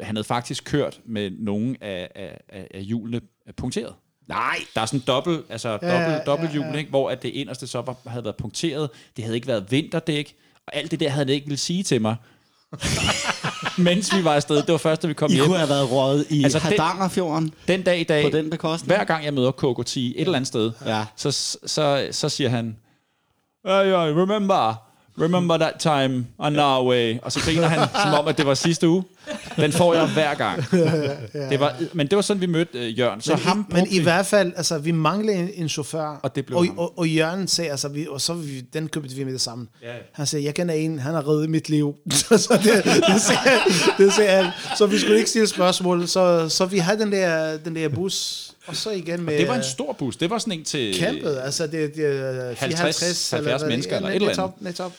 [0.00, 3.20] han havde faktisk kørt med nogle af, af, af, af hjulene
[3.56, 3.94] punkteret.
[4.28, 4.56] Nej!
[4.74, 6.74] Der er sådan en dobbelt, altså ja, dobbelt, ja, dobbelt hjul, ja.
[6.78, 6.90] ikke?
[6.90, 8.90] hvor at det inderste så var, havde været punkteret.
[9.16, 10.34] Det havde ikke været vinterdæk,
[10.66, 12.16] og alt det der havde han ikke ville sige til mig.
[13.78, 14.56] Mens vi var afsted.
[14.56, 15.44] Det var først, da vi kom I hjem.
[15.44, 18.96] kunne have været røget i Altså, Hardangerfjorden Den dag i dag, på den bekostning.
[18.96, 21.04] hver gang jeg møder KKT et eller andet sted, Ja.
[21.16, 21.30] så,
[21.66, 22.76] så, så siger han,
[23.66, 24.74] hey, I remember
[25.18, 28.88] remember that time on Norway, og så griner han, som om, at det var sidste
[28.88, 29.04] uge.
[29.56, 30.64] Den får jeg hver gang.
[31.50, 33.20] Det var, men det var sådan, vi mødte øh, Jørgen.
[33.20, 36.20] Så Men, ham i, men i vi- hvert fald, altså, vi manglede en, en chauffør.
[36.22, 36.78] Og det blev og, ham.
[36.78, 39.66] og, og Jørgen sagde, altså, vi, og så vi, den købte vi med det samme.
[39.82, 39.88] Ja.
[40.12, 41.94] Han sagde, jeg kender en, han har reddet mit liv.
[42.10, 43.58] så, så det, det, sagde,
[43.98, 44.52] det sagde han.
[44.78, 46.08] Så vi skulle ikke stille spørgsmål.
[46.08, 49.38] Så, så vi havde den der, den der bus, og så igen med...
[49.38, 50.16] Det var en stor bus.
[50.16, 50.94] Det var sådan en til...
[50.98, 51.38] kæmpet.
[51.44, 54.92] Altså, det, det er 50, 70 hvad det- mennesker eller ja, et eller netop, netop.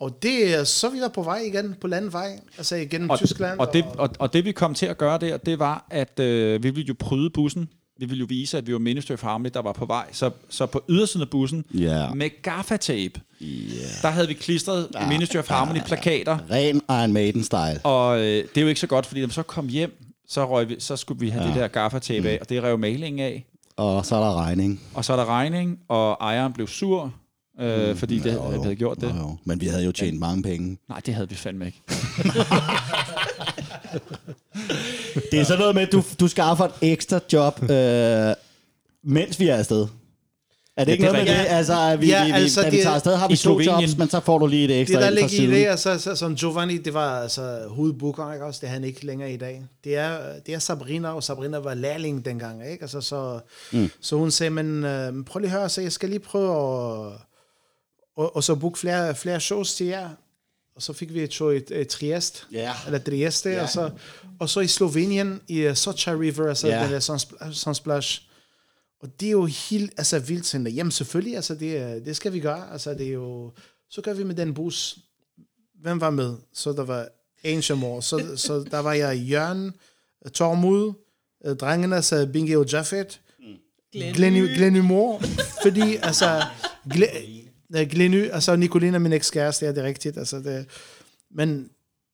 [0.00, 3.58] Og det, er- så vi der på vej igen på landvej, altså igennem og, Tyskland.
[3.58, 6.62] og, det, og, og det vi kom til at gøre der, det var, at øh,
[6.62, 7.68] vi ville jo pryde bussen.
[7.98, 10.04] Vi ville jo vise, at vi var Ministry of Harmony, der var på vej.
[10.12, 12.10] Så, så på ydersiden af bussen, Ja.
[12.14, 13.20] med gaffatape,
[14.02, 16.38] der havde vi klistret ja, Ministry of Harmony plakater.
[16.50, 17.80] Ren Iron Maiden-style.
[17.82, 19.92] Og øh, det er jo ikke så godt, fordi når vi så kom hjem,
[20.28, 21.48] så, røg vi, så skulle vi have ja.
[21.48, 23.46] det der gaffatape af, og det rev malingen af.
[23.76, 24.80] Og så er der regning.
[24.94, 27.14] Og så er der regning, og ejeren blev sur,
[27.60, 29.08] øh, fordi det, vi havde gjort det.
[29.08, 29.36] Jo, jo.
[29.44, 30.78] Men vi havde jo tjent mange penge.
[30.88, 31.82] Nej, det havde vi fandme ikke.
[35.30, 38.34] Det er sådan noget med, at du, du skaffer et ekstra job, øh,
[39.04, 39.86] mens vi er afsted.
[40.76, 41.46] Er det Ja, ikke det noget med det?
[41.48, 43.96] Altså, vi, Ja, vi, vi, altså, da vi det- tager afsted, har vi to jobs,
[43.98, 45.98] men så får du lige et Det ekstra der ind fra ligger i det, altså,
[45.98, 48.60] så, som Giovanni, det var altså hovedbooker, ikke også?
[48.60, 49.62] Det er han ikke længere i dag.
[49.84, 52.82] Det er, det er Sabrina, og Sabrina var lærling dengang, ikke?
[52.82, 53.40] Altså, så,
[53.72, 53.90] mm.
[54.00, 57.12] så hun sagde, men øh, prøv lige at høre, så jeg skal lige prøve at
[58.16, 60.08] og, og så booke flere, flere shows til jer.
[60.76, 62.72] Og så fik vi et show i, i Trieste, Ja.
[62.86, 63.62] eller Trieste, Ja.
[63.62, 63.90] og, så,
[64.40, 66.82] og så i Slovenien, i uh, Socha River, altså Ja.
[66.84, 68.22] den der Sunspl- Sunsplash.
[69.00, 72.32] Og det er jo helt altså, vildt sådan, jamen selvfølgelig, altså, det, er- det skal
[72.32, 72.72] vi gøre.
[72.72, 73.52] Altså, det er jo,
[73.90, 74.98] så gør vi med den bus.
[75.74, 76.34] Hvem var med?
[76.52, 77.08] Så der var
[77.44, 78.02] Ancient More.
[78.02, 79.72] Så, så der var jeg Jørgen,
[80.34, 80.92] Tormod,
[81.44, 83.20] øh, drengene, så Bingi og Jaffet,
[84.14, 85.20] Glenny, Glenny Moore,
[85.62, 86.42] fordi altså,
[87.76, 90.66] øh, Glenny, altså Nicolina, min ekskæreste, ja, det er rigtigt, altså det,
[91.30, 91.70] men,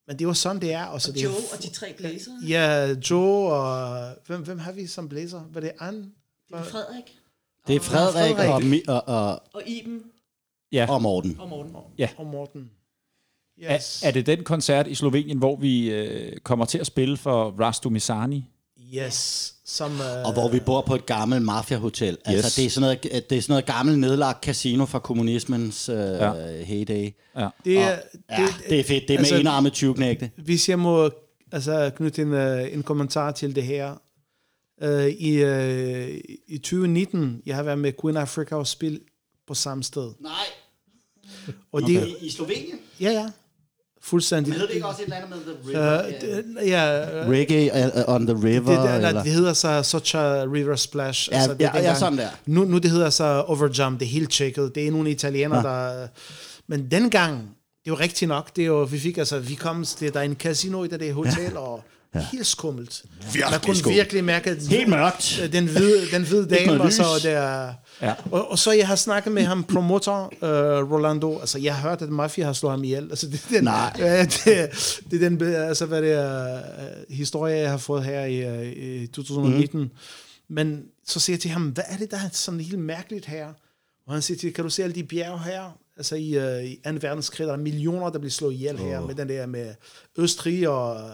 [0.06, 0.84] men det var sådan, det er.
[0.84, 2.34] Og så det, er- Joe og de tre blæsere.
[2.48, 5.48] Ja, Joe og, hvem, hvem har vi som blæser?
[5.52, 6.04] Var det Anne?
[6.58, 7.04] Frederik
[7.66, 8.50] Det er Frederik Frederik.
[8.50, 10.00] og, Mi- og, og, og Iben
[10.72, 10.86] Ja.
[10.90, 11.36] og Morten.
[11.40, 11.76] og Morten.
[12.16, 12.70] Og Morten.
[13.62, 14.02] Er, Yes.
[14.02, 17.90] er det den koncert i Slovenien, hvor vi øh, kommer til at spille for Rastu
[17.90, 18.44] Misani?
[18.94, 19.54] Yes.
[19.64, 22.18] Som, uh, Og hvor vi bor på et gammelt mafiahotel.
[22.24, 22.54] Altså, Yes.
[22.54, 26.32] det, er sådan noget, det er sådan noget gammelt nedlagt casino fra kommunismens øh, Ja.
[26.32, 26.62] ja.
[26.64, 27.10] heyday.
[27.36, 27.48] Ja.
[27.64, 27.88] det, er,
[28.30, 29.08] Ja, det er fedt.
[29.08, 30.30] Det er altså- med enarmet 20-knægte.
[30.36, 31.10] hvis jeg må
[31.52, 33.94] altså, knytte en, uh, en kommentar til det her.
[34.84, 36.08] Uh, i, uh,
[36.48, 39.00] I 2019, jeg har været med Queen Africa og spil
[39.46, 40.12] på samme sted.
[40.20, 40.32] Nej,
[41.72, 42.78] Og det, i, i Slovenien.
[43.00, 43.30] ja, ja.
[44.04, 44.52] Fuldstændig.
[44.52, 46.06] Hedder det ikke også et eller andet med The River?
[46.06, 48.70] Uh, det, ja, uh, Reggae uh, on the River?
[48.70, 49.12] det, der, eller?
[49.12, 51.28] nej, det hedder så Socha River Splash.
[51.30, 52.28] Ja, altså, det ja, ja, sådan der.
[52.46, 54.74] Nu, nu det hedder så Overjump, det er helt tjekket.
[54.74, 56.02] Det er nogle italienere, ja.
[56.02, 56.08] der...
[56.66, 58.56] Men dengang, det var rigtigt nok.
[58.56, 61.00] Det er jo, vi fik altså, vi kom, det, der er en casino i det
[61.00, 61.84] der hotel, og
[62.14, 62.26] ja.
[62.32, 63.02] helt skummelt.
[63.10, 63.86] Man kunne skummelt.
[63.86, 65.48] virkelig mærke, at Helt mørkt.
[65.52, 67.72] den hvide, den hvide dame, og så der...
[68.02, 68.14] Ja.
[68.30, 70.48] Og, og, så jeg har snakket med ham, promotor uh,
[70.92, 71.38] Rolando.
[71.38, 73.10] Altså, jeg har hørt, at Mafia har slået ham ihjel.
[73.10, 73.92] Altså, det, er den, Nej.
[74.44, 74.70] Det,
[75.10, 76.54] det er den, altså, hvad det er,
[77.08, 79.80] uh, historie, jeg har fået her i, uh, i 2019.
[79.80, 79.90] Mm.
[80.48, 83.46] Men så siger jeg til ham, hvad er det, der er sådan helt mærkeligt her?
[84.06, 85.78] Og han siger til, kan du se alle de bjerge her?
[85.96, 86.90] Altså i, uh, i 2.
[87.00, 89.74] verdenskrig, der er millioner, der bliver slået ihjel her, med den der med
[90.18, 91.10] Østrig og uh,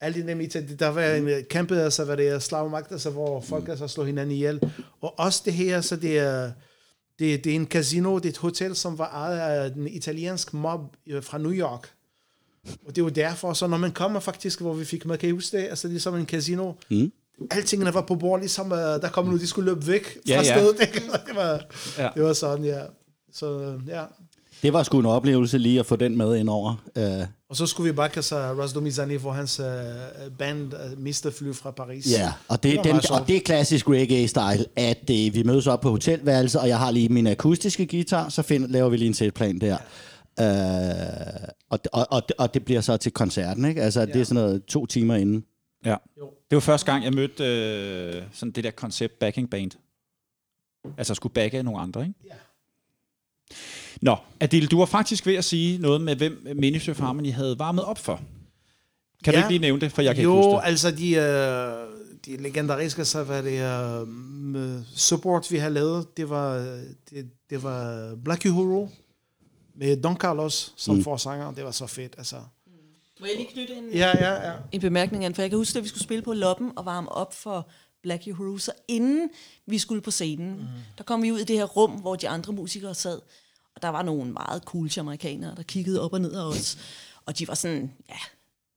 [0.00, 3.68] alle de nemlig, der var en kæmpe, altså, hvad det er, slagmagt, altså, hvor folk
[3.68, 4.60] altså slår hinanden ihjel.
[5.00, 6.52] Og også det her, så det er,
[7.18, 10.56] det, det er en casino, det er et hotel, som var ejet af den italienske
[10.56, 11.90] mob øh, fra New York.
[12.86, 15.32] Og det er jo derfor, så når man kommer faktisk, hvor vi fik, man kan
[15.32, 17.12] huske det, altså det er som en casino, mm.
[17.50, 20.36] altingene var på bord, ligesom uh, der kom nu, de skulle løbe væk fra Ja,
[20.36, 20.42] ja.
[20.42, 20.80] stedet.
[20.80, 21.02] ikke?
[21.26, 21.64] det, var,
[21.98, 22.08] Ja.
[22.14, 22.80] det var sådan, ja.
[23.32, 24.04] Så øh, ja.
[24.62, 26.84] Det var sgu en oplevelse lige at få den med ind over.
[26.96, 29.66] Uh, Og så skulle vi bare kaste Rasdo Mizani, hvor hans uh,
[30.38, 32.12] band uh, mistede fly fra Paris.
[32.12, 35.80] Ja, og det, var den, og det er klassisk reggae-style, at øh, vi mødes op
[35.80, 39.14] på hotelværelse, og jeg har lige min akustiske guitar, så find, laver vi lige en
[39.14, 39.76] setplan der.
[40.40, 43.82] Øh, og, og, og, og det bliver så til koncerten, ikke?
[43.82, 45.44] Altså, det er sådan noget to timer inden.
[45.84, 45.96] Ja.
[46.50, 49.70] Det var første gang, jeg mødte øh, sådan det der koncept backing band.
[50.98, 52.14] Altså skulle backe nogle andre, ikke?
[52.26, 52.34] Ja.
[54.02, 57.58] Nå, Adil, du var faktisk ved at sige noget med, hvem Ministry of Harmony havde
[57.58, 58.20] varmet op for.
[59.24, 59.40] Kan ja.
[59.40, 60.62] du ikke lige nævne det, for jeg kan jo, ikke huske det?
[60.64, 63.62] altså de, øh, de legendariske, så var det
[64.56, 66.56] øh, support, vi har lavet, det var,
[67.10, 68.88] det, det var Black Uhuru
[69.74, 71.04] med Don Carlos som mm.
[71.04, 71.52] forsanger.
[71.52, 72.36] Det var så fedt, altså.
[73.20, 74.56] Må jeg lige knytte en, Ja, ja, ja.
[74.72, 77.12] en bemærkning an, for jeg kan huske, at vi skulle spille på Loppen og varme
[77.12, 77.68] op for
[78.02, 79.30] Black Uhuru, så inden
[79.66, 80.66] vi skulle på scenen, mm.
[80.98, 83.20] der kom vi ud i det her rum, hvor de andre musikere sad,
[83.76, 86.78] Og der var nogle meget cool amerikanere, der kiggede op og ned af os.
[87.26, 88.16] Og de var sådan, ja,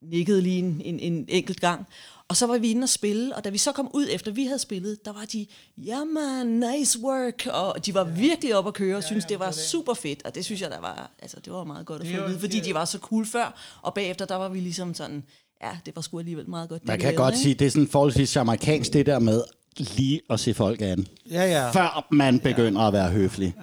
[0.01, 1.85] nikkede lige en, en, en enkelt gang.
[2.27, 4.45] Og så var vi inde og spille, og da vi så kom ud efter vi
[4.45, 5.45] havde spillet, der var de,
[5.77, 9.51] ja man, nice work, og de var virkelig op at køre, og synes det var
[9.51, 12.21] super fedt, og det synes jeg, der var, altså det var meget godt at få
[12.23, 15.23] at vide, fordi de var så cool før, og bagefter, der var vi ligesom sådan,
[15.63, 16.81] ja, det var sgu alligevel meget godt.
[16.81, 17.43] det Man kan lavede, godt ikke?
[17.43, 19.43] sige, det er sådan forholdsvis amerikansk, det der med
[19.77, 21.07] lige at se folk an.
[21.31, 21.71] Ja, ja.
[21.71, 23.55] Før man begynder at være høflig.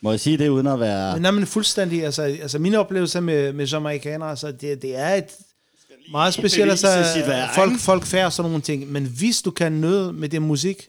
[0.00, 1.12] Må jeg sige det uden at være...
[1.12, 5.14] Men, nej, men fuldstændig, altså, altså mine oplevelser med, med jamaikanere, altså, det, det er
[5.14, 5.30] et
[6.10, 6.88] meget specielt, altså,
[7.54, 10.88] folk, folk færre sådan nogle ting, men hvis du kan nøde med det musik,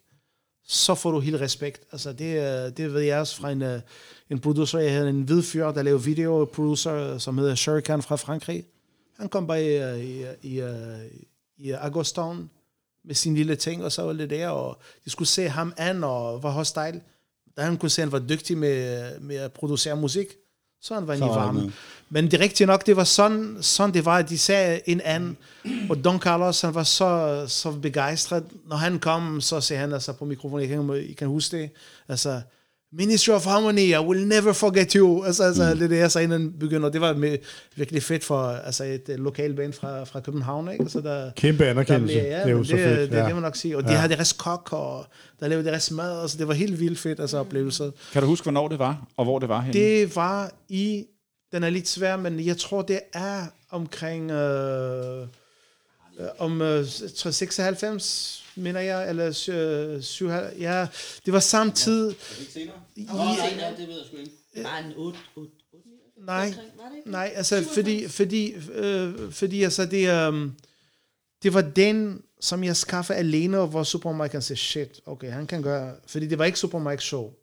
[0.68, 1.82] så får du helt respekt.
[1.92, 3.82] Altså, det, øh, det ved jeg også fra en, øh,
[4.30, 8.16] en producer, jeg havde en hvid fyr, der lavede video, producer, som hedder Shuriken fra
[8.16, 8.64] Frankrig.
[9.20, 11.00] Han kom bare i, i, i, øh,
[11.58, 12.50] i Agostown
[13.06, 16.04] med sin lille ting, og så var det der, og de skulle se ham an,
[16.04, 17.02] og var hostile.
[17.60, 20.28] Da han kunne se, at han var dygtig med, med at producere musik,
[20.82, 21.74] så han var inde i varmen.
[22.10, 25.02] Men det er rigtigt nok, det var sådan, sådan det var, at de sagde en
[25.02, 25.38] anden,
[25.90, 28.44] og Don Carlos, han var så, så begejstret.
[28.66, 31.70] Når han kom, så sagde han altså på mikrofonen, jeg kan, I kan huske det,
[32.08, 32.42] altså,
[32.92, 35.24] Ministry of Harmony, I will never forget you.
[35.24, 35.78] Altså, altså mm.
[35.78, 36.90] det er det, jeg sagde, inden begynder.
[36.90, 37.38] Det var med,
[37.76, 40.72] virkelig fedt for altså, et uh, lokalt band fra, fra København.
[40.72, 40.82] Ikke?
[40.82, 42.20] Altså, der, Kæmpe der anerkendelse.
[42.20, 43.12] blev, ja, det er jo så det, fedt.
[43.12, 43.26] Det, ja.
[43.26, 43.78] det, må nok sige.
[43.78, 45.06] Og de har deres kok, og
[45.40, 46.22] der lavede deres mad.
[46.22, 47.92] Altså, det var helt vildt fedt, altså oplevelser.
[48.14, 49.80] Kan du huske, hvornår det var, og hvor det var henne?
[49.80, 51.06] Det var i,
[51.52, 55.22] den er lidt svær, men jeg tror, det er omkring, øh,
[56.20, 60.88] øh, om øh, jeg tror 96, mener jeg, eller øh, 97, ja,
[61.26, 64.32] det var samtidig, det ved jeg sgu ikke.
[64.64, 66.54] Bare en 8, 8, 8, nej,
[67.06, 70.52] nej, altså, fordi, fordi, øh, fordi altså, det, øh,
[71.44, 75.32] det var den, som jeg skaffede alene, og hvor Super Mike kan sige, shit, okay,
[75.32, 77.34] han kan gøre, fordi det var ikke Super Mike show.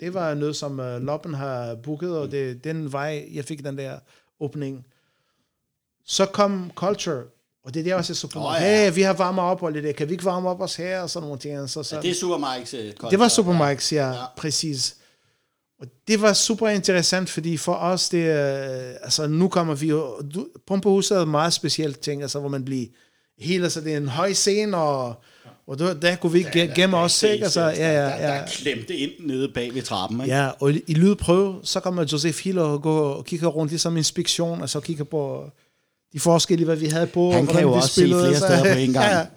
[0.00, 3.78] Det var noget, som uh, Loppen har booket, og det den vej, jeg fik den
[3.78, 3.98] der
[4.40, 4.86] åbning.
[6.04, 7.24] Så kom Culture,
[7.64, 8.64] og det er der også Super Åh, Mike.
[8.64, 8.84] ja.
[8.84, 11.10] Hey, vi har varmet op og lidt, kan vi ikke varme op os her, og
[11.10, 11.70] sådan nogle ting.
[11.70, 12.00] Så, så.
[12.02, 13.32] Det er Super Mike's øh, Det var koncert.
[13.32, 14.12] Super Mike's, ja, Ja.
[14.12, 14.96] ja, præcis.
[15.80, 20.20] Og det var super interessant, fordi for os, det er, altså nu kommer vi jo,
[20.34, 22.86] du- Pumpehuset er meget specielt ting, altså hvor man bliver
[23.38, 25.14] helt, altså det er en høj scene, og,
[25.66, 27.44] og der, der kunne vi ikke gemme os, ikke?
[27.44, 28.34] Altså, ja, ja, Der, der ja.
[28.34, 30.34] er klemt ind nede bag ved trappen, ikke?
[30.36, 34.60] Ja, og i lydprøve, så kommer Josef Hill og går og kigger rundt, ligesom inspektion,
[34.60, 35.44] altså kigger på
[36.12, 37.32] de forskelle, hvad vi havde på.
[37.32, 39.28] Han og kan jo vi også se spillede, flere så- steder på en gang.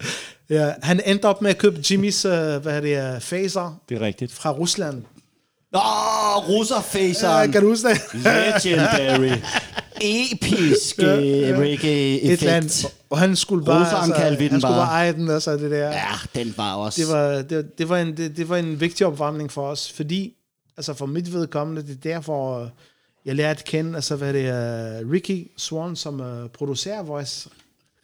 [0.50, 3.82] ja, ja, han endte op med at købe Jimmys, uh, hvad er det, uh, phaser
[3.90, 4.34] Det er rigtigt.
[4.34, 5.04] fra Rusland.
[5.76, 7.52] Åh, oh, Ja, russerfaceren.
[7.52, 7.98] kan du huske det?
[8.14, 9.38] Legendary.
[10.02, 11.56] Episk øh, Ja, ja.
[11.60, 12.86] reggae-effekt.
[13.10, 14.86] Og han skulle bare, Russeren kaldte vi den han skulle bare.
[14.88, 15.88] bare eje den, altså det der.
[15.90, 16.04] Ja,
[16.36, 17.02] den var også...
[17.02, 20.34] Det var, det, det, var en, det, det var en vigtig opvarmning for os, fordi,
[20.78, 22.68] altså for mit vedkommende, det er derfor, øh,
[23.26, 27.48] jeg lærte at kende, altså hvad det er, Ricky Swan, som uh, producerer vores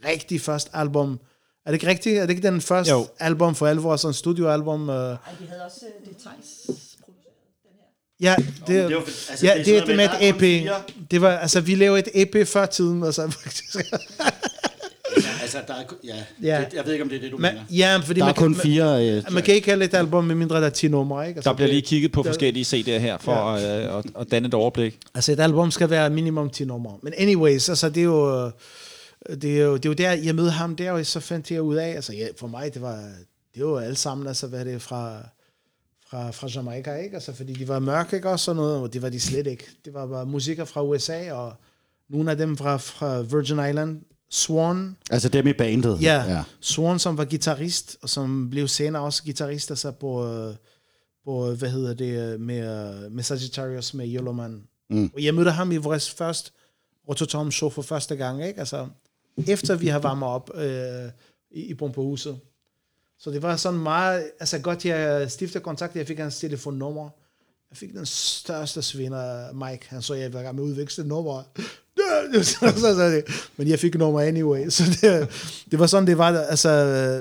[0.06, 1.20] rigtig første album.
[1.66, 2.18] Er det ikke rigtigt?
[2.18, 3.08] Er det ikke den første Jo.
[3.20, 4.82] album for alvor, sådan en studioalbum?
[4.90, 5.02] Uh, Ej,
[5.40, 6.70] de havde også uh, det Thijs
[7.06, 7.72] produceret, den
[8.20, 8.32] her.
[8.32, 10.40] ja, det, det er jo- altså, ja, det det, det med med, et EP.
[10.40, 10.82] fire.
[11.12, 13.76] Det var, altså, vi lavede et EP før tiden, altså faktisk.
[15.42, 16.66] Altså, der er, ja, Ja.
[16.66, 17.66] Det, jeg ved ikke, om det er det, du Men, mener.
[17.72, 19.08] ja, fordi Der er man, kun kan, fire...
[19.08, 21.38] Øh, man, man kan ikke kalde et album, med mindre der er 10 numre, ikke?
[21.38, 23.58] Altså, Der bliver lige kigget på der- forskellige CD'er her, for ja.
[23.58, 24.98] at, at, at danne et overblik.
[25.16, 26.98] Altså et album skal være minimum 10 numre.
[27.04, 28.52] Men anyways, altså det er jo, øh,
[29.42, 31.62] det er jo, det er jo der, jeg mødte ham der, og så fandt jeg
[31.62, 33.04] ud af, altså ja, for mig, det var,
[33.56, 35.18] det var alle sammen, altså hvad er det fra,
[36.10, 37.16] fra, fra Jamaica, ikke?
[37.16, 38.30] Altså fordi de var mørke, ikke?
[38.30, 39.66] Og sådan noget, og det var de slet ikke.
[39.86, 41.54] Det var bare musikker fra USA, og
[42.10, 46.02] nogle af dem fra, fra Virgin Island, Swan, altså dem i bandet.
[46.02, 50.54] Ja, ja, Swan, som var guitarist, og som blev senere også guitarist, altså på,
[51.26, 54.64] på hvad hedder det, med, med Sagittarius, med Yellowman.
[54.90, 55.12] Mm.
[55.14, 56.52] Og jeg mødte ham i vores første
[57.10, 58.60] Rototom show for første gang, ikke?
[58.60, 58.88] Altså,
[59.48, 61.10] efter vi har varmet op øh,
[61.52, 62.40] i, i Pumpehuset.
[63.20, 67.10] Så det var sådan meget, altså godt, jeg stiftede kontakt, jeg fik hans telefonnummer.
[67.70, 69.86] Jeg fik den største svinder, Mike.
[69.90, 71.44] Han så, jeg var gang med at udveksle nummer.
[72.44, 73.22] Så, så, så,
[73.58, 74.70] men jeg fik nummer anyway.
[74.70, 75.28] Så det,
[75.72, 76.70] det var sådan, det var altså,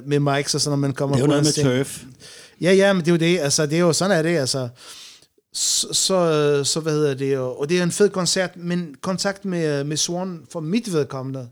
[0.06, 1.68] med Mike, så sådan, når man kommer Det er jo på noget med ting.
[1.68, 2.02] turf.
[2.60, 3.38] Ja, ja, men det er jo det.
[3.40, 4.68] Altså, det er jo sådan er det, altså.
[5.52, 9.44] Så, så, så hvad hedder det, og, og det er en fed koncert, men kontakt
[9.44, 11.48] med, med Swan for mit vedkommende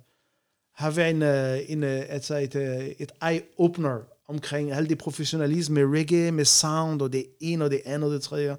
[0.77, 5.75] har været en, øh, en, øh, altså et, øh, et eye-opener omkring alt det professionalisme
[5.87, 8.57] med reggae, med sound, og det ene og det andet og det tredje.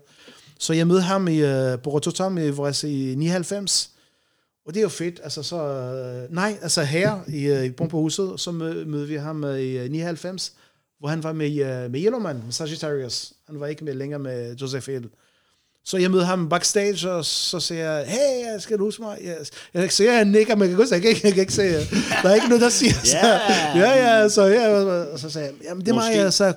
[0.60, 3.92] Så jeg mødte ham i, øh, på Rototom i, vores, i 99,
[4.68, 5.20] og det er jo fedt.
[5.24, 9.44] Altså så, øh, nej, altså her i, øh, i Pumpehuset, så mød, mødte vi ham
[9.44, 10.54] øh, i øh, 99,
[11.00, 13.34] hvor han var med, øh, med Yellowman, med Sagittarius.
[13.48, 15.10] Han var ikke med længere med Joseph Hill.
[15.86, 19.18] Så jeg møder ham backstage, og så siger jeg, hey, skal du huske mig?
[19.22, 19.52] Yes.
[19.74, 21.42] Jeg kan se, at han nikker, men jeg kan, godt, jeg kan, ikke, jeg kan
[21.42, 21.64] ikke se,
[22.24, 22.94] der er ikke noget, der siger.
[23.04, 23.18] Så,
[23.76, 23.92] ja,
[24.22, 24.70] ja, så, ja,
[25.12, 26.54] og så sagde jeg, jamen det er mig, jeg så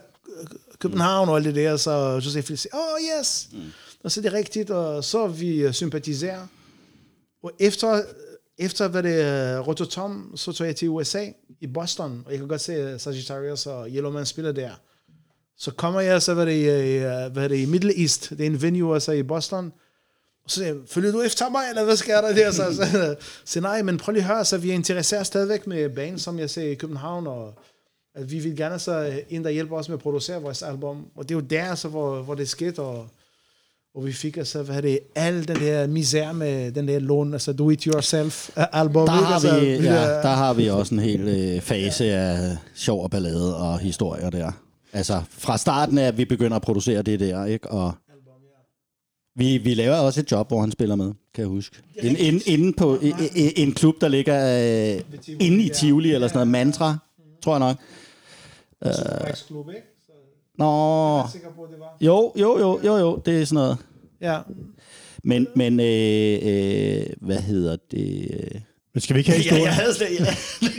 [0.78, 3.58] København og alt det der, så Josef siger, oh yes, mm.
[4.04, 6.46] og så er det rigtigt, og så vi sympatiserer.
[7.42, 8.02] Og efter,
[8.58, 11.26] efter hvad det øh, er Rototom, så tog jeg til USA,
[11.60, 14.70] i Boston, og jeg kan godt se Sagittarius og Yellowman spiller der.
[15.56, 16.98] Så kommer jeg så, hvad det, i,
[17.32, 19.72] hvad det i Middle East, det er en venue også i Boston,
[20.44, 22.50] og så siger jeg, følger du efter mig, eller hvad sker der der?
[22.50, 25.90] Så, så, så nej, men prøv lige at høre, så vi er interesseret stadigvæk med
[25.90, 27.54] banen, som jeg ser i København, og
[28.14, 31.06] at vi vil gerne så øh, en, der hjælper os med at producere vores album.
[31.16, 33.08] Og det er jo der, så, hvor, hvor det skete, og,
[33.94, 37.32] og vi fik altså, hvad er det, al den der misær med den der lån,
[37.32, 39.06] altså do-it-yourself album.
[39.06, 43.02] Der har, altså, vi, ja, der- har vi også en hel øh, fase af sjov
[43.02, 44.52] og ballade og historier der.
[44.92, 47.70] Altså fra starten af, at vi begynder at producere det der, ikke?
[47.70, 47.92] Og
[49.36, 51.76] vi, vi laver også et job, hvor han spiller med, kan jeg huske.
[51.96, 54.36] En, en, inde på i- i- en klub, der ligger
[54.96, 55.00] øh,
[55.40, 56.98] inde i Tivoli, eller sådan noget, Mantra,
[57.42, 57.76] tror jeg nok.
[58.94, 59.02] Så
[60.60, 61.96] Nå, jeg er sikker på, at det var.
[62.00, 63.78] jo, jo, jo, jo, jo, det er sådan noget.
[64.20, 64.38] Ja,
[65.24, 68.30] Men, men øh, øh, hvad hedder det?
[68.54, 68.60] øh?
[68.94, 69.64] Men skal vi ikke have Ja, historien?
[69.64, 70.26] jeg havde slet, ja.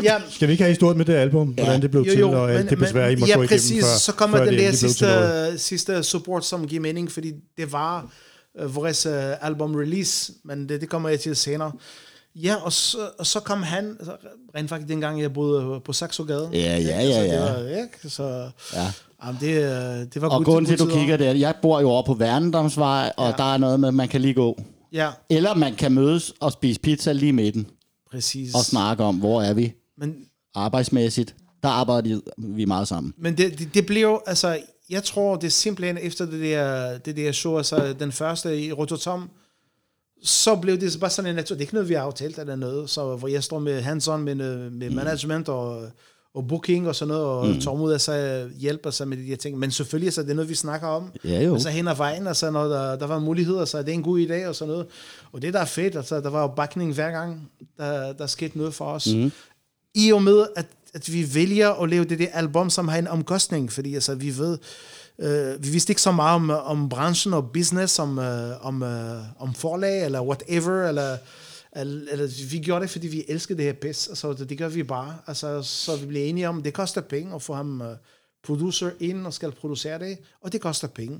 [0.13, 1.47] ja Skal vi ikke have historien med det album?
[1.47, 3.97] Hvordan det blev til, og alt det besvær, I må ja, gå igennem, præcis, før,
[3.99, 8.11] så kommer før den det der sidste, sidste support, som giver mening, fordi det var
[8.63, 11.71] uh, vores uh, album release, men det, det kommer jeg til senere.
[12.35, 14.15] Ja, og så, og så kom han, altså,
[14.55, 16.49] rent faktisk dengang jeg boede på Saxogade.
[16.53, 17.57] Ja, ja, ja, Altså, ja.
[17.57, 18.09] Det var, ikke?
[18.09, 18.91] Så, Ja.
[19.25, 22.03] Jamen, det, det var Og grunden til, at du kigger der, jeg bor jo over
[22.05, 23.29] på Værnendomsvej, og Ja.
[23.29, 23.35] ja.
[23.37, 24.61] der er noget med, at man kan lige gå.
[24.93, 27.67] Ja, Eller man kan mødes og spise pizza lige midten,
[28.11, 28.55] præcis.
[28.55, 30.15] og snakke om, hvor er vi Men,
[30.55, 31.35] arbejdsmæssigt.
[31.63, 33.13] Der arbejder vi meget sammen.
[33.17, 34.59] Men det, det, det blev, altså,
[34.89, 38.71] jeg tror, det er simpelthen efter det der, det der show, altså den første i
[38.71, 39.29] Rototom,
[40.23, 41.55] så blev det bare sådan en natur.
[41.55, 44.17] Det er ikke noget, vi har aftalt eller noget, så hvor jeg står med hands-on
[44.17, 45.83] med, øh, med management og,
[46.33, 47.61] og booking og sådan noget, og mm.
[47.61, 49.59] Tormod altså hjælper sig med de her ting.
[49.59, 51.11] Men selvfølgelig, så det er noget, vi snakker om.
[51.23, 51.53] Ja, jo.
[51.53, 54.19] Altså hen ad vejen, altså når der, der var muligheder, så er det en god
[54.19, 54.87] idé og sådan noget.
[55.31, 58.57] Og det, der er fedt, altså der var jo bakning hver gang, der, der skete
[58.57, 59.07] noget for os.
[59.07, 59.31] Mm.
[59.95, 63.07] I og med, at, at vi vælger at lave det der album, som har en
[63.07, 64.57] omkostning, fordi altså, vi ved,
[65.21, 69.41] øh, vi vidste ikke så meget om, om branchen og business, om, øh, om, øh,
[69.41, 71.17] om forlag eller whatever, eller,
[71.75, 74.69] eller, eller vi gjorde det, fordi vi elsker det her pis, altså det, det gør
[74.69, 75.17] vi bare.
[75.27, 77.95] Altså, så vi blev enige om, det koster penge at få ham øh,
[78.43, 81.19] producer ind og skal producere det, og det koster penge.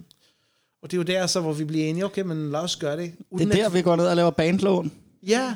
[0.83, 2.97] Og det er jo der, så, hvor vi bliver enige, okay, men lad os gøre
[2.97, 3.11] det.
[3.17, 4.91] Det Uden er der, at- vi går ned og laver bandlån.
[5.27, 5.55] Ja,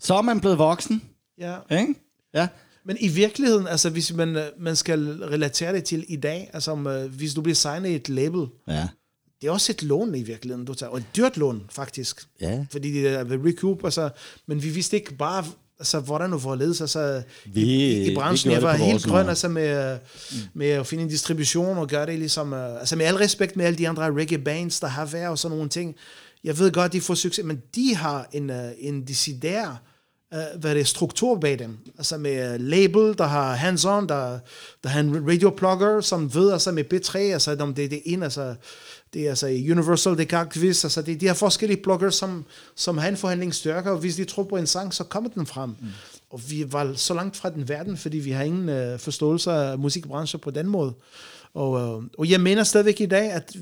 [0.00, 1.02] Så er man blevet voksen,
[1.38, 1.56] ja.
[1.70, 1.94] ikke?
[2.34, 2.48] Ja.
[2.86, 6.70] Men i virkeligheden, altså hvis man, øh, man skal relatere det til i dag, altså
[6.70, 8.88] om, øh, hvis du bliver signet i et label, Ja.
[9.40, 12.64] det er også et lån i virkeligheden, du tager, og et dyrt lån faktisk, Ja.
[12.72, 14.10] fordi det er ved recoup, altså,
[14.46, 15.44] men vi vidste ikke bare,
[15.78, 19.98] altså, hvordan du hvorledes, altså, Vi- i, i, branchen, jeg var helt grøn, altså med,
[20.54, 23.64] med at finde en distribution og gøre det ligesom, øh, altså med al respekt med
[23.64, 25.94] alle de andre reggae bands, der har været og sådan nogle ting,
[26.44, 29.76] jeg ved godt, de får succes, men de har en, en decideret
[30.32, 31.78] uh, hvad det er, struktur bag dem.
[31.98, 34.38] Altså med label, der har hands-on, der,
[34.82, 38.22] der har en radioplugger, som ved altså med B3, altså om det, det er en,
[38.22, 38.54] altså
[39.14, 42.44] det er altså Universal, det kan quiz, altså det, de har forskellige pluggers, som,
[42.76, 45.70] som har en forhandlingsstyrke, og hvis de tror på en sang, så kommer den frem.
[45.70, 45.86] Mm.
[46.30, 49.78] Og vi var så langt fra den verden, fordi vi har ingen uh, forståelse af
[49.78, 50.92] musikbranchen på den måde.
[51.54, 53.60] Og, uh, og jeg mener stadigvæk i dag, at vi-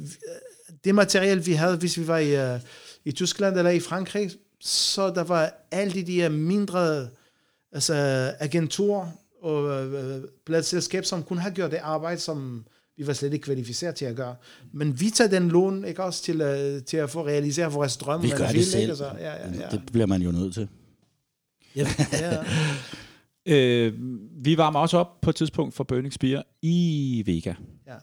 [0.84, 2.60] det materiale, vi havde, hvis vi var i, uh,
[3.04, 4.30] i Tyskland eller i Frankrig,
[4.60, 7.08] så der var alle de der mindre
[7.72, 7.94] altså,
[8.38, 9.08] agenturer
[9.42, 12.64] og øh, pladselskab, som kunne have gjort det arbejde, som
[12.96, 14.36] vi var slet ikke kvalificeret til at gøre.
[14.72, 18.22] Men vi tager den lån ikke også til, øh, til at få realiseret vores drøm.
[18.22, 18.70] Vi gør det vil, ikke?
[18.70, 18.88] selv.
[18.88, 19.68] Altså, ja, ja, ja.
[19.70, 20.68] Det bliver man jo nødt til.
[21.76, 22.44] ja, ja.
[23.46, 23.92] Øh,
[24.44, 27.54] vi varmer også op på et tidspunkt for Burning Spear i Vega.
[27.86, 27.94] Ja.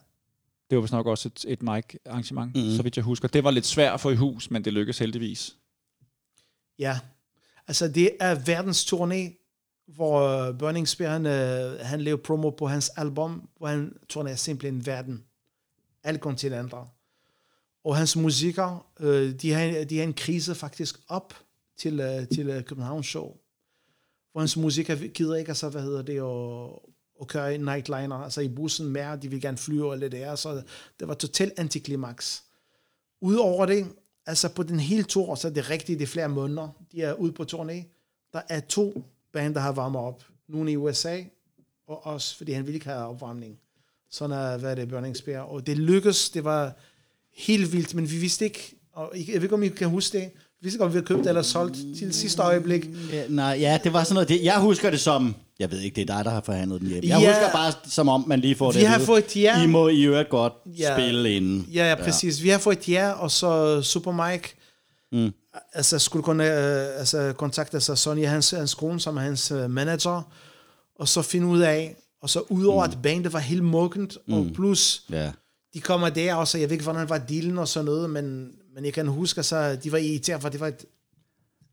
[0.70, 2.76] Det var vist nok også et, et mic-arrangement, mm.
[2.76, 3.28] så vidt jeg husker.
[3.28, 5.56] Det var lidt svært at få i hus, men det lykkedes heldigvis.
[6.82, 7.00] Ja,
[7.68, 9.38] altså det er verdens turné,
[9.88, 14.36] hvor øh, Burning Spear, han, øh, han laver promo på hans album, hvor han turnerer
[14.36, 15.24] simpelthen verden.
[16.04, 16.88] Alle kontinenter.
[17.84, 21.34] Og hans musiker, øh, de, har, de har en krise faktisk op
[21.78, 23.38] til, til Københavns Show.
[24.32, 26.80] Hvor hans musikker gider ikke, altså, hvad hedder det, at,
[27.22, 30.36] at køre i nightliner, altså i bussen mere, de vil gerne flyve og lidt der,
[30.36, 30.64] så
[31.00, 32.44] det var totalt antiklimaks.
[33.22, 33.88] Udover det,
[34.26, 37.14] altså på den hele tur, så er det rigtigt, det er flere måneder, de er
[37.14, 37.84] ude på turné.
[38.34, 39.04] Der er to
[39.34, 40.24] band, der har varmet op.
[40.48, 41.24] Nogle i USA,
[41.88, 43.60] og også fordi han ville ikke have opvarmning.
[44.10, 45.42] Sådan er, hvad det, Burning Spear.
[45.42, 46.74] Og det lykkedes, det var
[47.38, 50.32] helt vildt, men vi vidste ikke, Og jeg ved ikke, om I kan huske det.
[50.62, 52.90] Vi ved ikke, om vi har købt eller solgt til sidste øjeblik.
[53.12, 54.30] Ja, nej, ja, det var sådan noget.
[54.30, 55.36] Det, jeg husker det som...
[55.60, 57.04] Jeg ved ikke, det er dig, der har forhandlet den hjem.
[57.04, 57.28] Jeg Ja.
[57.28, 59.06] husker bare, som om man lige får Vi det har at vide.
[59.06, 59.64] fået ja.
[59.64, 60.96] I må i øvrigt godt Ja.
[60.96, 61.68] spille inden.
[61.74, 62.40] Ja, ja, præcis.
[62.40, 62.44] Ja.
[62.44, 64.56] Vi har fået et ja, og så Super Mike
[65.12, 65.32] mm.
[65.74, 69.70] altså, skulle kunne, øh, altså, kontakte sig Sonja, hans, hans kone, som er hans øh,
[69.70, 70.22] manager,
[71.00, 72.92] og så finde ud af, og så udover mm.
[72.92, 74.34] at bandet var helt muggent, mm.
[74.34, 75.32] og plus Ja.
[75.74, 78.52] de kommer der, og så jeg ved ikke, hvordan var dealen og sådan noget, men,
[78.76, 80.86] men jeg kan huske, så, de var irriteret, for det var et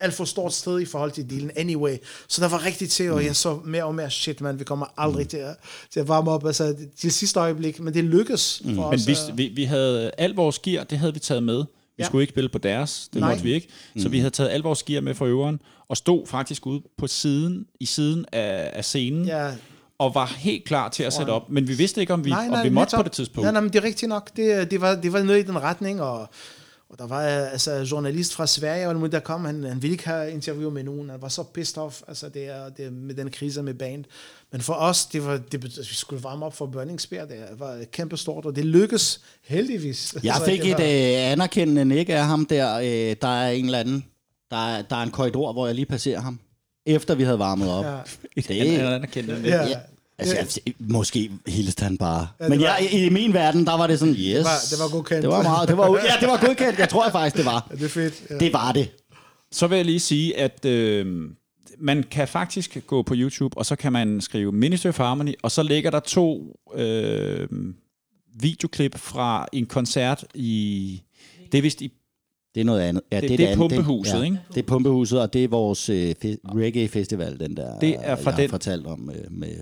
[0.00, 1.96] alt for stort sted i forhold til dealen anyway.
[2.28, 4.86] Så der var rigtigt til, og jeg så mere og mere, shit man, vi kommer
[4.96, 5.28] aldrig mm.
[5.28, 5.56] til, at,
[5.92, 9.06] til at varme op altså, til sidste øjeblik, men det lykkes for Men os.
[9.06, 11.58] vi, øh, vi, vi havde al vores gear, det havde vi taget med.
[11.58, 11.64] Vi
[12.02, 12.06] Ja.
[12.06, 13.30] skulle ikke spille på deres, det Nej.
[13.30, 13.68] måtte vi ikke.
[13.98, 17.06] Så vi havde taget al vores gear med fra øveren, og stod faktisk ude på
[17.06, 19.50] siden, i siden af, af scenen, ja,
[19.98, 21.50] og var helt klar til at sætte op.
[21.50, 23.46] Men vi vidste ikke, om vi, nej, nej, om vi måtte på det tidspunkt.
[23.46, 24.36] Ja, nej, men det er rigtigt nok.
[24.36, 26.28] Det, det, var, det var noget i den retning, og,
[26.90, 30.04] og der var altså journalist fra Sverige, og nu der kom, han, han ville ikke
[30.08, 33.14] have interview med nogen, han var så pissed off, altså det er, det er med
[33.14, 34.04] den krise med band.
[34.52, 37.24] Men for os, det var, det, betød, at vi skulle varme op for Burning Spear,
[37.24, 40.16] det var kæmpe stort, og det lykkedes heldigvis.
[40.24, 40.84] Jeg Så fik det et var-
[41.26, 42.78] øh, anerkendende nik af ham der.
[42.78, 44.04] Øh, der er en eller anden...
[44.50, 46.40] Der er, der er en korridor, hvor jeg lige passerer ham.
[46.86, 47.84] Efter vi havde varmet op.
[47.84, 47.98] Ja.
[48.36, 49.48] Et Det- andet anerkendende.
[49.48, 49.66] Ja.
[49.66, 49.78] Ja.
[50.18, 52.20] Altså, jeg, måske hilste han bare.
[52.40, 54.44] Ja, Ja, det Men var- jeg, i min verden, der var det sådan, yes.
[54.44, 55.22] var- det var godkendt.
[55.22, 56.78] Det var meget, det var, ja, det var godkendt.
[56.78, 57.66] Jeg tror jeg faktisk, det var.
[57.70, 58.22] Ja, det er fedt.
[58.30, 58.38] Ja.
[58.38, 58.88] Det var det.
[59.52, 61.30] Så vil jeg lige sige, at øh,
[61.78, 65.50] man kan faktisk gå på YouTube, og så kan man skrive Ministry of Harmony, og
[65.50, 67.48] så ligger der to øh,
[68.40, 71.02] videoklip fra en koncert i...
[71.52, 71.92] Det er vist i...
[72.54, 73.02] Det er noget andet.
[73.12, 73.58] Ja, Det- er det er andet.
[73.58, 74.38] Pumpehuset, ja, ikke?
[74.54, 78.30] Det er Pumpehuset, og det er vores øh, fe- reggae-festival, den der, Det er fra
[78.30, 79.54] jeg den- har fortalt om øh, med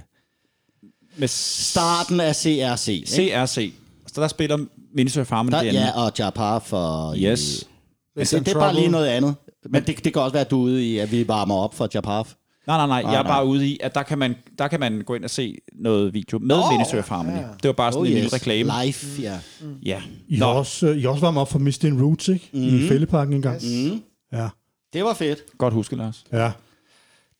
[1.16, 2.88] Med starten af CRC.
[2.88, 3.06] ikke?
[3.06, 3.72] CRC.
[4.06, 4.58] Så der spiller
[4.94, 5.80] Ministry of Harmony Der, derinde.
[5.80, 7.12] ja, og Japar for...
[7.14, 7.68] i- Yes.
[8.16, 9.34] Men Some det, det er bare lige noget andet.
[9.70, 11.74] Men det, det kan også være, at du er ude i, at vi varmer op
[11.74, 12.28] for Japar.
[12.66, 13.10] Nej, nej, nej.
[13.12, 13.32] Jeg er nej.
[13.32, 16.14] bare ude i, at der kan man, der kan man gå ind og se noget
[16.14, 17.36] video med oh, Ministry of Harmony.
[17.62, 18.72] Det var bare sådan Oh en yes, lille reklame.
[18.84, 19.38] live, ja.
[19.82, 20.02] Ja.
[20.28, 22.50] I har også, øh, I også varmet op for Mist in Roots, ikke?
[22.52, 22.62] Mm.
[22.84, 23.60] I Fælleparken engang.
[23.62, 24.02] Mm.
[24.32, 24.48] Ja.
[24.92, 25.38] Det var fedt.
[25.58, 26.24] godt huske, Lars.
[26.32, 26.50] Ja.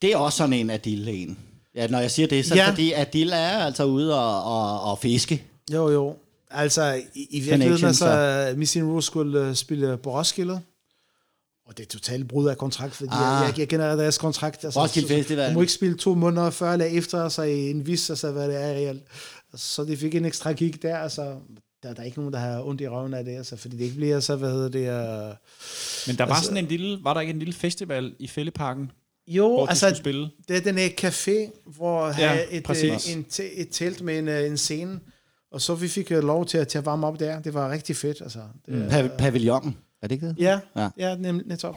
[0.02, 1.38] Det er også sådan en Adil en.
[1.76, 2.64] Ja, når jeg siger det, så er Ja.
[2.64, 5.42] det fordi Adil er altså ude og, og, og fiske.
[5.72, 6.16] Jo, jo.
[6.50, 10.60] Altså, i, i virkeligheden, altså, Missing Rose skulle uh, spille på Roskilde,
[11.66, 13.46] og det er totalt brud af kontrakt, fordi ah.
[13.46, 14.64] Jeg, jeg kender deres kontrakt.
[14.64, 15.48] Altså, Roskilde Festival.
[15.48, 18.48] Du må ikke spille to måneder før eller efter, altså i en vis, altså hvad
[18.48, 19.02] det er reelt.
[19.52, 21.22] Altså, så de fik en ekstra gig der, altså,
[21.82, 23.84] der, der er ikke nogen, der har ondt i røven af det, altså, fordi det
[23.84, 25.34] ikke bliver så, hvad hedder det, uh,
[26.06, 28.90] Men der var sådan en lille, var der ikke en lille festival i Fælleparken,
[29.28, 30.30] jo, hvor altså, skulle spille?
[30.48, 33.08] det er den her café, hvor Ja, ja, et, præcis.
[33.10, 35.00] øh, en, te- et telt med en, øh, en scene,
[35.52, 37.40] og så vi fik øh, lov til at, til at varme op der.
[37.42, 38.20] Det var rigtig fedt.
[38.20, 38.38] Altså.
[38.66, 38.86] Det, mm.
[38.88, 39.76] Pa- pavillonen.
[40.02, 40.36] Er det ikke det?
[40.38, 40.82] Ja, Ja.
[40.82, 40.88] ja.
[41.08, 41.76] ja nem, netop.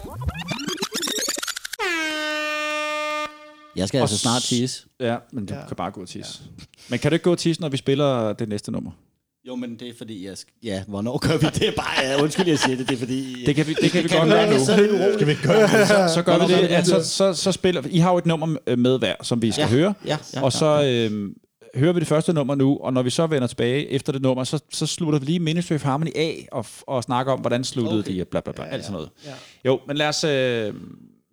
[3.76, 4.86] Jeg skal altså snart tisse.
[5.00, 5.68] Ja, men du ja.
[5.68, 6.40] kan bare gå og tisse.
[6.60, 6.64] Ja.
[6.90, 8.92] Men kan du ikke gå og tisse, når vi spiller det næste nummer?
[9.48, 10.54] Jo, men det er fordi, jeg skal...
[10.64, 11.74] Ja, hvornår gør vi det?
[11.76, 12.88] Bare, ja, undskyld, jeg siger det.
[12.90, 13.34] Det er fordi...
[13.46, 14.58] Det kan vi, det kan vi godt være gøre
[15.10, 15.14] nu.
[15.14, 15.88] Skal vi gøre det?
[15.88, 17.84] Så, så gør vi det, at så, så, så spiller...
[17.90, 19.94] I har jo et nummer øh, med hver, som vi skal Ja, høre.
[20.06, 21.32] ja, ja, og så øh,
[21.76, 24.44] hører vi det første nummer nu, og når vi så vender tilbage efter det nummer,
[24.44, 28.00] så, så slutter vi lige Ministry of Harmony af og, og snakker om, hvordan sluttede
[28.00, 28.20] Okay.
[28.20, 29.10] de, bla bla bla, alt sådan noget.
[29.26, 29.34] Ja.
[29.66, 30.30] Jo, men lad os, øh,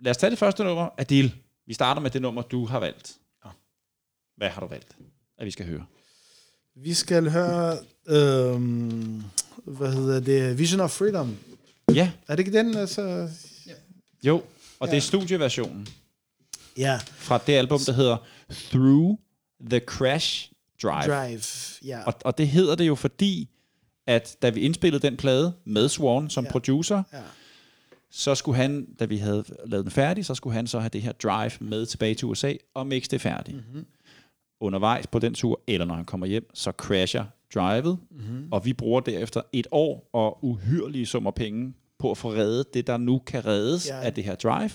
[0.02, 0.88] lad os tage det første nummer.
[0.98, 1.34] Adil,
[1.66, 3.12] vi starter med det nummer, du har valgt.
[4.36, 4.96] Hvad har du valgt,
[5.38, 5.84] at vi skal høre?
[6.76, 9.22] Vi skal høre, øhm,
[9.64, 11.36] hvad hedder det, Vision of Freedom.
[11.94, 12.76] Ja, Er det ikke den?
[12.76, 13.28] Altså,
[14.22, 14.42] jo.
[14.80, 15.86] Og det er studieversionen
[16.76, 18.16] ja, fra det album, der hedder
[18.50, 19.18] Through
[19.70, 20.50] the Crash
[20.82, 21.14] Drive.
[21.14, 21.42] Drive.
[21.84, 22.02] Ja.
[22.06, 23.48] Og, og det hedder det jo fordi,
[24.06, 26.50] at da vi indspillede den plade med Swan som Ja.
[26.50, 27.18] producer, Ja.
[28.10, 31.02] så skulle han, da vi havde lavet den færdig, så skulle han så have det
[31.02, 33.56] her drive med tilbage til USA og mixe det færdigt.
[33.56, 33.86] Mm-hmm.
[34.60, 37.24] Undervejs på den tur, eller når han kommer hjem, så crasher
[37.54, 38.48] drivet, mm-hmm.
[38.52, 42.86] og vi bruger derefter et år og uhyrlige summer penge på at få reddet det,
[42.86, 44.00] der nu kan reddes Ja.
[44.02, 44.70] af det her drive.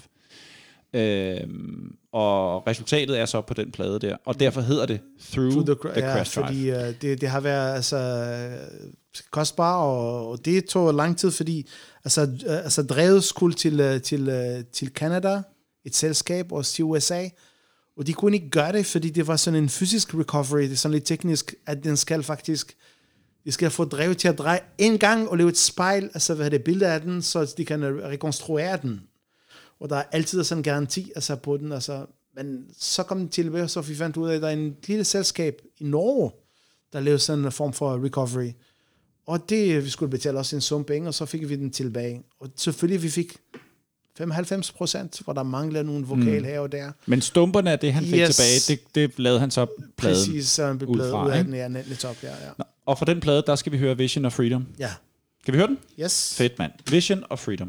[0.93, 4.99] Øhm, og resultatet er så på den plade der, og derfor hedder det
[5.31, 6.45] Through, Through the, the, the ja, Crash Drive.
[6.45, 8.91] fordi uh, det, det har været altså, øh,
[9.31, 11.67] kostbar, og, og det tog lang tid, fordi
[12.03, 15.41] altså, øh, altså drevet skulle til, øh, til, øh, til Canada,
[15.85, 17.27] et selskab, og til USA,
[17.97, 20.75] og de kunne ikke gøre det, fordi det var sådan en fysisk recovery, det er
[20.75, 22.77] sådan lidt teknisk, at den skal faktisk,
[23.45, 26.45] de skal få drevet til at dreje en gang og lave et spejl, altså hvad
[26.45, 29.01] er det, billede af den, så de kan rekonstruere den.
[29.79, 31.71] Og der er altid sådan en garanti altså, på den.
[31.71, 32.05] Altså.
[32.35, 35.03] Men så kom den tilbage, så vi fandt ud af, at der er en lille
[35.03, 36.31] selskab i Norge,
[36.93, 38.51] der lavede sådan en form for recovery.
[39.25, 42.23] Og det, vi skulle betale også en sum penge, og så fik vi den tilbage.
[42.39, 43.37] Og selvfølgelig, vi fik
[44.21, 46.45] 95 procent, hvor der manglede nogle vokal Mm.
[46.45, 46.91] her og der.
[47.05, 48.35] Men stumperne af det, han fik Yes.
[48.35, 49.65] tilbage, det, det lavede han så
[49.97, 52.33] pladen Præcis, så han blev ud fra, ud af den, ja, net op, ja, ja.
[52.57, 54.67] Nå, Og fra den plade, der skal vi høre Vision of Freedom.
[54.79, 54.89] Ja.
[55.45, 55.77] Kan vi høre den?
[55.99, 56.33] Yes.
[56.37, 56.71] Fedt, mand.
[56.89, 57.67] Vision of Freedom.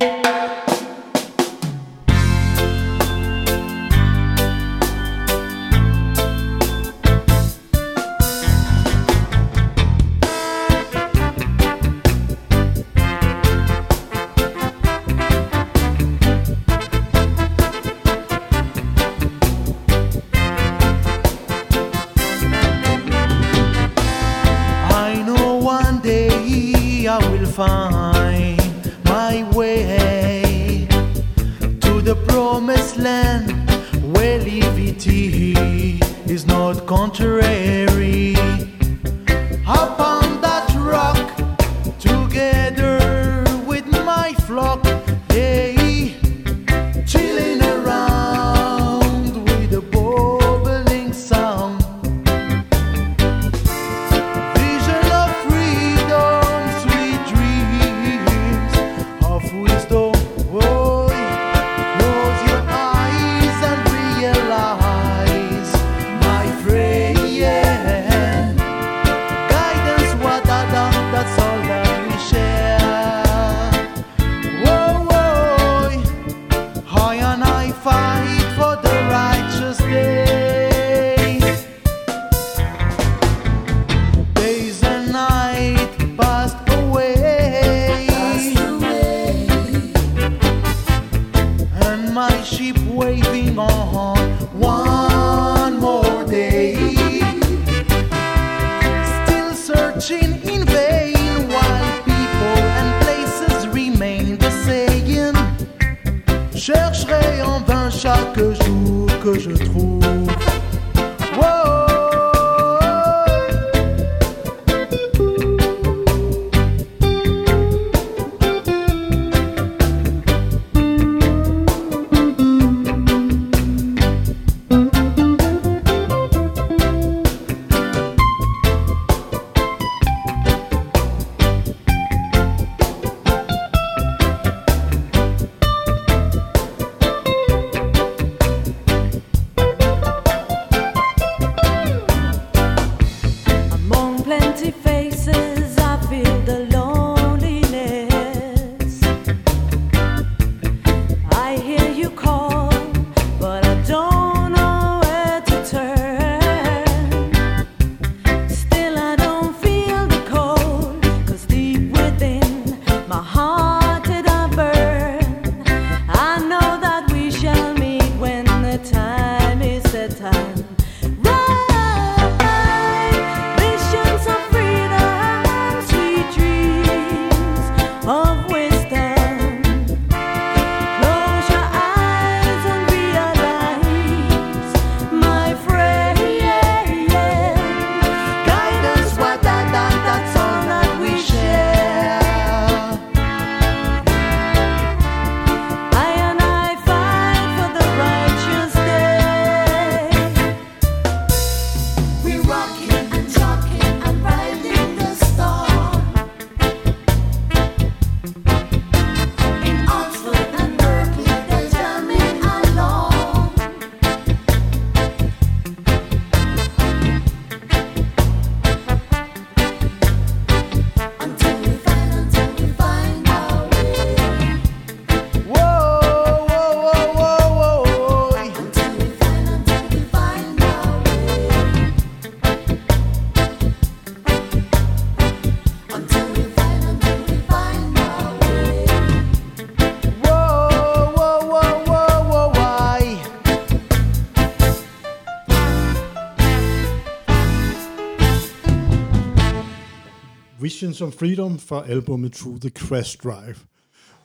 [250.82, 253.56] Visions of Freedom fra albumet Through the Crash Drive.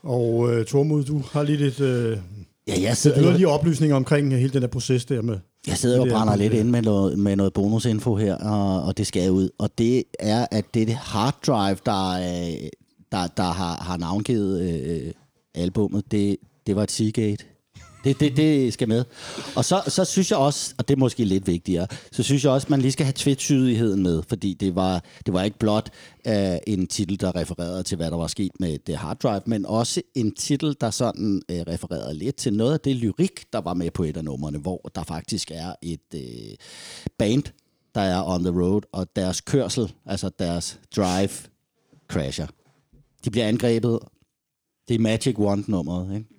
[0.01, 2.17] Og uh, Tormod, du har lige lidt, uh, Ja,
[2.67, 5.39] jeg lidt sidder, jo, yderligere oplysninger omkring hele den der proces der med...
[5.67, 9.07] jeg sidder og brænder lidt ind med noget, med noget bonusinfo her, og, og det
[9.07, 9.49] skal ud.
[9.57, 12.69] Og det er, at det er det hard drive, der, øh,
[13.11, 15.13] der, der har, har navngivet øh,
[15.55, 16.11] albummet.
[16.11, 17.45] Det, det var et Seagate.
[18.03, 19.05] Det, det, det skal med.
[19.55, 22.51] Og så, så synes jeg også, og det er måske lidt vigtigere, så synes jeg
[22.51, 25.89] også, at man lige skal have tvetydigheden med, fordi det var, det var ikke blot
[26.27, 26.33] uh,
[26.67, 30.01] en titel, der refererede til, hvad der var sket med det hard drive, men også
[30.15, 33.91] en titel, der sådan uh, refererede lidt til noget af det lyrik, der var med
[33.91, 36.21] på et af numrene, hvor der faktisk er et uh,
[37.17, 37.43] band,
[37.95, 41.29] der er on the road, og deres kørsel, altså deres drive,
[42.07, 42.47] crasher.
[43.25, 43.99] De bliver angrebet.
[44.87, 46.36] Det er Magic Wand-nummeret, ikke?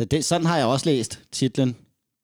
[0.00, 1.76] Så det, sådan har jeg også læst titlen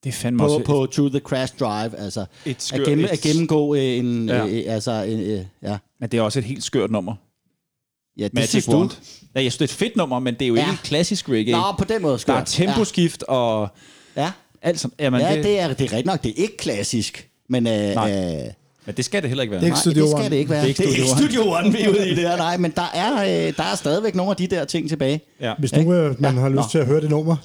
[0.04, 3.04] Det er fandme på, også på To the Crash Drive, altså Et at, skørt- gennem,
[3.04, 4.44] et- at gennemgå øh, en, Ja.
[4.44, 4.46] ja.
[4.46, 5.76] øh, altså, en, øh, ja.
[6.00, 7.14] Men det er også et helt skørt nummer.
[8.18, 8.78] ja, det Magic synes du.
[8.78, 8.90] Wand.
[9.34, 10.70] Ja, jeg synes, det er et fedt nummer, men det er jo Ja.
[10.70, 11.52] ikke klassisk reggae.
[11.54, 12.36] Nå, på den måde Der skørt.
[12.40, 13.68] er temposkift og
[14.16, 14.32] Ja,
[14.62, 14.94] alt sådan.
[15.00, 15.28] Jamen, ja.
[15.30, 16.22] ja det, det, er, det er rigtigt nok.
[16.22, 17.66] Det er ikke klassisk, men...
[17.66, 18.10] Øh, Nej.
[18.44, 18.52] øh,
[18.86, 19.60] men det skal det heller ikke være.
[19.60, 20.22] Det er ikke Nej, Studio det One.
[20.22, 20.60] skal det ikke være.
[20.60, 22.36] Det er ikke det er ikke Studio Studio One, vi er ude i det her.
[22.36, 23.12] Nej, men der er,
[23.48, 25.20] øh, der er stadigvæk nogle af de der ting tilbage.
[25.40, 25.54] Ja.
[25.58, 26.40] Hvis nu øh, man Ja.
[26.40, 26.62] har lyst Nå.
[26.70, 27.36] til at høre det nummer,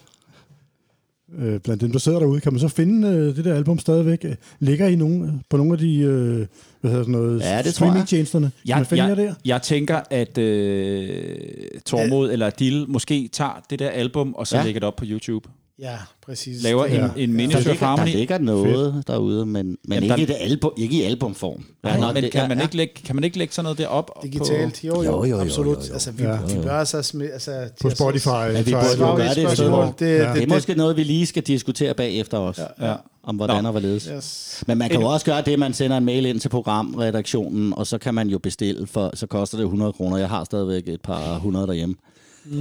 [1.40, 4.26] øh, blandt dem, der sidder derude, kan man så finde øh, det der album stadigvæk?
[4.26, 6.46] Øh, Ligger i nogle, øh, på nogle af de øh,
[6.82, 7.74] hvad hedder sådan noget, Ja, det tror jeg.
[7.74, 8.46] streamingtjenesterne?
[8.68, 9.34] Kan man Jeg, finde jer jeg, der?
[9.46, 11.38] jeg tænker, at øh,
[11.86, 14.64] Tormod eller Dil måske tager det der album, og så Ja.
[14.64, 15.50] lægger det op på YouTube.
[15.80, 16.64] Ja, præcis.
[16.64, 17.08] Laver en, Ja.
[17.18, 20.26] en Der Ministry of ligger, der ligger noget derude, men, men Jamen, ikke, der- i
[20.26, 21.64] det album, ikke i albumform.
[21.86, 22.64] Ja, nå, men det- kan, ja, man ja.
[22.64, 24.12] ikke lægge, kan man ikke lægge sådan noget derop?
[24.24, 25.78] Digitalt, jo, jo, Jo, jo, jo, absolut.
[25.78, 25.94] jo, jo.
[25.94, 26.38] Altså, vi, Ja.
[26.48, 27.00] vi bør altså...
[27.00, 28.28] smi- altså På Spotify.
[28.28, 30.28] Ja, vi så- burde jo gøre det, det, det, Ja.
[30.28, 32.96] det, Det er måske noget, vi lige skal diskutere bagefter også, På, ja.
[33.24, 33.68] om hvordan Nå.
[33.68, 34.10] og hvorledes.
[34.16, 34.64] Yes.
[34.68, 37.88] Men man kan jo også gøre det, man sender en mail ind til programredaktionen, og
[37.88, 40.18] så kan man jo bestille, for så koster det 100 kroner.
[40.18, 41.96] Jeg har stadigvæk et par 100 derhjemme.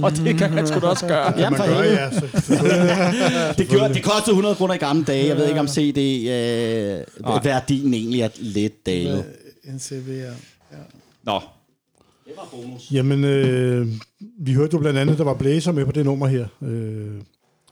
[0.03, 1.39] Og det kan man sgu da også gøre.
[1.39, 2.21] Jamen for Man gør, ja, så,
[3.57, 5.27] Det, gjorde, det kostede 100 kroner i gamle dage.
[5.27, 9.25] Jeg ved ikke, om CD-værdien øh, egentlig er lidt dalet.
[9.65, 10.31] NCV, ja.
[11.23, 11.39] Nå,
[12.91, 13.87] Jamen, øh,
[14.39, 16.47] vi hørte jo blandt andet, der var blæser med på det nummer her.
[16.63, 17.07] Øh,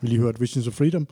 [0.02, 1.08] vi lige hørte Visions of Freedom.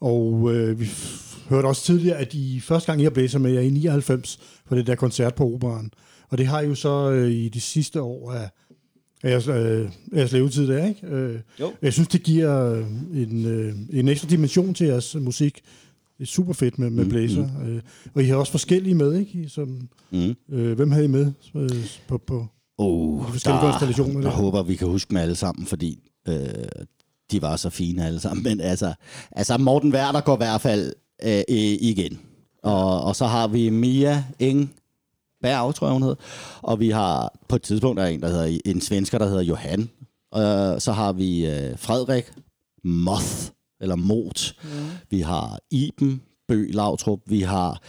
[0.00, 3.56] Og øh, vi f- hørte også tidligere, at I første gang, I har blæser med,
[3.56, 4.38] er i 99
[4.68, 5.90] på det der koncert på Operan.
[6.30, 8.48] Og det har I jo så øh, i de sidste år af,
[9.24, 11.06] af jeres, øh, jeres levetid der, ikke?
[11.06, 11.72] Øh, Jo.
[11.82, 12.86] Jeg synes, det giver øh,
[13.22, 15.60] en, øh, en ekstra dimension til jeres musik.
[16.18, 17.48] Det er super fedt med, med Mm, blæser.
[17.66, 17.80] Øh,
[18.14, 19.48] og I har også forskellige med, ikke?
[19.48, 20.34] Som, Mm.
[20.52, 21.70] øh, hvem havde I med øh,
[22.08, 22.46] på, på,
[22.78, 24.28] Oh, De forskellige konstellationer der, der.
[24.30, 25.98] der håber vi kan huske dem alle sammen, fordi
[26.28, 26.34] øh,
[27.30, 28.42] de var så fine alle sammen.
[28.44, 28.94] Men altså,
[29.32, 30.92] altså Morten Werner går i hvert fald
[31.24, 31.42] øh,
[31.80, 32.18] igen.
[32.62, 34.72] Og, og så har vi Mia Eng
[35.44, 36.16] Berg, tror jeg hun hed.
[36.62, 39.42] Og vi har på et tidspunkt der er en, der hedder, en svensker, der hedder
[39.42, 39.80] Johan.
[40.36, 42.32] Øh, så har vi øh, Frederik
[42.84, 43.50] Moth,
[43.80, 44.54] eller Mot.
[44.62, 44.68] Mm.
[45.10, 47.20] Vi har Iben Bø Lautrup.
[47.26, 47.80] Vi har,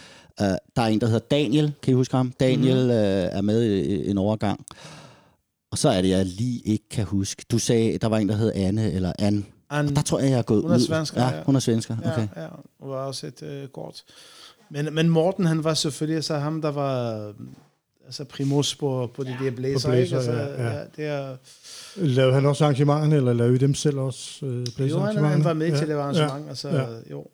[0.42, 1.74] øh, der er en, der hedder Daniel.
[1.82, 2.32] Kan I huske ham?
[2.40, 2.92] Daniel mm.
[2.92, 4.66] øh, er med i en overgang.
[5.72, 7.46] Og så er det, jeg lige ikke kan huske.
[7.52, 9.44] Du sagde, der var en, der hed Anne, eller Anne.
[9.70, 10.80] An, Og der tror jeg, jeg er gået Hun er ud.
[10.80, 11.36] svensker, ja.
[11.36, 11.44] ja.
[11.44, 11.98] hun er svensker.
[11.98, 12.28] Okay.
[12.36, 12.48] Ja, ja,
[12.80, 14.04] og var også et øh, godt.
[14.72, 17.28] Men, men Morten, han var selvfølgelig altså ham, der var
[18.06, 20.16] altså primus på, på de der blæser, blæser, ikke?
[20.16, 20.78] Altså, ja, ja.
[20.78, 20.84] ja.
[20.98, 21.36] det er,
[21.96, 24.46] Lavede han også arrangementerne, eller lavede I dem selv også?
[24.46, 26.50] Øh, jo, han, han var med til at lave arrangement, Ja.
[26.50, 26.86] altså, Ja.
[27.12, 27.26] jo.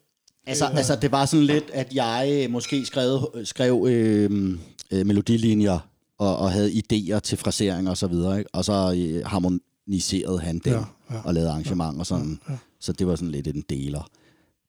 [0.48, 4.58] Altså, altså, det var sådan lidt, at jeg måske skrev, skrev øh,
[4.92, 5.80] øh, melodilinjer
[6.18, 8.50] og, og havde idéer til frasering og så videre, ikke?
[8.54, 11.16] og så øh, harmoniserede han dem Ja, ja, ja.
[11.16, 11.22] ja.
[11.24, 12.40] og lavede arrangement og sådan.
[12.48, 12.58] Ja, ja.
[12.80, 14.10] Så det var sådan lidt en deler.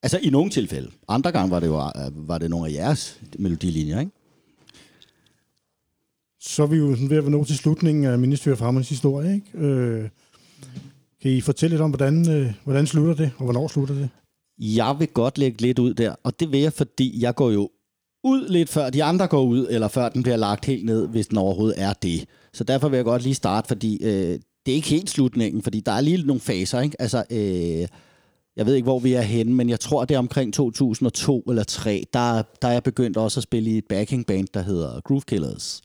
[0.03, 0.91] Altså i nogle tilfælde.
[1.09, 4.13] Andre gange var det jo øh, var det nogle af jeres melodilinjer, ikke?
[6.41, 8.89] Så er vi jo sådan ved at være nået til slutningen af Ministry of Harmonies
[8.89, 9.35] historie.
[9.35, 9.67] Ikke?
[9.67, 10.09] Øh,
[11.23, 14.09] kan I fortælle lidt om, hvordan, øh, hvordan slutter det, og hvornår slutter det?
[14.59, 17.71] Jeg vil godt lægge lidt ud der, og det vil jeg, fordi jeg går jo
[18.25, 21.27] ud lidt før de andre går ud, eller før den bliver lagt helt ned, hvis
[21.27, 22.25] den overhovedet er det.
[22.53, 25.81] Så derfor vil jeg godt lige starte, fordi øh, det er ikke helt slutningen, fordi
[25.81, 27.03] der er lige nogle faser, ikke?
[27.03, 27.89] Altså, øh,
[28.57, 31.65] jeg ved ikke, hvor vi er henne, men jeg tror, det er omkring 2002 eller
[31.65, 35.01] 3, der, der er jeg begyndt også at spille i et backing band, der hedder
[35.01, 35.83] Groove Killers.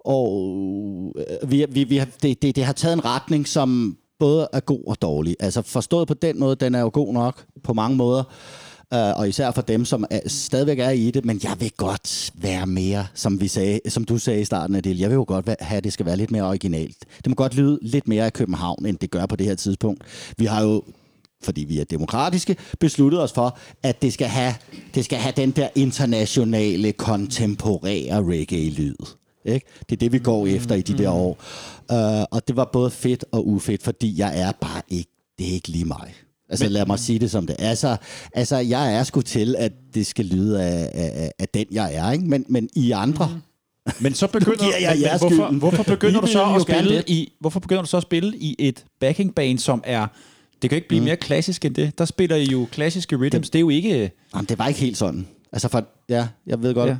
[0.00, 4.48] Og øh, vi, vi, vi har, det, det, det har taget en retning, som både
[4.52, 5.36] er god og dårlig.
[5.40, 8.24] Altså forstået på den måde, den er jo god nok på mange måder.
[8.94, 12.32] Uh, og især for dem, som er, stadigvæk er i det, men jeg vil godt
[12.34, 15.00] være mere, som, vi sagde, som du sagde i starten af det.
[15.00, 16.96] Jeg vil jo godt have, at det skal være lidt mere originalt.
[17.16, 20.04] Det må godt lyde lidt mere af København, end det gør på det her tidspunkt.
[20.38, 20.82] Vi har jo
[21.46, 24.54] fordi vi er demokratiske, besluttet os for, at det skal have,
[24.94, 28.96] det skal have den der internationale, kontemporære reggae-lyd.
[29.44, 29.66] Ikke?
[29.80, 31.38] Det er det, vi går efter i de der år.
[31.92, 35.52] Uh, og det var både fedt og ufedt, fordi jeg er bare ikke, det er
[35.52, 36.14] ikke lige mig.
[36.48, 37.68] Altså Men, lad mig sige det som det er.
[37.68, 37.96] Altså,
[38.32, 42.10] altså jeg er sgu til, at det skal lyde af, af, af den, jeg er.
[42.12, 42.24] Ikke?
[42.24, 43.40] Men, men I andre, mm.
[44.00, 47.60] Men så begynder jeg men jeres hvorfor, hvorfor begynder du så at spille i hvorfor
[47.60, 50.06] begynder du så at spille i et backing band som er
[50.62, 51.04] Det kan ikke blive mm.
[51.04, 51.98] mere klassisk end det.
[51.98, 53.46] Der spiller I jo klassiske rhythms.
[53.46, 54.10] Det, det er jo ikke...
[54.34, 55.26] Jamen, det var ikke helt sådan.
[55.52, 56.88] Altså, for, ja, jeg ved godt.
[56.90, 56.96] Ja.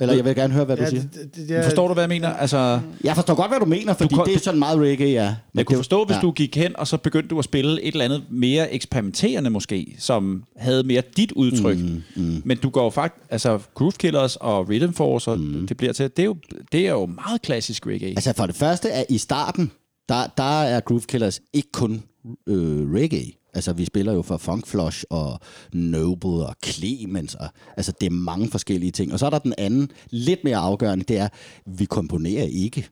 [0.00, 1.02] Eller jeg vil gerne høre, hvad du Ja, siger.
[1.02, 2.28] det, det, det, Forstår du, hvad jeg mener?
[2.28, 5.34] Altså, Jeg forstår godt, hvad du mener, fordi kan- det er sådan meget reggae, ja.
[5.54, 6.20] jeg kunne det- forstå, hvis ja.
[6.20, 9.96] du gik hen, og så begyndte du at spille et eller andet mere eksperimenterende måske,
[9.98, 11.78] som havde mere dit udtryk.
[11.78, 12.42] Mm, mm.
[12.44, 13.24] Men du går faktisk...
[13.30, 15.66] Altså, Groove Killers og Rhythm Force, og mm.
[15.66, 16.10] det bliver til...
[16.16, 16.36] Det er, jo,
[16.72, 18.08] det er jo meget klassisk reggae.
[18.10, 19.70] Altså for det første, er i starten,
[20.08, 22.02] der, der er Groove Killers ikke kun
[22.46, 23.32] øh, reggae.
[23.54, 25.40] Altså vi spiller jo for Funk Flush og
[25.72, 27.34] Noble og Clemens.
[27.34, 27.46] Og,
[27.76, 29.12] altså det er mange forskellige ting.
[29.12, 31.28] Og så er der den anden, lidt mere afgørende, det er,
[31.66, 32.88] vi komponerer ikke.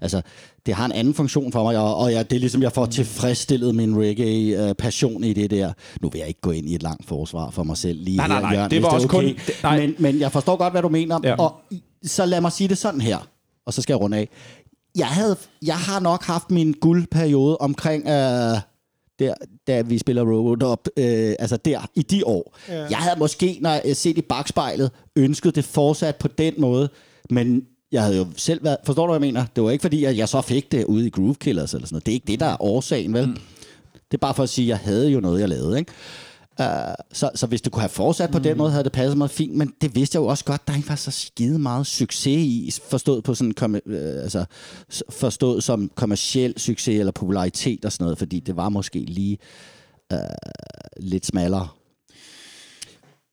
[0.00, 0.22] Altså,
[0.66, 2.86] det har en anden funktion for mig, og, og jeg, det er ligesom, jeg får
[2.86, 5.72] tilfredsstillet min reggae-passion i det der.
[6.02, 8.28] Nu vil jeg ikke gå ind i et langt forsvar for mig selv lige Nej,
[8.28, 9.34] nej, her, nej, Jørgen, det var er også kun- okay.
[9.46, 9.80] det- nej.
[9.80, 11.20] Men, men jeg forstår godt, hvad du mener.
[11.24, 11.34] Ja.
[11.34, 11.54] Og
[12.04, 13.18] så lad mig sige det sådan her,
[13.66, 14.28] og så skal jeg runde af.
[14.96, 18.08] Jeg, havde, jeg har nok haft min guldperiode omkring...
[18.08, 18.60] Øh,
[19.18, 19.34] der,
[19.66, 22.56] da vi spiller Robot øh, altså der, i de år.
[22.68, 22.86] Ja.
[22.90, 26.88] Jeg havde måske, når jeg set i bagspejlet, ønsket det fortsat på den måde,
[27.30, 29.46] men jeg havde jo selv været, forstår du, hvad jeg mener?
[29.56, 31.94] Det var ikke fordi, at jeg så fik det ude i Groove Killers eller sådan
[31.94, 32.06] noget.
[32.06, 33.26] Det er ikke det, der er årsagen, vel?
[33.26, 33.36] Mm.
[33.92, 35.92] Det er bare for at sige, at jeg havde jo noget, jeg lavede, ikke?
[36.60, 36.66] Uh,
[37.12, 38.44] så, så hvis det kunne have fortsat på mm.
[38.44, 40.72] den måde, havde det passet mig fint, men det vidste jeg jo også godt, der
[40.72, 44.44] er ikke var så skide meget succes i, forstået, på sådan, kom, øh, altså,
[45.10, 49.38] forstået som kommersiel succes eller popularitet og sådan noget, fordi det var måske lige
[50.12, 50.18] uh,
[50.96, 51.68] lidt smallere.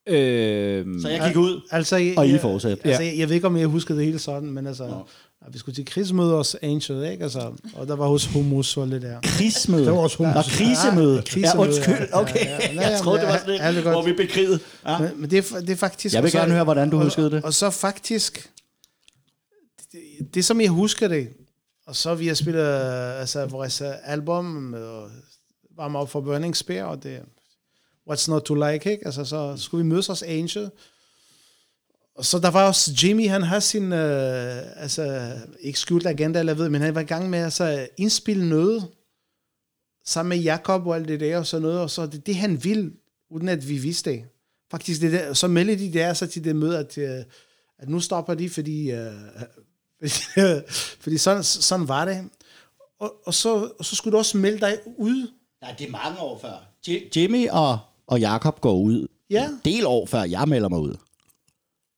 [0.07, 2.89] Øh, Så jeg gik ud, Altså, jeg, og I fortsætter.
[2.89, 5.03] Altså, jeg, jeg ved ikke, om jeg husker det hele sådan, men altså.
[5.52, 7.24] Vi skulle til krigsmøde hos Angel, ikke?
[7.24, 9.20] Altså, og der var hos Humus og lidt der.
[9.24, 9.86] Krigsmøde.
[9.86, 10.36] Det var også hummus.
[10.36, 11.10] Og krisemøde.
[11.11, 11.95] Ja, Ja, krisemøde, undskyld.
[12.11, 12.22] ja.
[12.22, 12.45] Okay.
[12.45, 12.74] Ja, ja.
[12.76, 14.60] Nå, Jeg troede, det var sådan ja, det hvor vi bekrigede.
[14.88, 14.99] Ja.
[14.99, 16.15] Men, men det, er, det er faktisk...
[16.15, 17.44] Jeg vil og så- gerne høre, hvordan du og- huskede det.
[17.44, 18.49] Og så faktisk,
[19.91, 21.30] det, det som jeg husker det,
[21.88, 22.65] og så vi har spillet
[23.20, 25.10] altså, vores album, og
[25.78, 27.20] varme op for Burning Spear, og det
[28.10, 29.06] What's Not To Like, ikke?
[29.06, 30.70] Altså, så skulle vi mødes hos Angel,
[32.15, 36.53] og så der var også Jimmy, han har sin, øh, altså, ikke skjult agenda, eller
[36.53, 38.88] ved, men han var i gang med at altså, indspille noget,
[40.06, 42.64] sammen med Jakob og alt det der, og sådan noget, og så det, det han
[42.64, 42.91] vil,
[43.30, 44.23] uden at vi vidste det.
[44.72, 47.23] Faktisk, det der, så meldte de der så til det møde, at, øh,
[47.80, 49.11] at nu stopper de, fordi, øh,
[50.10, 50.61] fordi,
[50.99, 52.30] fordi sådan, sådan var det.
[52.99, 55.31] Og, og, så, og så skulle du også melde dig ud.
[55.61, 56.69] Nej, det er mange år før.
[56.88, 59.07] Ji- Jimmy og, og Jakob går ud.
[59.30, 59.48] Ja.
[59.48, 60.95] En del år før jeg melder mig ud.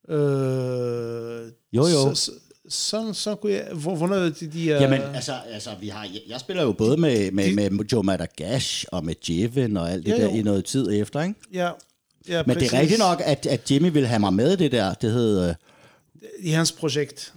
[0.10, 2.16] Øh, Jo, jo.
[2.16, 2.32] Så, så,
[2.70, 3.68] så, så kunne jeg...
[3.74, 4.32] Hvor, hvornår de...
[4.32, 7.86] de uh, Jamen, altså, altså vi har, jeg, jeg spiller jo både med, med, med
[7.92, 10.36] Joe Madagash og med Jevin og alt det Ja, der jo.
[10.36, 11.36] i noget tid efter, ikke?
[11.54, 11.70] Ja,
[12.30, 14.94] ja Men det er rigtigt nok, at, at Jimmy ville have mig med det der.
[14.94, 15.56] Det hed, øh,
[16.40, 17.34] I hans projekt.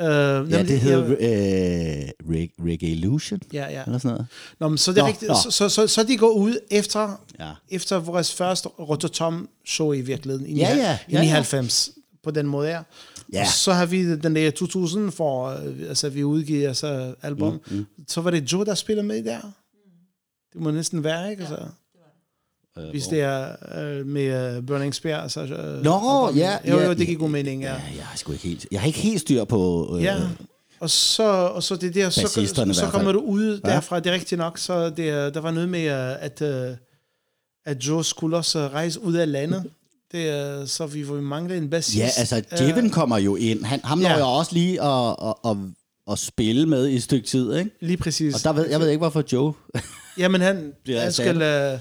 [0.00, 0.06] Uh,
[0.50, 3.82] ja, det hed Ja, øh, Reg, Reggae Illusion, ja, ja.
[3.86, 4.26] eller sådan noget.
[4.60, 5.34] Nå, men så, er det Nå, rigtigt, nå.
[5.44, 7.50] så, så, så, så de går ud efter, Ja.
[7.70, 11.32] efter vores første Rototom show i virkeligheden, Ja, i, ja, ja, i ja.
[11.32, 11.90] 90,
[12.22, 12.82] på den måde her.
[13.32, 13.40] Ja.
[13.40, 17.60] Og så har vi den der 2000, for, øh, altså vi udgiver altså album.
[17.70, 17.86] Mm, mm.
[18.08, 19.40] Så var det Joe, der spiller med der.
[20.52, 21.40] Det må næsten være, ikke?
[21.42, 21.66] Altså, Øh,
[22.90, 23.46] hvis det er
[23.78, 25.28] øh, med uh, Burning Spear.
[25.28, 27.68] Så, øh, Nå, ja, Jo, ja, jo, det ja, gik god mening, ja.
[27.68, 29.90] Ja, jeg har sgu ikke helt, jeg har ikke helt styr på...
[29.96, 30.16] Øh, Ja,
[30.80, 33.70] og så, og så det der, så, så hvert kommer du ud Ja.
[33.70, 36.76] derfra, det er rigtigt nok, så det, er- der var noget med, øh, at, øh,
[37.66, 39.64] at Joe skulle også rejse ud af landet,
[40.12, 41.98] det, så vi vi manglede en bassist.
[41.98, 43.64] Ja, altså Øh, Jevin kommer jo ind.
[43.64, 44.16] Han, ham når Ja.
[44.16, 45.56] jeg også lige at, at, at,
[46.12, 47.70] at spille med i et stykke tid, ikke?
[47.80, 48.34] Lige præcis.
[48.34, 49.52] Og der ved, jeg ved ikke, hvorfor Joe...
[50.18, 51.42] Jamen, han, han skal...
[51.42, 51.78] Øh,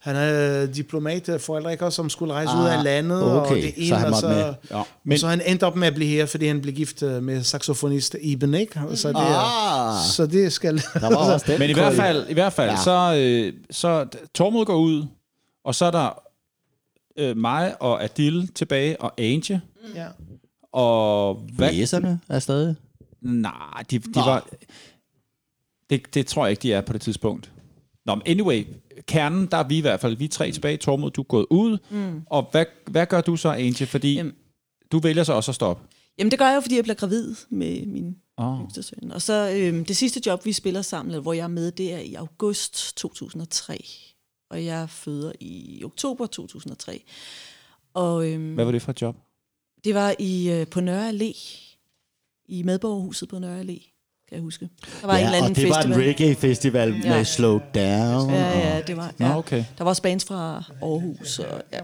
[0.00, 3.62] han er diplomat forældre, ikke også, som skulle rejse ah, ud af landet, og okay,
[3.62, 4.54] det så ene, han og så, med.
[4.70, 7.22] Ja, men, så han endte op med at blive her, fordi han blev gift øh,
[7.22, 8.80] med saxofonist Iben, ikke?
[8.94, 10.04] Så det, Ah.
[10.16, 10.76] så det skal...
[10.94, 12.76] Der var også den Men i hvert fald, i hvert fald Ja.
[12.76, 15.04] så, øh, så Tormod går ud,
[15.64, 16.22] og så er der
[17.18, 19.60] øh, mig og Adil tilbage, og Ange.
[19.94, 20.06] ja.
[20.72, 21.72] Og hvad?
[21.72, 22.76] Læserne er stadig...
[23.22, 24.46] Nej, de, de var...
[25.90, 27.50] Det, det tror jeg ikke, de er på det tidspunkt.
[28.06, 28.66] Nå, men anyway,
[29.10, 30.76] kernen, der er vi i hvert fald, vi er tre tilbage.
[30.76, 31.78] Tormod, du er gået ud.
[31.90, 32.22] Mm.
[32.26, 33.86] Og hvad, hvad gør du så, Ange?
[33.86, 34.32] Fordi Jamen.
[34.92, 35.82] du vælger så også at stoppe.
[36.18, 38.60] Jamen, det gør jeg jo, fordi jeg bliver gravid med min Oh.
[38.60, 39.10] yngste søn.
[39.10, 41.92] Og så øhm, det sidste job, vi spiller sammen, eller hvor jeg er med, det
[41.92, 43.84] er i august 2003.
[44.50, 47.02] Og jeg føder i oktober 2003.
[47.94, 49.16] Og øhm, Hvad var det for et job?
[49.84, 51.56] det var i øh, på Nørre Allé.
[52.48, 53.89] I medborgerhuset på Nørre Allé,
[54.30, 54.68] kan jeg huske.
[55.00, 56.00] Der var en eller Ja, anden og det var festival.
[56.00, 57.16] en reggae-festival Ja.
[57.16, 58.30] med Slow Down.
[58.30, 59.38] Ja, ja, det var, Nå, ja.
[59.38, 59.64] okay.
[59.78, 61.38] Der var også bands fra Aarhus.
[61.38, 61.78] Og, ja,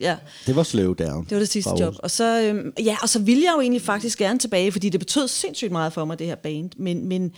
[0.00, 0.16] ja,
[0.46, 1.24] Det var Slow Down.
[1.24, 1.94] det var det sidste job.
[1.98, 5.00] Og så, øhm, ja, og så ville jeg jo egentlig faktisk gerne tilbage, fordi det
[5.00, 6.70] betød sindssygt meget for mig, det her band.
[6.76, 7.32] Men, men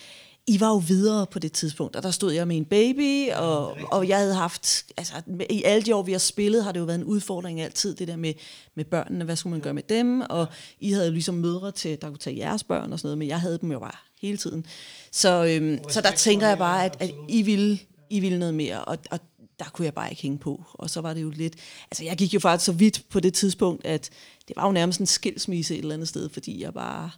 [0.47, 3.77] I var jo videre på det tidspunkt, og der stod jeg med en baby, og,
[3.93, 5.13] og jeg havde haft, altså
[5.51, 8.09] i alle de år, vi har spillet, har det jo været en udfordring altid, det
[8.09, 8.33] der med,
[8.75, 10.47] med børnene, hvad skulle man gøre med dem, og
[10.81, 13.29] I havde jo ligesom mødre til, der kunne tage jeres børn og sådan noget, men
[13.29, 14.67] jeg havde dem jo bare hele tiden.
[15.11, 17.79] Så, øhm, så der tænker jeg bare, at, at I, ville,
[18.11, 19.21] I ville noget mere, og, og
[19.59, 20.65] der kunne jeg bare ikke hænge på.
[20.73, 21.55] Og så var det jo lidt...
[21.91, 24.11] Altså, jeg gik jo faktisk så vidt på det tidspunkt, at
[24.49, 27.11] det var jo nærmest en skilsmisse et eller andet sted, fordi jeg bare...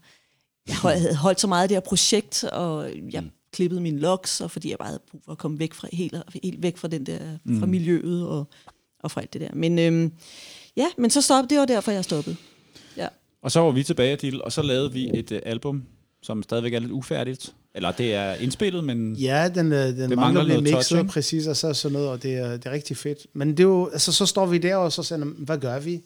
[0.69, 3.31] Jeg hold- havde holdt så meget af det her projekt, og jeg mm.
[3.53, 6.15] klippede mine locks, og fordi jeg bare havde brug for at komme væk fra, helt,
[6.43, 7.19] helt væk fra, den der,
[7.59, 8.47] fra miljøet og,
[9.03, 9.51] og fra alt det der.
[9.55, 10.13] Men øhm,
[10.77, 12.37] ja, men så stoppede, det var derfor, jeg stoppede.
[12.97, 13.09] Ja.
[13.43, 15.85] Og så var vi tilbage, Adil, og så lavede vi et uh, album,
[16.27, 17.55] som stadigvæk er lidt ufærdigt.
[17.75, 21.11] Eller det er indspillet, men Ja, den, øh, den Det mangler, mangler noget mixet, ikke?
[21.11, 23.27] præcis, og så sådan noget, og det er, det er rigtig fedt.
[23.33, 26.03] Men det er jo, altså, så står vi der, og så siger, hvad gør vi?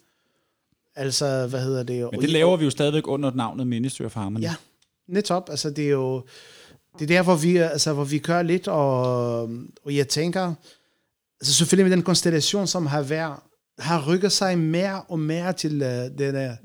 [0.97, 2.09] Altså, hvad hedder det?
[2.12, 4.42] Men det laver vi jo stadigvæk under navnet Ministry of Harmony.
[4.42, 4.55] Ja,
[5.09, 5.51] netop.
[5.51, 6.22] Altså, det er jo...
[6.98, 9.42] Det er der, hvor vi, altså, hvor vi kører lidt, og,
[9.84, 10.55] og jeg tænker...
[11.40, 13.36] Altså, selvfølgelig med den konstellation, som har været,
[13.78, 16.56] har rykket sig mere og mere til uh, den der,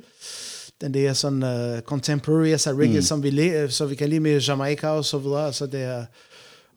[0.82, 3.02] den der sådan uh, contemporary, altså reggae, mm.
[3.02, 5.46] som vi, le, så vi kan lide med Jamaica og så videre.
[5.46, 6.06] Altså, det er,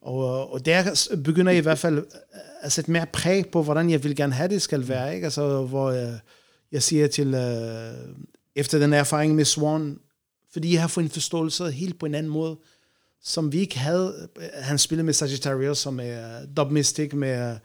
[0.02, 2.06] og, og der begynder jeg i hvert fald
[2.60, 5.14] at sætte mere præg på, hvordan jeg vil gerne have det skal være.
[5.14, 5.24] Ikke?
[5.24, 6.18] Altså, hvor jeg,
[6.72, 8.14] jeg siger til, uh,
[8.56, 9.98] efter den erfaring med Swan,
[10.52, 12.56] fordi jeg har fået en forståelse helt på en anden måde,
[13.22, 14.28] som vi ikke havde.
[14.54, 17.56] Han spillede med Sagittarius, som er Dub Mystic, med,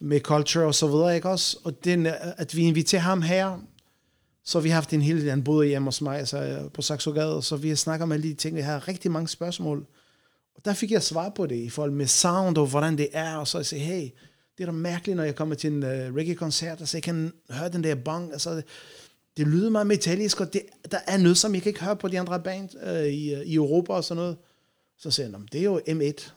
[0.00, 1.58] med Culture og så videre, ikke også?
[1.64, 2.06] Og den,
[2.36, 3.58] at vi inviterer ham her,
[4.44, 7.56] så vi har haft en hel, han boede hjemme hos mig, altså på Saxogade, så
[7.56, 9.86] vi har snakket om alle de ting, vi har rigtig mange spørgsmål.
[10.54, 13.36] Og der fik jeg svar på det, i forhold med sound og hvordan det er,
[13.36, 14.10] og så jeg sagde, hey,
[14.58, 17.68] det er da mærkeligt, når jeg kommer til en uh, reggae-koncert, altså jeg kan høre
[17.68, 18.64] den der bang, altså det,
[19.36, 22.08] det lyder meget metallisk, og det, der er noget, som jeg kan ikke høre på
[22.08, 24.36] de andre band uh, i, uh, i Europa og sådan noget.
[24.98, 26.32] Så jeg, "Nå, men det er jo M1.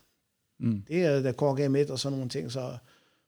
[0.60, 0.82] Mm.
[0.88, 2.78] Det er der Korg M1 og sådan nogle ting, så...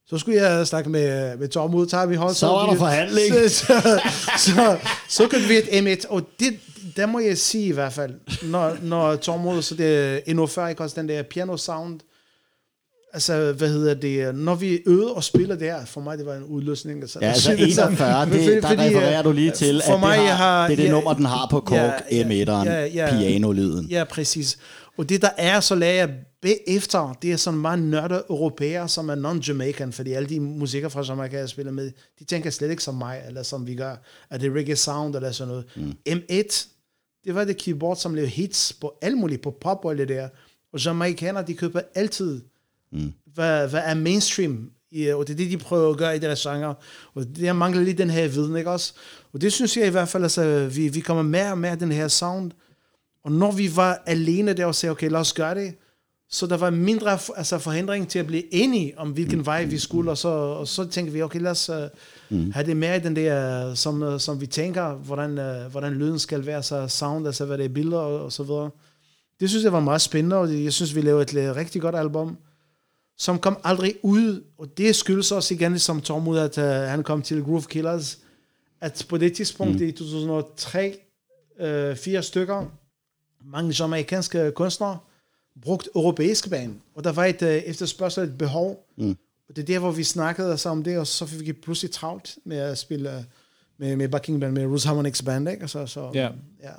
[0.10, 2.34] Så skulle jeg snakke med, med Tom ud, tager vi hold.
[2.34, 3.34] Så var der forhandling.
[3.50, 4.02] Så, så,
[4.38, 4.78] så,
[5.10, 5.64] så købte vi et
[6.04, 6.60] M1, og det,
[6.96, 8.14] der må jeg sige i hvert fald,
[8.44, 12.00] når, når Tom ud, så det er endnu før, ikke også den der piano sound,
[13.18, 16.44] altså, hvad hedder det, når vi øvede og spiller der, for mig, det var en
[16.44, 17.02] udløsning.
[17.02, 20.18] Altså, Ja, altså 41, det, Fordi- der refererer øh, du lige til, for at mig,
[20.18, 22.86] det, har, har- det er det ja, nummer, den har på Korg ja, M1'eren, ja,
[22.86, 23.18] ja.
[23.20, 23.86] pianolyden.
[23.86, 24.58] Ja, præcis.
[24.98, 26.10] Og det der er, så lader jeg
[26.42, 31.02] bagefter, det er sådan meget nørde europæer, som er non-Jamaican, fordi alle de musikker fra
[31.08, 33.96] Jamaica, jeg spiller med, de tænker slet ikke som mig, eller som vi gør.
[34.30, 35.66] Er det reggae sound, eller sådan noget.
[35.76, 35.94] Mm.
[36.10, 36.68] M1,
[37.26, 40.28] det var det keyboard, som lavede hits på alt muligt, på pop og det der.
[40.74, 42.42] Og Jamaicaner, de køber altid,
[42.98, 43.14] mm.
[43.34, 46.42] hvad, hvad er mainstream, i, og det er det, de prøver at gøre i deres
[46.42, 46.76] genre.
[47.16, 48.94] Og det mangler lidt den her viden, ikke også?
[49.34, 51.92] Og det synes jeg i hvert fald, altså, vi, vi kommer mere og mere den
[51.92, 52.52] her sound,
[53.24, 55.74] og når vi var alene der og sagde, okay, lad os gøre det,
[56.30, 60.12] så der var mindre altså, forhindring til at blive enige om, hvilken vej vi skulle,
[60.12, 61.76] og så, og så tænkte vi, okay, lad os uh,
[62.38, 62.52] mm.
[62.52, 66.20] have det mere i den der, som, uh, som vi tænker, hvordan, uh, hvordan lyden
[66.20, 68.70] skal være, så sound, altså hvad det er billeder og, og så videre.
[69.40, 72.38] Det synes jeg var meget spændende, og jeg synes, vi lavede et rigtig godt album,
[73.18, 77.04] som kom aldrig ud, og det skyldes også igen, som Tom ud, at uh, han
[77.04, 78.20] kom til Groove Killers,
[78.82, 79.88] at på det tidspunkt mm.
[79.88, 81.00] i 2003,
[81.60, 82.66] uh, fire stykker,
[83.46, 84.98] mange jamaikanske kunstnere
[85.62, 89.18] brugt europæiske band, og der var et uh, efterspørgsel, et behov, mm.
[89.50, 91.92] og det er der, hvor vi snakkede altså om det, og så fik vi pludselig
[91.92, 93.24] travlt med at spille uh,
[93.78, 95.64] med, med backing band, med Roots Harmonix Band, ikke?
[95.64, 96.30] Og så, så, Ja.
[96.64, 96.72] ja.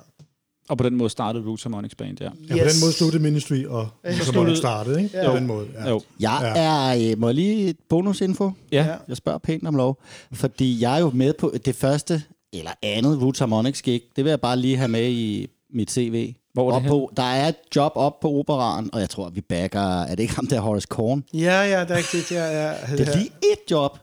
[0.69, 2.25] Og på den måde startede Roots Harmonics Band, ja.
[2.25, 3.87] Ja, på den måde sluttede Ministry, og
[4.21, 5.21] så må det startede, ikke?
[5.25, 5.89] På den måde, ja.
[5.89, 6.01] Jo.
[6.19, 8.51] Jeg er, øh, må jeg lige et bonusinfo?
[8.71, 8.87] Ja.
[9.07, 10.01] Jeg spørger pænt om lov.
[10.33, 12.23] Fordi jeg er jo med på det første,
[12.53, 14.01] eller andet Roots Harmonics gig.
[14.15, 16.33] Det vil jeg bare lige have med i mit CV.
[16.53, 19.41] Hvor er det på, der er et job op på operaren, og jeg tror, vi
[19.41, 20.01] backer...
[20.01, 21.23] Er det ikke ham der, Horace Korn?
[21.33, 22.73] ja, ja, det er rigtigt, ja, ja.
[22.97, 23.97] Det er lige et job.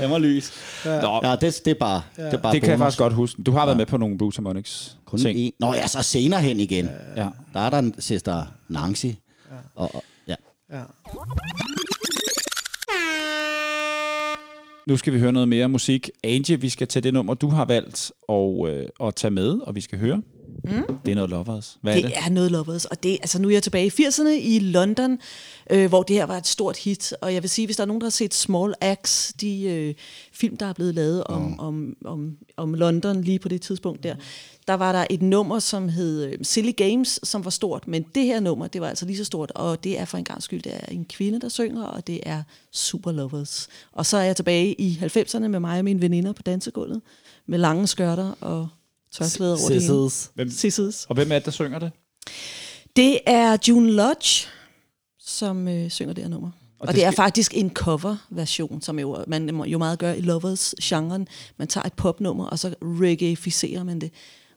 [0.00, 0.52] Den var lys.
[0.84, 2.84] Nå, Ja, det, det er bare, det er bare det kan jeg bonus.
[2.84, 3.42] faktisk godt huske.
[3.42, 5.38] Du har været med på nogle Roots Harmonics Kun ting.
[5.38, 5.52] en.
[5.60, 6.88] Nå ja, så senere hen igen.
[7.16, 7.28] Ja.
[7.54, 9.06] Der er der en søster Nancy.
[9.74, 10.34] Og, og, ja.
[10.72, 10.82] ja.
[14.86, 16.10] Nu skal vi høre noget mere musik.
[16.24, 19.74] Angie, vi skal til det nummer, du har valgt og, øh, at tage med, og
[19.74, 20.22] vi skal høre.
[20.64, 20.98] Mm.
[21.04, 21.78] Det er noget Lovers.
[21.80, 22.10] Hvad er det?
[22.10, 25.18] Det er noget Lovers, og det, altså nu er jeg tilbage i 80'erne i London,
[25.70, 27.86] øh, hvor det her var et stort hit, og jeg vil sige, hvis der er
[27.86, 29.94] nogen, der har set Small Axe, de øh,
[30.32, 31.58] film, der er blevet lavet om, mm.
[31.58, 34.14] om, om, om London lige på det tidspunkt der,
[34.68, 38.24] der var der et nummer, som hed øh, Silly Games, som var stort, men det
[38.24, 40.62] her nummer, det var altså lige så stort, og det er for en gang skyld,
[40.62, 43.68] det er en kvinde, der synger, og det er Super Lovers.
[43.92, 47.00] Og så er jeg tilbage i 90'erne med mig og mine veninder på dansegulvet,
[47.46, 48.68] med lange skørter og
[49.12, 50.10] tørklæder over det hele.
[50.34, 51.06] Hvem, Sisses.
[51.08, 51.90] og hvem er det, der synger det?
[52.96, 54.46] Det er June Lodge,
[55.20, 56.48] som øh, synger det her nummer.
[56.48, 60.12] Og, og det, det er faktisk en cover-version, som jo, man må jo meget gør
[60.12, 61.28] i Lovers-genren.
[61.56, 64.10] Man tager et popnummer, og så reggae-ficerer man det.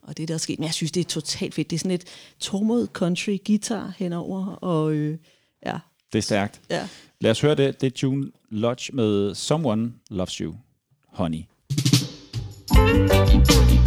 [0.03, 1.69] Og det, der er sket, men jeg synes, det er totalt fedt.
[1.69, 2.03] Det er sådan et
[2.39, 5.17] tormod country guitar henover, og øh,
[5.65, 5.77] ja,
[6.13, 6.61] Det er stærkt.
[6.69, 6.87] ja.
[7.21, 7.81] Lad os høre det.
[7.81, 10.53] Det er June Lodge med Someone Loves You,
[11.07, 11.43] Honey.
[12.71, 13.80] I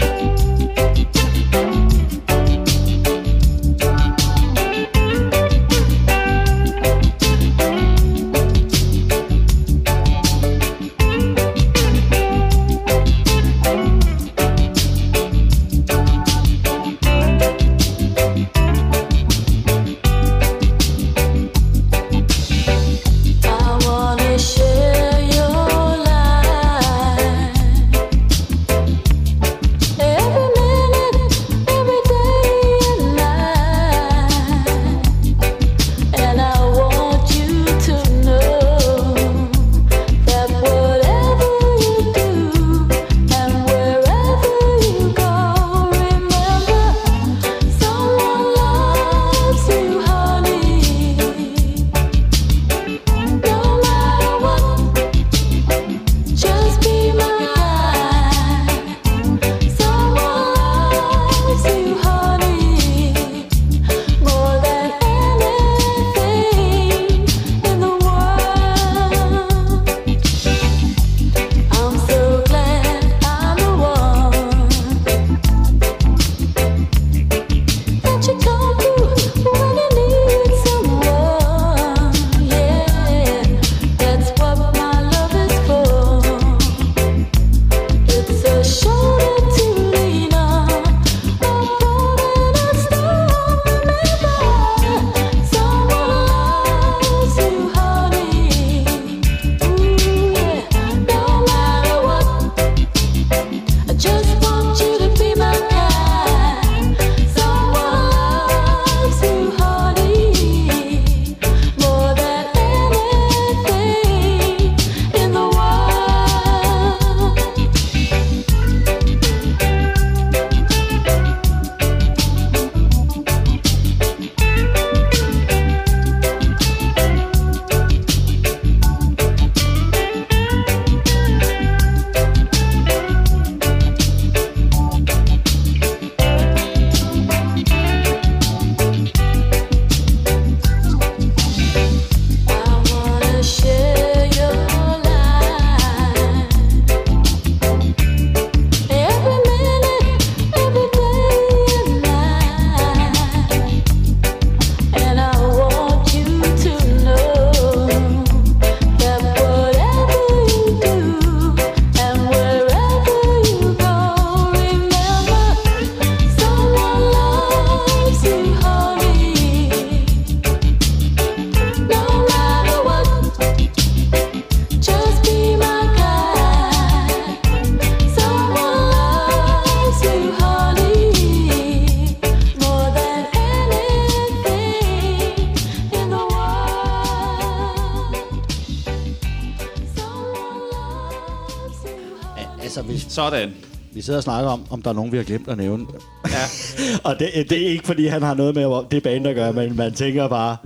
[193.30, 193.54] Sådan.
[193.92, 195.86] vi sidder og snakker om, om der er nogen, vi har glemt at nævne.
[196.28, 196.44] Ja.
[197.10, 199.76] og det, det er ikke, fordi han har noget med det band at gøre, men
[199.76, 200.56] man tænker bare,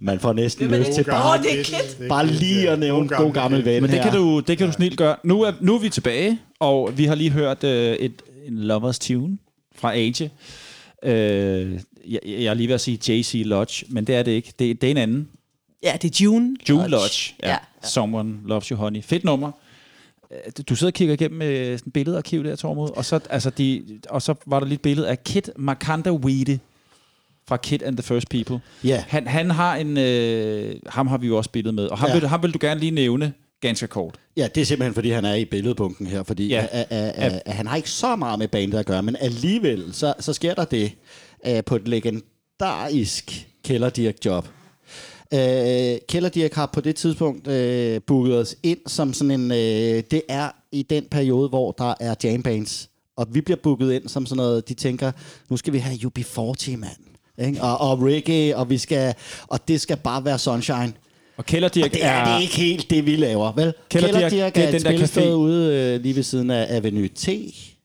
[0.00, 3.82] man får næsten lyst til bare, det er bare lige at nævne god gammel ven
[3.82, 5.16] Men det kan du, det kan du snilt gøre.
[5.24, 8.98] Nu er, nu er vi tilbage, og vi har lige hørt øh, et, en Lovers
[8.98, 9.38] Tune
[9.74, 10.30] fra Age.
[11.02, 11.72] Øh,
[12.08, 14.52] jeg, jeg er lige ved at sige JC Lodge, men det er det ikke.
[14.58, 15.28] Det, det er en anden.
[15.82, 16.56] Ja, det er June.
[16.68, 17.34] June Lodge.
[17.42, 17.50] Ja.
[17.50, 17.56] ja.
[17.82, 19.02] Someone Loves You Honey.
[19.02, 19.52] Fedt nummer.
[20.32, 20.38] Øh,
[20.68, 23.84] Du sidder og kigger igennem øh, sådan et billedarkiv der, Tormod, og så, altså de,
[24.08, 26.58] og så var der lige et billede af Kit Makanda Weede
[27.48, 28.60] fra Kid and the First People.
[28.84, 29.04] Ja.
[29.08, 29.98] Han, han har en...
[29.98, 32.14] Øh, ham har vi jo også billedet med, og ham, Ja.
[32.18, 34.14] vil, ham vil du gerne lige nævne ganske kort.
[34.36, 36.66] Ja, det er simpelthen, fordi han er i billedbunken her, fordi Ja.
[36.70, 39.84] a, a, a, a, han har ikke så meget med bandet at gøre, men alligevel,
[39.92, 40.92] så, så sker der det
[41.48, 43.90] uh, på et legendarisk Killer
[45.32, 46.00] Dirk.
[46.02, 49.50] Uh, Killer Dirk har på det tidspunkt uh, booket os ind som sådan en...
[49.50, 49.56] Uh,
[50.10, 54.26] det er i den periode, hvor der er jambands, og vi bliver booket ind som
[54.26, 55.12] sådan noget, de tænker,
[55.50, 56.96] nu skal vi have UB40, mand.
[57.38, 57.62] Ikke?
[57.62, 59.14] Og, og reggae, og, vi skal,
[59.46, 60.92] og det skal bare være sunshine.
[61.36, 63.72] Og Kælderdirk Og det er, er det ikke helt det, vi laver, vel?
[63.90, 66.76] Kælderdirk, Kælderdirk det er er den et der spillested ude øh, lige ved siden af
[66.76, 67.28] Avenue T.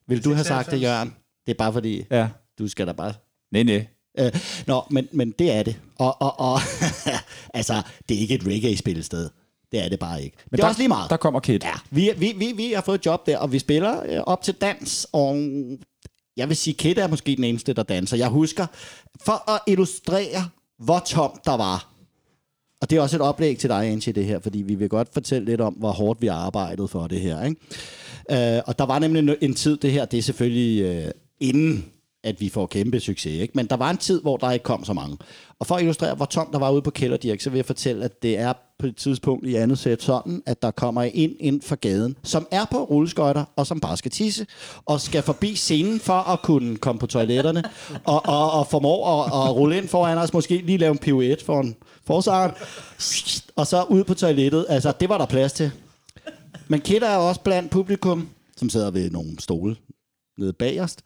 [0.07, 0.81] Vil du have sagt det, 96.
[0.83, 1.13] Jørgen?
[1.45, 2.27] Det er bare fordi, Ja.
[2.59, 3.13] du skal da bare...
[3.51, 3.85] Nej, nej.
[4.19, 5.75] Øh, nå, men, men det er det.
[5.95, 6.59] Og, og, og
[7.53, 9.29] altså, det er ikke et reggae-spillested.
[9.71, 10.37] Det er det bare ikke.
[10.51, 11.09] Men det er der, også lige meget.
[11.09, 11.59] Der kommer Kid.
[11.63, 14.41] Ja, vi, vi, vi, vi har fået et job der, og vi spiller øh, op
[14.41, 15.37] til dans, og
[16.37, 18.17] jeg vil sige, Kid er måske den eneste, der danser.
[18.17, 18.67] Jeg husker,
[19.25, 21.91] for at illustrere, hvor tomt der var,
[22.81, 25.13] og det er også et oplæg til dig, Angie, det her, fordi vi vil godt
[25.13, 27.43] fortælle lidt om, hvor hårdt vi har arbejdet for det her.
[27.43, 28.55] Ikke?
[28.55, 31.85] Øh, og der var nemlig en tid, det her, det er selvfølgelig øh, inden,
[32.23, 33.41] at vi får kæmpe succes.
[33.41, 33.51] Ikke?
[33.55, 35.17] Men der var en tid, hvor der ikke kom så mange.
[35.59, 38.05] Og for at illustrere, hvor tomt der var ude på Kælderdirk, så vil jeg fortælle,
[38.05, 41.61] at det er på et tidspunkt i andet sæt sådan, at der kommer ind ind
[41.61, 44.45] for gaden, som er på rulleskøjter, og som bare skal tisse,
[44.85, 47.63] og skal forbi scenen for at kunne komme på toiletterne,
[48.03, 51.45] og, og, og formår at, at rulle ind foran os, måske lige lave en pirouette
[51.45, 51.75] for en
[52.05, 52.51] forsangeren,
[53.55, 54.65] og så ud på toilettet.
[54.69, 55.71] Altså, det var der plads til.
[56.67, 59.75] Men Kitter er også blandt publikum, som sidder ved nogle stole
[60.37, 61.01] nede bagerst,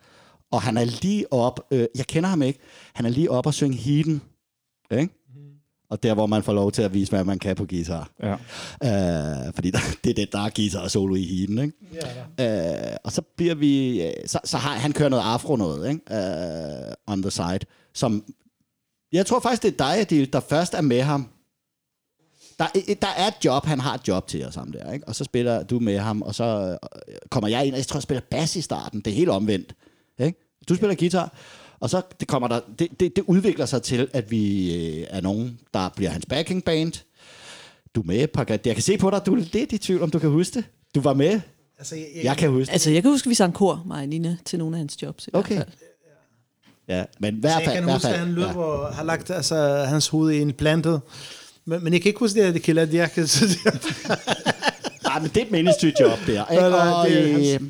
[0.56, 2.60] og han er lige op, øh, jeg kender ham ikke,
[2.94, 4.22] han er lige op og synge Heeden,
[4.92, 5.14] ikke?
[5.90, 8.10] Og der, hvor man får lov til at vise, hvad man kan på guitar.
[8.24, 8.34] Ja.
[8.84, 11.74] Øh, fordi der, det er det, der er guitar solo i Heeden, ikke?
[12.40, 14.02] Ja, øh, og så bliver vi...
[14.08, 16.16] øh, Så, så har han kører noget afro noget, ikke?
[16.16, 17.60] Øh, on the side.
[17.94, 18.24] Som...
[19.12, 21.30] Jeg tror faktisk, det er dig, Adil, der først er med ham.
[22.60, 22.68] Der,
[23.02, 25.08] der er et job, han har et job til os sammen der, ikke?
[25.08, 26.78] Og så spiller du med ham, og så
[27.08, 29.02] øh, kommer jeg ind, og jeg tror, jeg spiller bass i starten.
[29.02, 29.76] Det er helt omvendt?
[30.70, 31.34] Du spiller guitar,
[31.80, 35.22] og så det kommer der, det, det, det udvikler sig til, at vi øh, er
[35.22, 36.92] nogen, der bliver hans backing band.
[37.96, 38.68] Du er med, Pagat.
[38.68, 40.64] Jeg kan se på dig, du er lidt i tvivl, om du kan huske det.
[40.96, 41.42] Du var med.
[41.80, 42.72] Altså, jeg, jeg, Jeg kan huske det.
[42.72, 45.02] Altså, jeg kan huske, at vi sang kor, mig og Nina, til nogle af hans
[45.02, 45.28] jobs.
[45.28, 45.56] I hvert Okay.
[45.58, 45.68] fald.
[46.88, 47.76] Ja, men i hvert Så jeg fald...
[47.76, 48.56] kan hvert huske, at fald, han løb ja.
[48.58, 51.02] og har lagt altså, hans hoved i en plantet.
[51.66, 53.14] Men, men jeg kan ikke huske det, at det kælder Dirk.
[53.26, 53.58] Så det,
[55.04, 56.46] Nej, men det er et meningstygt job der.
[56.52, 56.66] Ikke?
[56.66, 57.64] Og, det er øh, hans-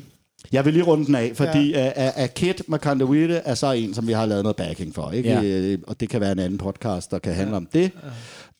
[0.52, 2.08] jeg vil lige runde den af, fordi ja.
[2.16, 5.10] uh, uh, Kit Makandawite er så en, som vi har lavet noget backing for.
[5.10, 5.28] Ikke?
[5.28, 5.40] Ja.
[5.40, 5.76] Ja.
[5.86, 7.90] Og det kan være en anden podcast, der kan handle om det.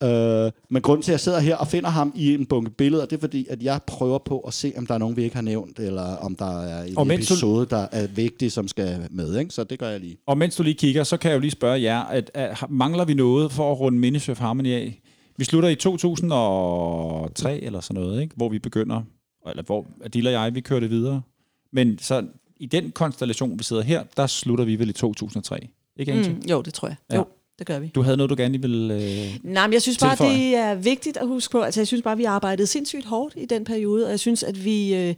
[0.04, 3.06] Uh, men grunden til, at jeg sidder her og finder ham i en bunke billeder,
[3.06, 5.34] det er fordi, at jeg prøver på at se, om der er nogen, vi ikke
[5.36, 8.68] har nævnt, eller om der er en Og mens du- episode, der er vigtig, som
[8.68, 9.38] skal med.
[9.38, 9.54] Ikke?
[9.54, 10.16] Så det gør jeg lige.
[10.26, 13.04] Og mens du lige kigger, så kan jeg jo lige spørge jer, at, at mangler
[13.04, 15.00] vi noget for at runde Minisurf Harmony af?
[15.38, 18.34] Vi slutter i 2003 eller sådan noget, ikke?
[18.36, 19.02] hvor vi begynder,
[19.50, 21.22] eller hvor Adil og jeg, vi kører det videre.
[21.72, 22.26] Men så
[22.56, 25.68] i den konstellation, vi sidder her, der slutter vi vel i 2003.
[25.96, 26.32] Ikke, Angie?
[26.32, 26.96] Mm, jo, det tror jeg.
[27.10, 27.16] Ja.
[27.16, 27.24] Jo,
[27.58, 27.90] det gør vi.
[27.94, 28.94] Du havde noget, du gerne ville...
[28.94, 29.38] Øh...
[29.42, 30.34] Nej, men jeg synes bare, tilføje.
[30.34, 31.60] det er vigtigt at huske på.
[31.60, 34.64] Altså, jeg synes bare, vi arbejdede sindssygt hårdt i den periode, og jeg synes, at
[34.64, 35.14] vi øh,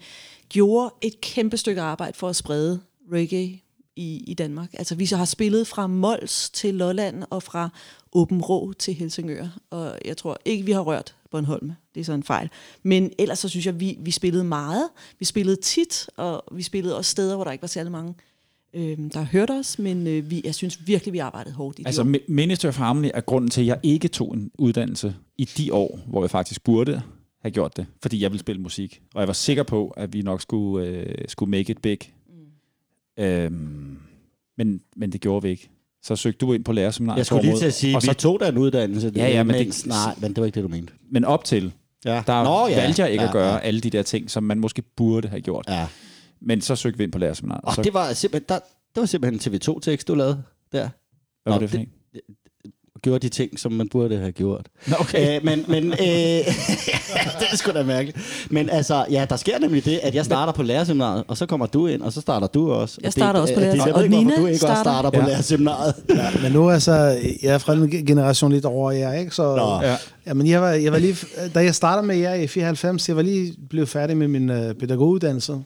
[0.48, 2.80] gjorde et kæmpe stykke arbejde for at sprede
[3.12, 3.60] reggae
[3.98, 4.70] i, i Danmark.
[4.72, 7.68] Altså, vi så har spillet fra Mols til Lolland og fra
[8.12, 11.72] Åben Rå til Helsingør, og jeg tror ikke, vi har rørt Bornholm.
[11.94, 12.48] Det er så en fejl.
[12.82, 14.88] Men ellers så synes jeg, vi, vi spillede meget.
[15.18, 18.14] Vi spillede tit, og vi spillede også steder, hvor der ikke var særlig mange,
[18.74, 22.02] øh, der hørte os, men øh, vi, jeg synes virkelig, vi arbejdede hårdt i Altså,
[22.02, 22.16] det.
[22.16, 25.74] Mi- Minister of Harmony er grunden til, at jeg ikke tog en uddannelse i de
[25.74, 27.02] år, hvor jeg faktisk burde
[27.42, 29.00] have gjort det, fordi jeg ville spille musik.
[29.14, 31.98] Og jeg var sikker på, at vi nok skulle, øh, skulle make it big.
[33.18, 33.98] Øhm,
[34.58, 35.70] men, men det gjorde vi ikke.
[36.02, 37.18] Så søgte du ind på lærerseminariet.
[37.18, 39.12] Jeg skulle lige til at sige, og så, tog da en uddannelse.
[39.16, 40.92] Ja, ja, men men det- Nej, men det var ikke det, du mente.
[41.10, 41.72] Men op til,
[42.04, 42.22] Ja.
[42.26, 42.80] der Nå, ja.
[42.82, 43.58] valgte jeg ikke ja, at gøre Ja.
[43.58, 45.64] alle de der ting, som man måske burde have gjort.
[45.68, 45.86] ja.
[46.40, 47.64] Men så søgte vi ind på lærerseminariet.
[47.64, 48.58] Og så, det var simpelthen, der,
[48.94, 50.42] det var simpelthen en TV2-tekst, du lavede
[50.72, 50.78] der.
[50.80, 50.88] hvad
[51.46, 52.20] var Nå, det for det- en?
[53.02, 54.66] Gjorde de ting, som man burde have gjort.
[54.86, 55.36] Nå, okay.
[55.36, 55.98] Øh, men, men øh,
[57.40, 58.18] det er sgu da mærkeligt.
[58.50, 61.66] Men altså, ja, der sker nemlig det, at jeg starter på lærerseminaret, og så kommer
[61.66, 62.98] du ind, og så starter du også.
[63.02, 64.04] Jeg starter det, også på øh, det- lærerseminaret.
[64.04, 64.82] Og hvorfor du Nina ikke også starter.
[64.82, 65.26] starter på Ja.
[65.26, 65.94] lærerseminaret.
[66.08, 66.92] ja, men nu altså,
[67.42, 69.30] jeg er fra en generation lidt over jer, ikke?
[69.34, 69.80] Så, Nå.
[69.86, 69.96] Ja.
[70.26, 70.34] ja.
[70.34, 71.16] men jeg var, jeg var lige,
[71.54, 74.56] da jeg startede med jer i 94, jeg var lige blevet færdig med min uh,
[74.80, 75.58] pædagoguddannelse.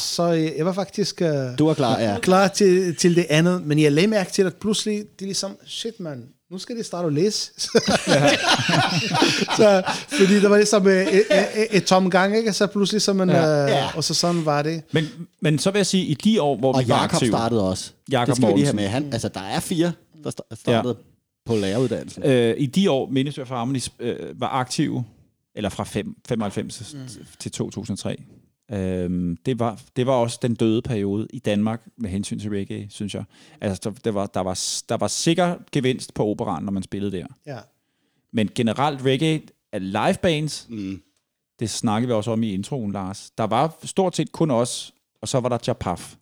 [0.00, 2.16] Så jeg, jeg var faktisk uh, Du er klar, ja.
[2.22, 5.56] klar til, til det andet, men jeg lagde mærke til, at pludselig, det er ligesom,
[5.66, 7.52] shit man, nu skal de starte at læse.
[9.56, 11.22] så, fordi der var ligesom et, et,
[11.70, 12.52] et tom gang, ikke?
[12.52, 13.42] Så pludselig, så man, Ja.
[13.42, 13.66] ja.
[13.66, 13.88] Ja.
[13.96, 14.82] og så sådan var det.
[14.92, 15.04] Men,
[15.40, 17.68] men så vil jeg sige, i de år, hvor Og vi var Jakob aktive, startede
[17.68, 17.90] også.
[18.12, 18.88] Jakob det skal vi lige have med.
[18.88, 19.92] Han, altså, der er fire,
[20.24, 20.96] der sta- startede
[21.46, 22.22] på læreruddannelsen.
[22.22, 25.04] øh, i de år, Minister for Harmony øh, var aktive,
[25.54, 27.00] eller fra fem, 95 mm.
[27.38, 28.16] til 2003,
[28.72, 32.86] øh, det, var, det var også den døde periode i Danmark med hensyn til reggae,
[32.90, 33.24] synes jeg.
[33.60, 37.12] Altså, der, der, var, der, var, der var sikker gevinst på operan, når man spillede
[37.16, 37.26] der.
[37.46, 37.58] Ja.
[38.32, 39.42] Men generelt reggae
[39.72, 41.02] af live bands, Mm.
[41.60, 43.30] det snakkede vi også om i introen, Lars.
[43.38, 46.14] Der var stort set kun os, og så var der Japaf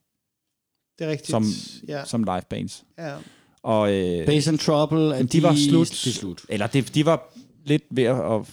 [0.99, 1.31] Det er rigtigt.
[1.31, 1.45] som,
[1.89, 2.05] ja.
[2.05, 2.85] som live bands.
[2.99, 3.17] ja.
[3.63, 5.89] Og, øh, Base and Trouble, Men de var slut.
[6.05, 6.43] De er slut.
[6.49, 7.33] Eller det, de var
[7.65, 8.49] lidt ved at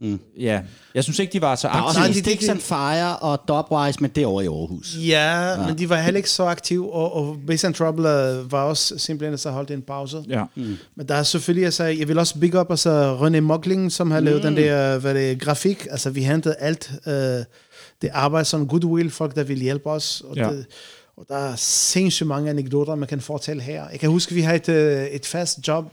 [0.00, 0.20] Mm.
[0.40, 0.60] Ja,
[0.94, 2.08] jeg synes ikke, de var så Der er også aktive.
[2.18, 4.96] en de- de- Sticks and Fire og Dubwise, men det er over i Aarhus.
[5.08, 8.02] Ja, ja, men de var heller ikke så aktive, og, og Bass and Trouble
[8.40, 10.24] uh, var også simpelthen så holdt en pause.
[10.28, 10.44] Ja.
[10.54, 10.76] Mm.
[10.96, 14.20] Men der er selvfølgelig, altså, jeg vil også big up altså, René Mokling, som har
[14.20, 15.86] lavet den der hvad det, er, grafik.
[15.90, 17.12] Altså, vi hentede alt uh,
[18.02, 20.22] det arbejde, som goodwill, folk, der vil hjælpe os.
[20.28, 20.48] Og, Ja.
[20.50, 20.66] det,
[21.16, 23.84] og der er sindssygt mange anekdoter, man kan fortælle her.
[23.90, 25.84] Jeg kan huske, vi havde et, øh, et fast job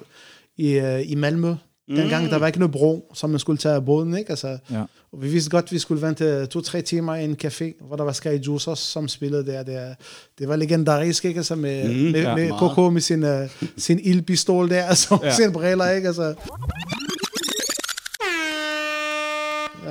[0.57, 1.53] i, uh, i Malmø.
[1.87, 4.29] Dengang, der var ikke noget bro, som man skulle tage af båden, ikke?
[4.29, 4.81] Altså, Ja.
[5.11, 8.03] og vi vidste godt, at vi skulle vente to-tre timer i en café, hvor der
[8.03, 9.63] var Sky Juicers, som spillede der.
[9.63, 9.95] Det,
[10.39, 11.37] det var legendarisk, ikke?
[11.37, 12.59] Altså med, mm, med, ja, med meget.
[12.59, 13.29] Coco med sin, uh,
[13.77, 15.27] sin ildpistol der, altså Ja.
[15.27, 15.35] ja.
[15.35, 16.07] sin briller, ikke?
[16.07, 16.33] Altså,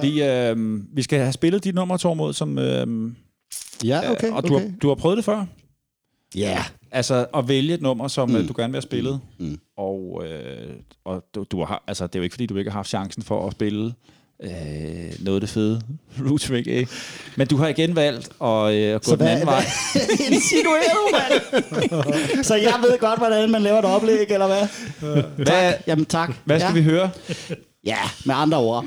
[0.02, 0.56] Vi, øh,
[0.96, 2.58] vi skal have spillet dit nummer, Tormod, som...
[2.58, 3.12] Øh,
[3.84, 4.30] Ja, okay.
[4.30, 4.64] og du, okay.
[4.66, 5.44] har, du har prøvet det før?
[6.36, 6.64] Ja.
[6.94, 8.46] Altså at vælge et nummer, som mm.
[8.46, 9.20] du gerne vil have spillet.
[9.38, 9.58] Mm.
[9.76, 10.70] Og, øh,
[11.04, 13.22] og du, du har, altså, det er jo ikke, fordi du ikke har haft chancen
[13.22, 13.94] for at spille
[14.42, 14.50] øh,
[15.20, 15.80] noget af det fede
[16.28, 16.86] roots reggae.
[17.36, 19.64] Men du har igen valgt at, øh, at gå Så den anden vej.
[20.30, 22.44] Insinueret, mand.
[22.48, 24.68] Så jeg ved godt, hvordan man laver et oplæg, eller hvad?
[25.44, 26.34] Hvad, Jamen tak.
[26.44, 26.80] hvad skal ja.
[26.80, 27.10] vi høre?
[27.86, 28.84] Ja, med andre ord.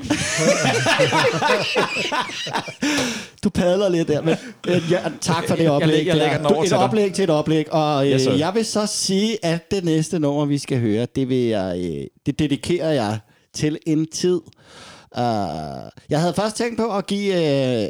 [3.44, 4.34] du padler lidt der, men
[4.68, 6.06] øh, ja, tak for det oplæg.
[6.06, 6.36] jeg lægger der.
[6.36, 6.84] den over et til dig.
[6.84, 8.32] oplæg til et oplæg, og øh, Yes, sir.
[8.32, 12.06] jeg vil så sige, at det næste nummer, vi skal høre, det, vil jeg, øh,
[12.26, 13.18] det dedikerer jeg
[13.54, 14.40] til en tid.
[15.18, 15.22] Uh,
[16.10, 17.34] jeg havde først tænkt på at give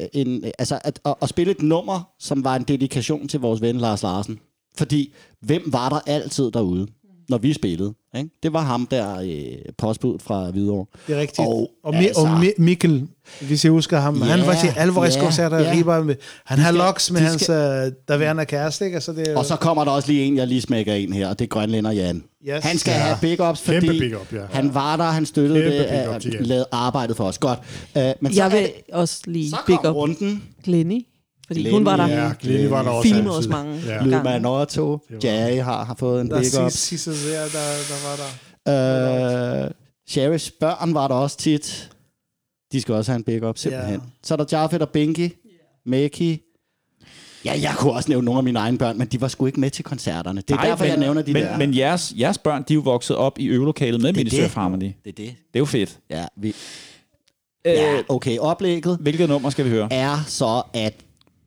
[0.02, 3.60] øh, en, altså at, at, at spille et nummer, som var en dedikation til vores
[3.60, 4.38] ven Lars Larsen.
[4.76, 6.86] Fordi hvem var der altid derude,
[7.28, 7.94] når vi spillede?
[8.16, 8.30] Ikke?
[8.42, 10.86] Det var ham der, øh, postbud fra Hvidovre.
[11.06, 11.38] det er rigtigt.
[11.48, 13.06] Og, Og, Mi- altså- og Mi- Mikkel,
[13.40, 16.02] hvis jeg husker ham, Ja, han var til Alvarez-koncerter ja, Riber.
[16.04, 16.14] med-
[16.44, 18.94] Han har loks med hans, skal- øh, der værende kæreste, ikke?
[18.94, 21.12] Altså, det er jo- Og så kommer der også lige en, jeg lige smækker ind
[21.12, 22.24] her, og det er Grønlænder Jan.
[22.48, 22.64] Yes.
[22.64, 22.98] Han skal Ja.
[22.98, 24.38] have big ups, Kæmpe fordi big up, ja.
[24.50, 25.78] han var der, han støttede Kæmpe
[26.12, 26.42] det, til Jan.
[26.44, 27.38] lavede arbejdet for os.
[27.38, 27.58] Godt.
[27.96, 30.42] Uh, men så, Jeg er vil det, også lige så big up runden.
[30.64, 31.00] Glenny,
[31.48, 32.06] fordi Glenny, hun var der.
[32.06, 33.30] Ja, Glenny var der også altid.
[33.30, 33.92] os mange Ja.
[33.92, 34.10] gange.
[34.10, 36.70] Lydman Otto, Jerry har, har fået en der big er up.
[36.70, 37.48] sidste der, der,
[37.88, 39.64] der var der.
[39.64, 39.70] Uh,
[40.10, 41.90] Sherry's børn var der også tit.
[42.72, 43.94] De skal også have en big up, simpelthen.
[43.94, 44.00] Ja.
[44.22, 45.30] Så er der Jaffet og Binky,
[45.86, 46.40] Mæki.
[47.44, 49.60] Ja, jeg kunne også nævne nogle af mine egne børn, men de var sgu ikke
[49.60, 50.40] med til koncerterne.
[50.40, 51.58] Det er Nej, derfor, men, jeg nævner de men, der.
[51.58, 54.82] Men jeres, jeres børn, de er jo vokset op i øvelokalet med of Harmony.
[54.82, 55.16] Det er det.
[55.16, 55.98] Det er jo fedt.
[56.10, 56.54] Ja, vi,
[57.66, 58.38] Øh, ja, okay.
[58.38, 59.88] Oplægget Hvilket nummer skal vi høre?
[59.92, 60.94] er så, at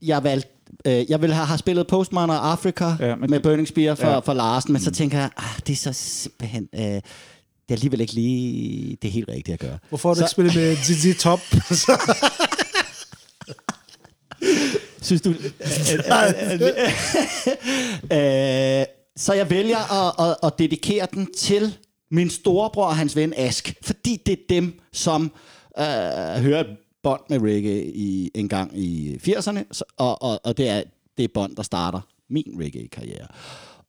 [0.01, 0.49] jeg valgte
[0.85, 4.07] øh, jeg ville have, have spillet Postman og Africa Ja, men- med Burning Spear for,
[4.07, 4.19] Ja.
[4.19, 6.67] for Larsen, men så tænker jeg, ah, det er så simpelthen...
[6.75, 7.01] Øh, det
[7.69, 9.77] er alligevel ikke lige det helt rigtige at gøre.
[9.89, 10.75] Hvorfor har du Så- ikke spillet med
[11.15, 11.39] ZZ Top?
[15.01, 15.29] Synes du...
[18.17, 18.85] øh,
[19.17, 21.77] så jeg vælger at, at, at dedikere den til
[22.11, 25.31] min storebror og hans ven Ask, fordi det er dem, som
[25.79, 25.83] øh,
[26.43, 26.63] hører
[27.03, 30.83] bånd med reggae i, en gang i 80'erne, så- og, og, og det er
[31.17, 33.27] det bånd, der starter min reggae-karriere.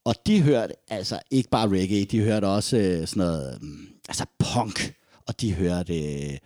[0.04, 4.24] Og de hørte altså ikke bare reggae, de hørte også øh, sådan noget, mm, altså
[4.38, 4.94] punk,
[5.26, 6.38] og de hørte øh,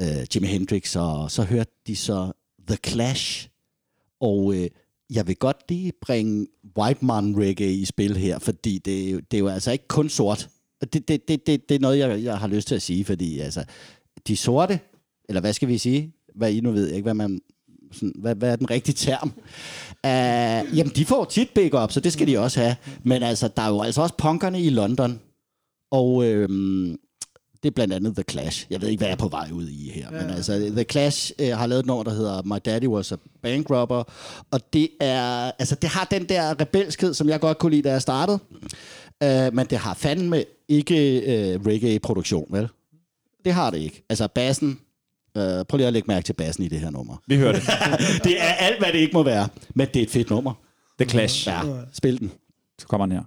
[0.00, 2.32] øh, Jimi Hendrix, og så hørte de så
[2.66, 3.48] The Clash,
[4.20, 4.68] og øh,
[5.10, 6.46] jeg vil godt lige bringe
[6.78, 9.88] White Man Reggae i spil her, fordi det, er jo- det er jo altså ikke
[9.88, 10.48] kun sort.
[10.80, 13.04] Og Det, det, det, det, det er noget, jeg, jeg har lyst til at sige,
[13.04, 13.64] fordi altså,
[14.26, 14.80] de sorte,
[15.28, 16.12] eller hvad skal vi sige?
[16.34, 17.40] Hvad I nu ved, ikke, hvad man...
[17.92, 19.32] Sådan, hvad, hvad er den rigtige term?
[20.04, 22.76] Uh, jamen, de får tit big up, så det skal de også have.
[23.02, 25.20] Men altså, der er jo altså også punkerne i London.
[25.90, 26.98] Og øhm,
[27.64, 28.66] det er blandt andet The Clash.
[28.70, 30.08] Jeg ved ikke, hvad jeg er på vej ud i her.
[30.12, 30.22] Ja.
[30.22, 33.16] Men altså, The Clash øh, har lavet et nummer, der hedder My Daddy Was a
[33.42, 34.04] Bank Robber.
[34.50, 37.92] Og det er, altså, det har den der rebelskhed, som jeg godt kunne lide, da
[37.92, 38.38] jeg startede.
[39.24, 42.68] Uh, men det har fandme ikke øh, reggae-produktion, vel?
[43.44, 44.04] Det har det ikke.
[44.08, 44.78] Altså, bassen...
[45.36, 47.16] Øh, prøv lige at lægge mærke til bassen i det her nummer.
[47.26, 47.62] Vi hører det.
[48.24, 49.48] det er alt, hvad det ikke må være.
[49.74, 50.52] Men det er et fedt nummer.
[50.98, 51.48] The Clash.
[51.48, 51.60] Ja,
[51.92, 52.32] spil den.
[52.78, 53.22] Så kommer den her.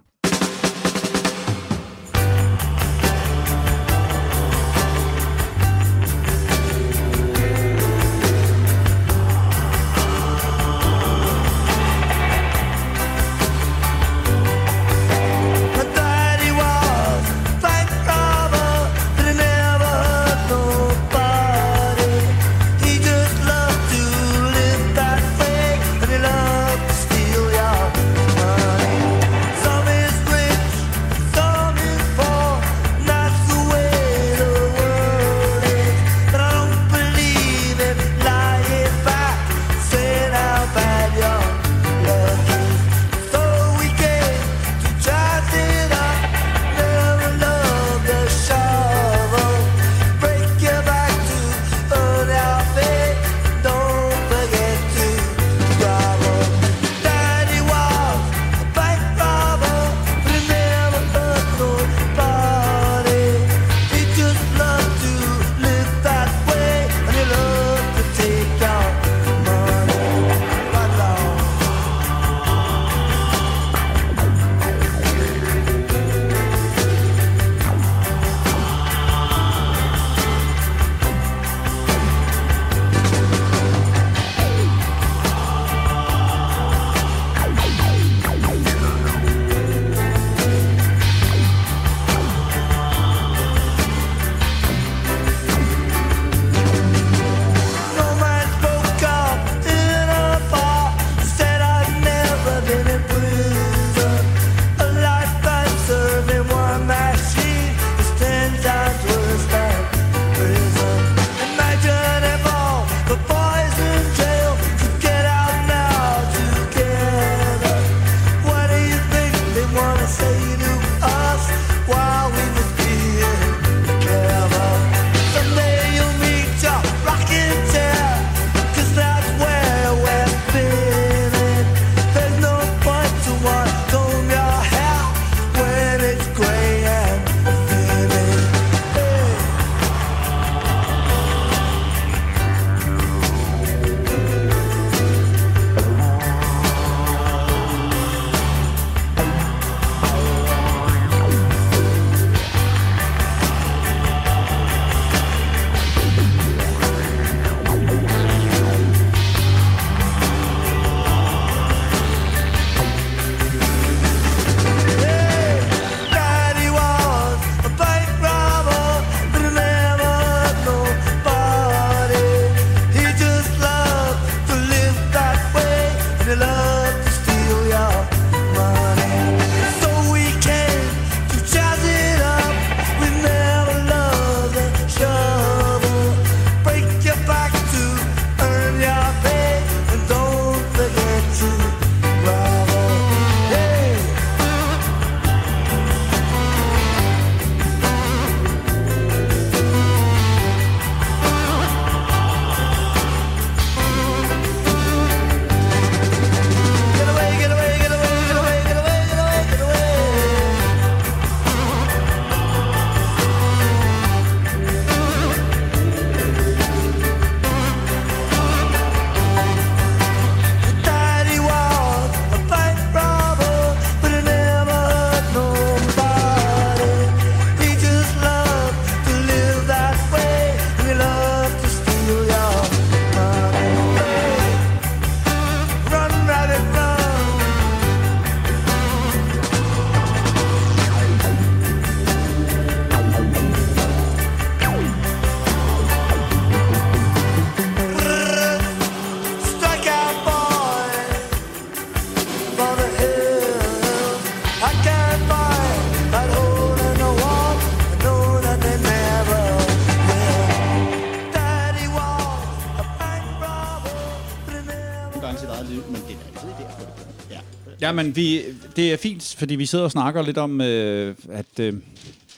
[267.88, 268.42] Ja, men vi,
[268.76, 271.74] det er fint, fordi vi sidder og snakker lidt om, øh, at øh,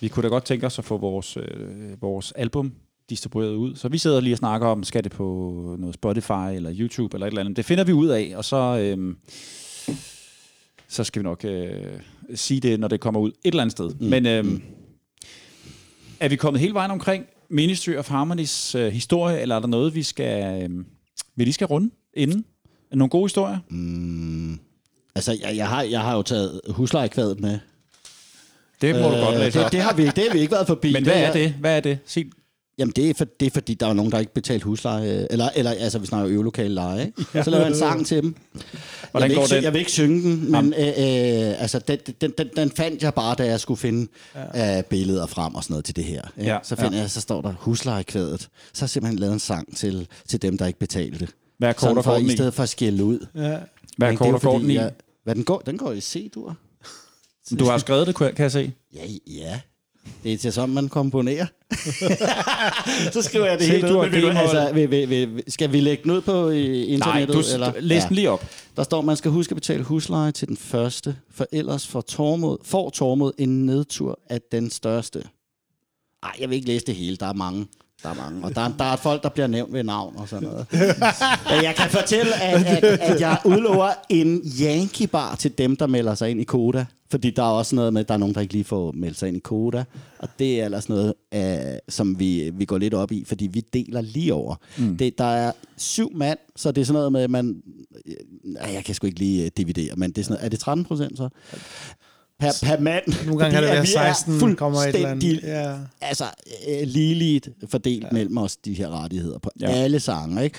[0.00, 2.72] vi kunne da godt tænke os at få vores, øh, vores album
[3.08, 3.76] distribueret ud.
[3.76, 5.24] Så vi sidder lige og snakker om, skal det på
[5.78, 7.56] noget Spotify eller YouTube eller et eller andet.
[7.56, 9.14] Det finder vi ud af, og så, øh,
[10.88, 11.70] så skal vi nok øh,
[12.34, 13.90] sige det, når det kommer ud et eller andet sted.
[14.00, 14.06] Mm.
[14.06, 14.60] Men øh,
[16.20, 19.94] er vi kommet hele vejen omkring Ministry of Harmonies øh, historie, eller er der noget,
[19.94, 20.84] vi skal, øh,
[21.36, 22.44] vi lige skal runde inden?
[22.92, 23.58] Nogle gode historier?
[25.20, 27.58] Altså, jeg, jeg, har, jeg har jo taget huslejekvadet med.
[28.80, 30.66] Det må øh, du godt læse det, det, har vi, det har vi ikke været
[30.66, 30.92] forbi.
[30.92, 31.50] Men hvad er det?
[31.60, 31.98] Hvad er det?
[32.06, 32.26] Sig.
[32.78, 35.26] Jamen, det er, for, det er fordi, der er nogen, der ikke betalt husleje.
[35.30, 37.44] Eller, eller altså, vi snakker øvelokale leje, ikke?
[37.44, 38.34] Så laver jeg en sang til dem.
[39.10, 39.64] Hvordan jeg, vil går ikke, den?
[39.64, 43.14] jeg vil ikke synge den, men øh, øh, altså, den, den, den, den fandt jeg
[43.14, 44.10] bare, da jeg skulle finde
[44.54, 44.78] ja.
[44.78, 46.22] øh, billeder frem og sådan noget til det her.
[46.38, 46.50] Ikke?
[46.52, 47.00] Ja, Så finder ja.
[47.00, 48.40] jeg, så står der huslejekvædet.
[48.40, 48.48] Så
[48.80, 51.28] har jeg simpelthen lavet en sang til, til dem, der ikke betalte.
[51.58, 53.26] Hvad er kort og for, I stedet for at skælde ud.
[53.34, 53.40] Ja.
[53.96, 54.10] Hvad er?
[54.10, 54.92] Det kort jo og fordi, jeg-
[55.24, 55.58] Hvad den går?
[55.58, 56.56] Den går i C-dur.
[57.58, 58.72] Du har skrevet det, kan jeg se.
[58.94, 59.60] Ja, ja.
[60.22, 61.46] Det er til sådan, man komponerer.
[63.12, 63.90] så skriver jeg det helt ud.
[63.90, 64.58] Men vil du- gennemholdt.
[64.58, 67.34] Altså, vil, vil, vil, skal vi lægge den ud på øh, Nej, internettet?
[67.36, 67.72] du eller?
[67.80, 68.46] læs den lige op.
[68.76, 72.58] Der står, man skal huske at betale husleje til den første, for ellers får Tormod,
[72.64, 75.22] får Tormod en nedtur af den største.
[76.22, 77.16] Ej, jeg vil ikke læse det hele.
[77.16, 77.66] Der er mange.
[78.02, 78.44] Der er mange.
[78.44, 80.66] Og der, er- der er folk, der bliver nævnt ved navn og sådan noget.
[81.50, 85.86] Men jeg kan fortælle, at, at, at jeg udlover en Yankee bar til dem, der
[85.86, 86.86] melder sig ind i Koda.
[87.10, 89.18] Fordi der er også noget med, at der er nogen, der ikke lige får meldt
[89.18, 89.84] sig ind i Koda.
[90.18, 91.40] Og det er ellers noget, uh,
[91.88, 94.54] som vi, vi går lidt op i, fordi vi deler lige over.
[94.78, 94.96] Mm.
[94.96, 97.56] Det, der er syv mand, så det er sådan noget med, at man...
[98.06, 100.60] Øh, jeg kan sgu ikke lige øh, dividere, men det er sådan noget, er det
[100.60, 101.28] 13 procent så?
[102.40, 103.26] Per, per mand.
[103.26, 105.40] Nogle gange kan det at være vi er 16, kommer et eller andet.
[105.42, 105.76] Ja.
[106.00, 106.24] altså
[106.68, 108.08] øh, ligeligt fordelt ja.
[108.12, 109.70] mellem os, de her rettigheder på Ja.
[109.70, 110.58] alle sange, ikke?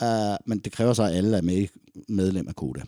[0.00, 0.06] Mm.
[0.06, 1.66] Uh, men det kræver så, at alle er med,
[2.08, 2.80] medlem af Koda.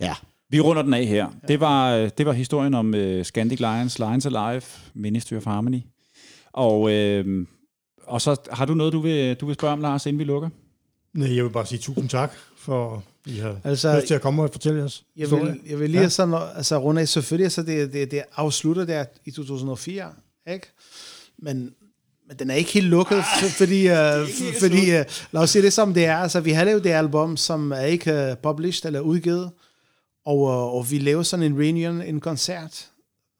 [0.00, 0.14] Ja,
[0.50, 1.26] Vi runder den af her.
[1.48, 4.62] Det var, øh, det var historien om uh, Scandic Lions, Lions Alive,
[4.94, 5.80] Ministry of Harmony.
[6.52, 7.46] Og, øh,
[8.06, 10.48] og så har du noget, du vil, du vil spørge om, Lars, inden vi lukker?
[11.14, 14.42] Nej, jeg vil bare sige tusind tak for, I har Altså, lyst til at komme
[14.42, 15.04] og fortælle os.
[15.16, 16.08] Jeg vil, jeg vil lige Ja.
[16.08, 20.12] sådan, altså runde af, selvfølgelig, så det, det, det afslutter der i 2004,
[20.52, 20.66] ikke?
[21.38, 21.74] Men,
[22.28, 24.28] men den er ikke helt lukket, for, fordi, uh,
[24.60, 27.36] fordi uh, lad os sige det som det er, altså vi har lavet det album,
[27.36, 29.50] som er ikke uh, published eller udgivet,
[30.26, 32.88] og, uh, og vi laver sådan en reunion, en koncert,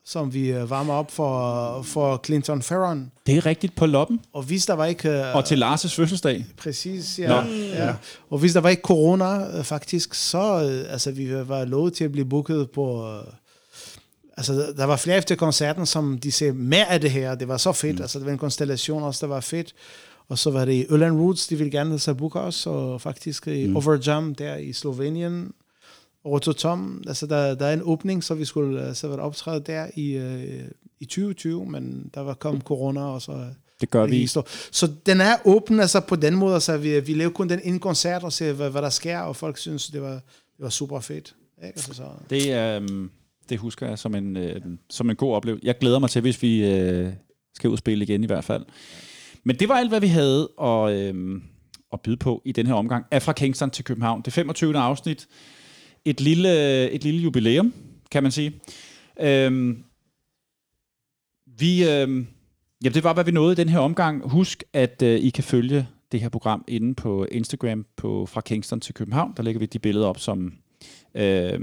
[0.04, 3.10] som vi uh, varmer op for, for Clinton Ferron.
[3.26, 4.20] Det er rigtigt på loppen.
[4.32, 5.10] Og hvis der var ikke...
[5.10, 6.46] Uh, Og til Lars' fødselsdag.
[6.56, 7.28] Præcis, ja.
[7.28, 7.50] Nå.
[7.52, 7.94] ja.
[8.30, 12.04] Og hvis der var ikke corona, øh, faktisk, så øh, altså, vi var lovet til
[12.04, 13.08] at blive booket på...
[13.08, 13.22] Øh,
[14.36, 17.56] altså, der- var flere efter koncerten, som de sagde, mere af det her, det var
[17.56, 17.96] så fedt.
[17.96, 18.02] Mm.
[18.02, 19.74] Altså, det var en konstellation også, der var fedt.
[20.28, 23.46] Og så var det i Öland Roots, de ville gerne så booke os, og faktisk
[23.46, 23.76] i mm.
[23.76, 25.52] Overjump der i Slovenien,
[26.24, 30.12] Rototom, altså der, der er en åbning, så vi skulle altså, være optræde der i,
[30.12, 30.64] øh,
[31.00, 33.44] i 2020, men der var kommet corona, og så
[33.80, 34.26] Det gør vi.
[34.26, 34.48] står.
[34.72, 37.78] Så den er åben altså på den måde, altså vi, vi laver kun den ene
[37.78, 41.00] koncert og ser, hvad, hvad der sker, og folk synes, det var, det var super
[41.00, 41.34] fedt.
[41.58, 41.66] Ikke?
[41.76, 42.02] Altså, så.
[42.30, 43.08] Det, øh,
[43.48, 44.60] det husker jeg som en, øh,
[44.90, 45.66] som en god oplevelse.
[45.66, 47.12] Jeg glæder mig til, hvis vi øh,
[47.54, 48.64] skal ud og spille igen i hvert fald.
[49.44, 51.40] Men det var alt, hvad vi havde at, øh,
[51.92, 54.22] at byde på i den her omgang af Fra Kingston til København.
[54.24, 54.78] Det 25.
[54.78, 55.28] afsnit.
[56.04, 57.72] Et lille, et lille jubilæum,
[58.10, 58.52] kan man sige.
[59.20, 59.84] Øhm,
[61.46, 62.26] vi, øhm,
[62.84, 64.30] jamen det var, hvad vi nåede i den her omgang.
[64.30, 68.80] Husk, at øh, I kan følge det her program inde på Instagram på Fra Kingston
[68.80, 69.34] til København.
[69.36, 70.52] Der lægger vi de billeder op, som,
[71.14, 71.60] øh,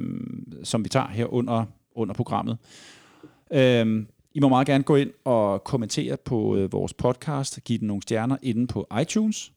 [0.64, 2.58] som vi tager her under, under programmet.
[3.54, 7.88] Øh, I må meget gerne gå ind og kommentere på øh, vores podcast, give den
[7.88, 9.52] nogle stjerner inde på iTunes.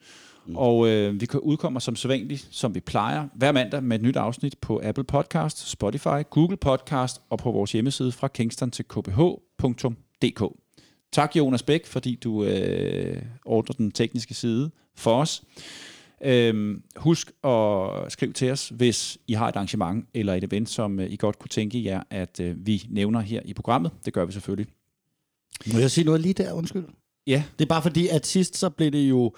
[0.46, 0.56] Mm.
[0.56, 4.58] Og øh, vi udkommer som sædvanligt, som vi plejer, hver mandag med et nyt afsnit
[4.58, 10.42] på Apple Podcast, Spotify, Google Podcast og på vores hjemmeside fra kingston til kph.dk.
[11.12, 15.42] Tak Jonas Bæk, fordi du øh, ordner den tekniske side for os.
[16.24, 21.00] Øhm, husk at skrive til os, hvis I har et arrangement eller et event, som
[21.00, 23.92] øh, I godt kunne tænke jer, at øh, vi nævner her i programmet.
[24.04, 24.66] Det gør vi selvfølgelig.
[25.72, 26.84] Må jeg sige noget lige der, undskyld?
[27.26, 29.34] Ja, Det er bare fordi, at sidst så blev det jo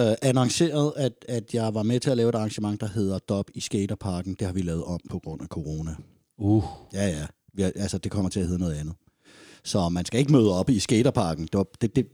[0.00, 3.50] øh, annonceret, at, at jeg var med til at lave et arrangement, der hedder Dop
[3.54, 4.34] i Skaterparken.
[4.34, 5.94] Det har vi lavet om på grund af corona.
[6.38, 6.64] uh.
[6.92, 7.26] Ja, ja.
[7.54, 8.94] Vi har, altså, det kommer til at hedde noget andet.
[9.64, 11.44] Så man skal ikke møde op i Skaterparken.
[11.44, 12.06] Det, var, det, det,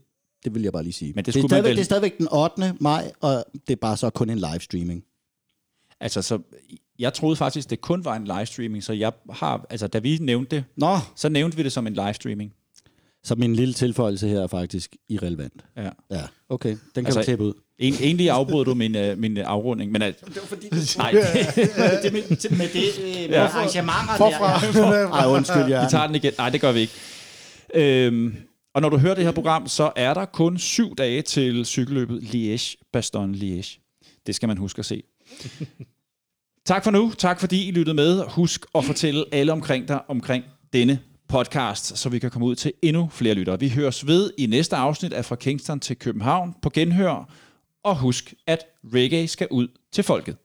[0.45, 1.13] det vil jeg bare lige sige.
[1.15, 2.73] Men det det, er stadigvæk, vel- det er stadigvæk den 8.
[2.79, 5.03] maj, og det er bare så kun en livestreaming.
[5.99, 6.39] altså så,
[6.99, 10.55] jeg troede faktisk, det kun var en livestreaming, så jeg har, altså da vi nævnte
[10.55, 12.53] det, Nå, så nævnte vi det som en livestreaming.
[13.23, 15.65] Så min lille tilføjelse her er faktisk irrelevant.
[15.77, 15.89] Ja.
[16.11, 16.69] Ja, okay.
[16.69, 17.53] Den kan Altså, altså, du tæppe ud.
[17.79, 20.01] En, egentlig afbrød du min, uh, min uh, afrunding, men...
[20.01, 20.67] Uh, Det var fordi,
[20.97, 21.11] nej,
[22.03, 23.43] det med, med det øh, med Ja.
[23.45, 24.81] arrangementer Forfra.
[24.93, 25.09] der.
[25.19, 25.83] Ej, undskyld, ja.
[25.83, 26.33] vi tager den igen.
[26.37, 26.93] Nej, det gør vi ikke.
[27.75, 28.35] Øhm,
[28.75, 32.19] og når du hører det her program, så er der kun syv dage til cykelløbet
[32.21, 33.77] Liège-Bastogne-Liège.
[34.27, 35.03] Det skal man huske at se.
[36.65, 37.11] tak for nu.
[37.17, 38.23] Tak fordi I lyttede med.
[38.27, 40.43] Husk at fortælle alle omkring dig omkring
[40.73, 40.99] denne
[41.31, 43.59] podcast, så vi kan komme ud til endnu flere lyttere.
[43.59, 47.29] Vi høres ved i næste afsnit af Fra Kingston til København på genhør.
[47.83, 48.59] Og husk, at
[48.93, 50.37] reggae skal ud til folket.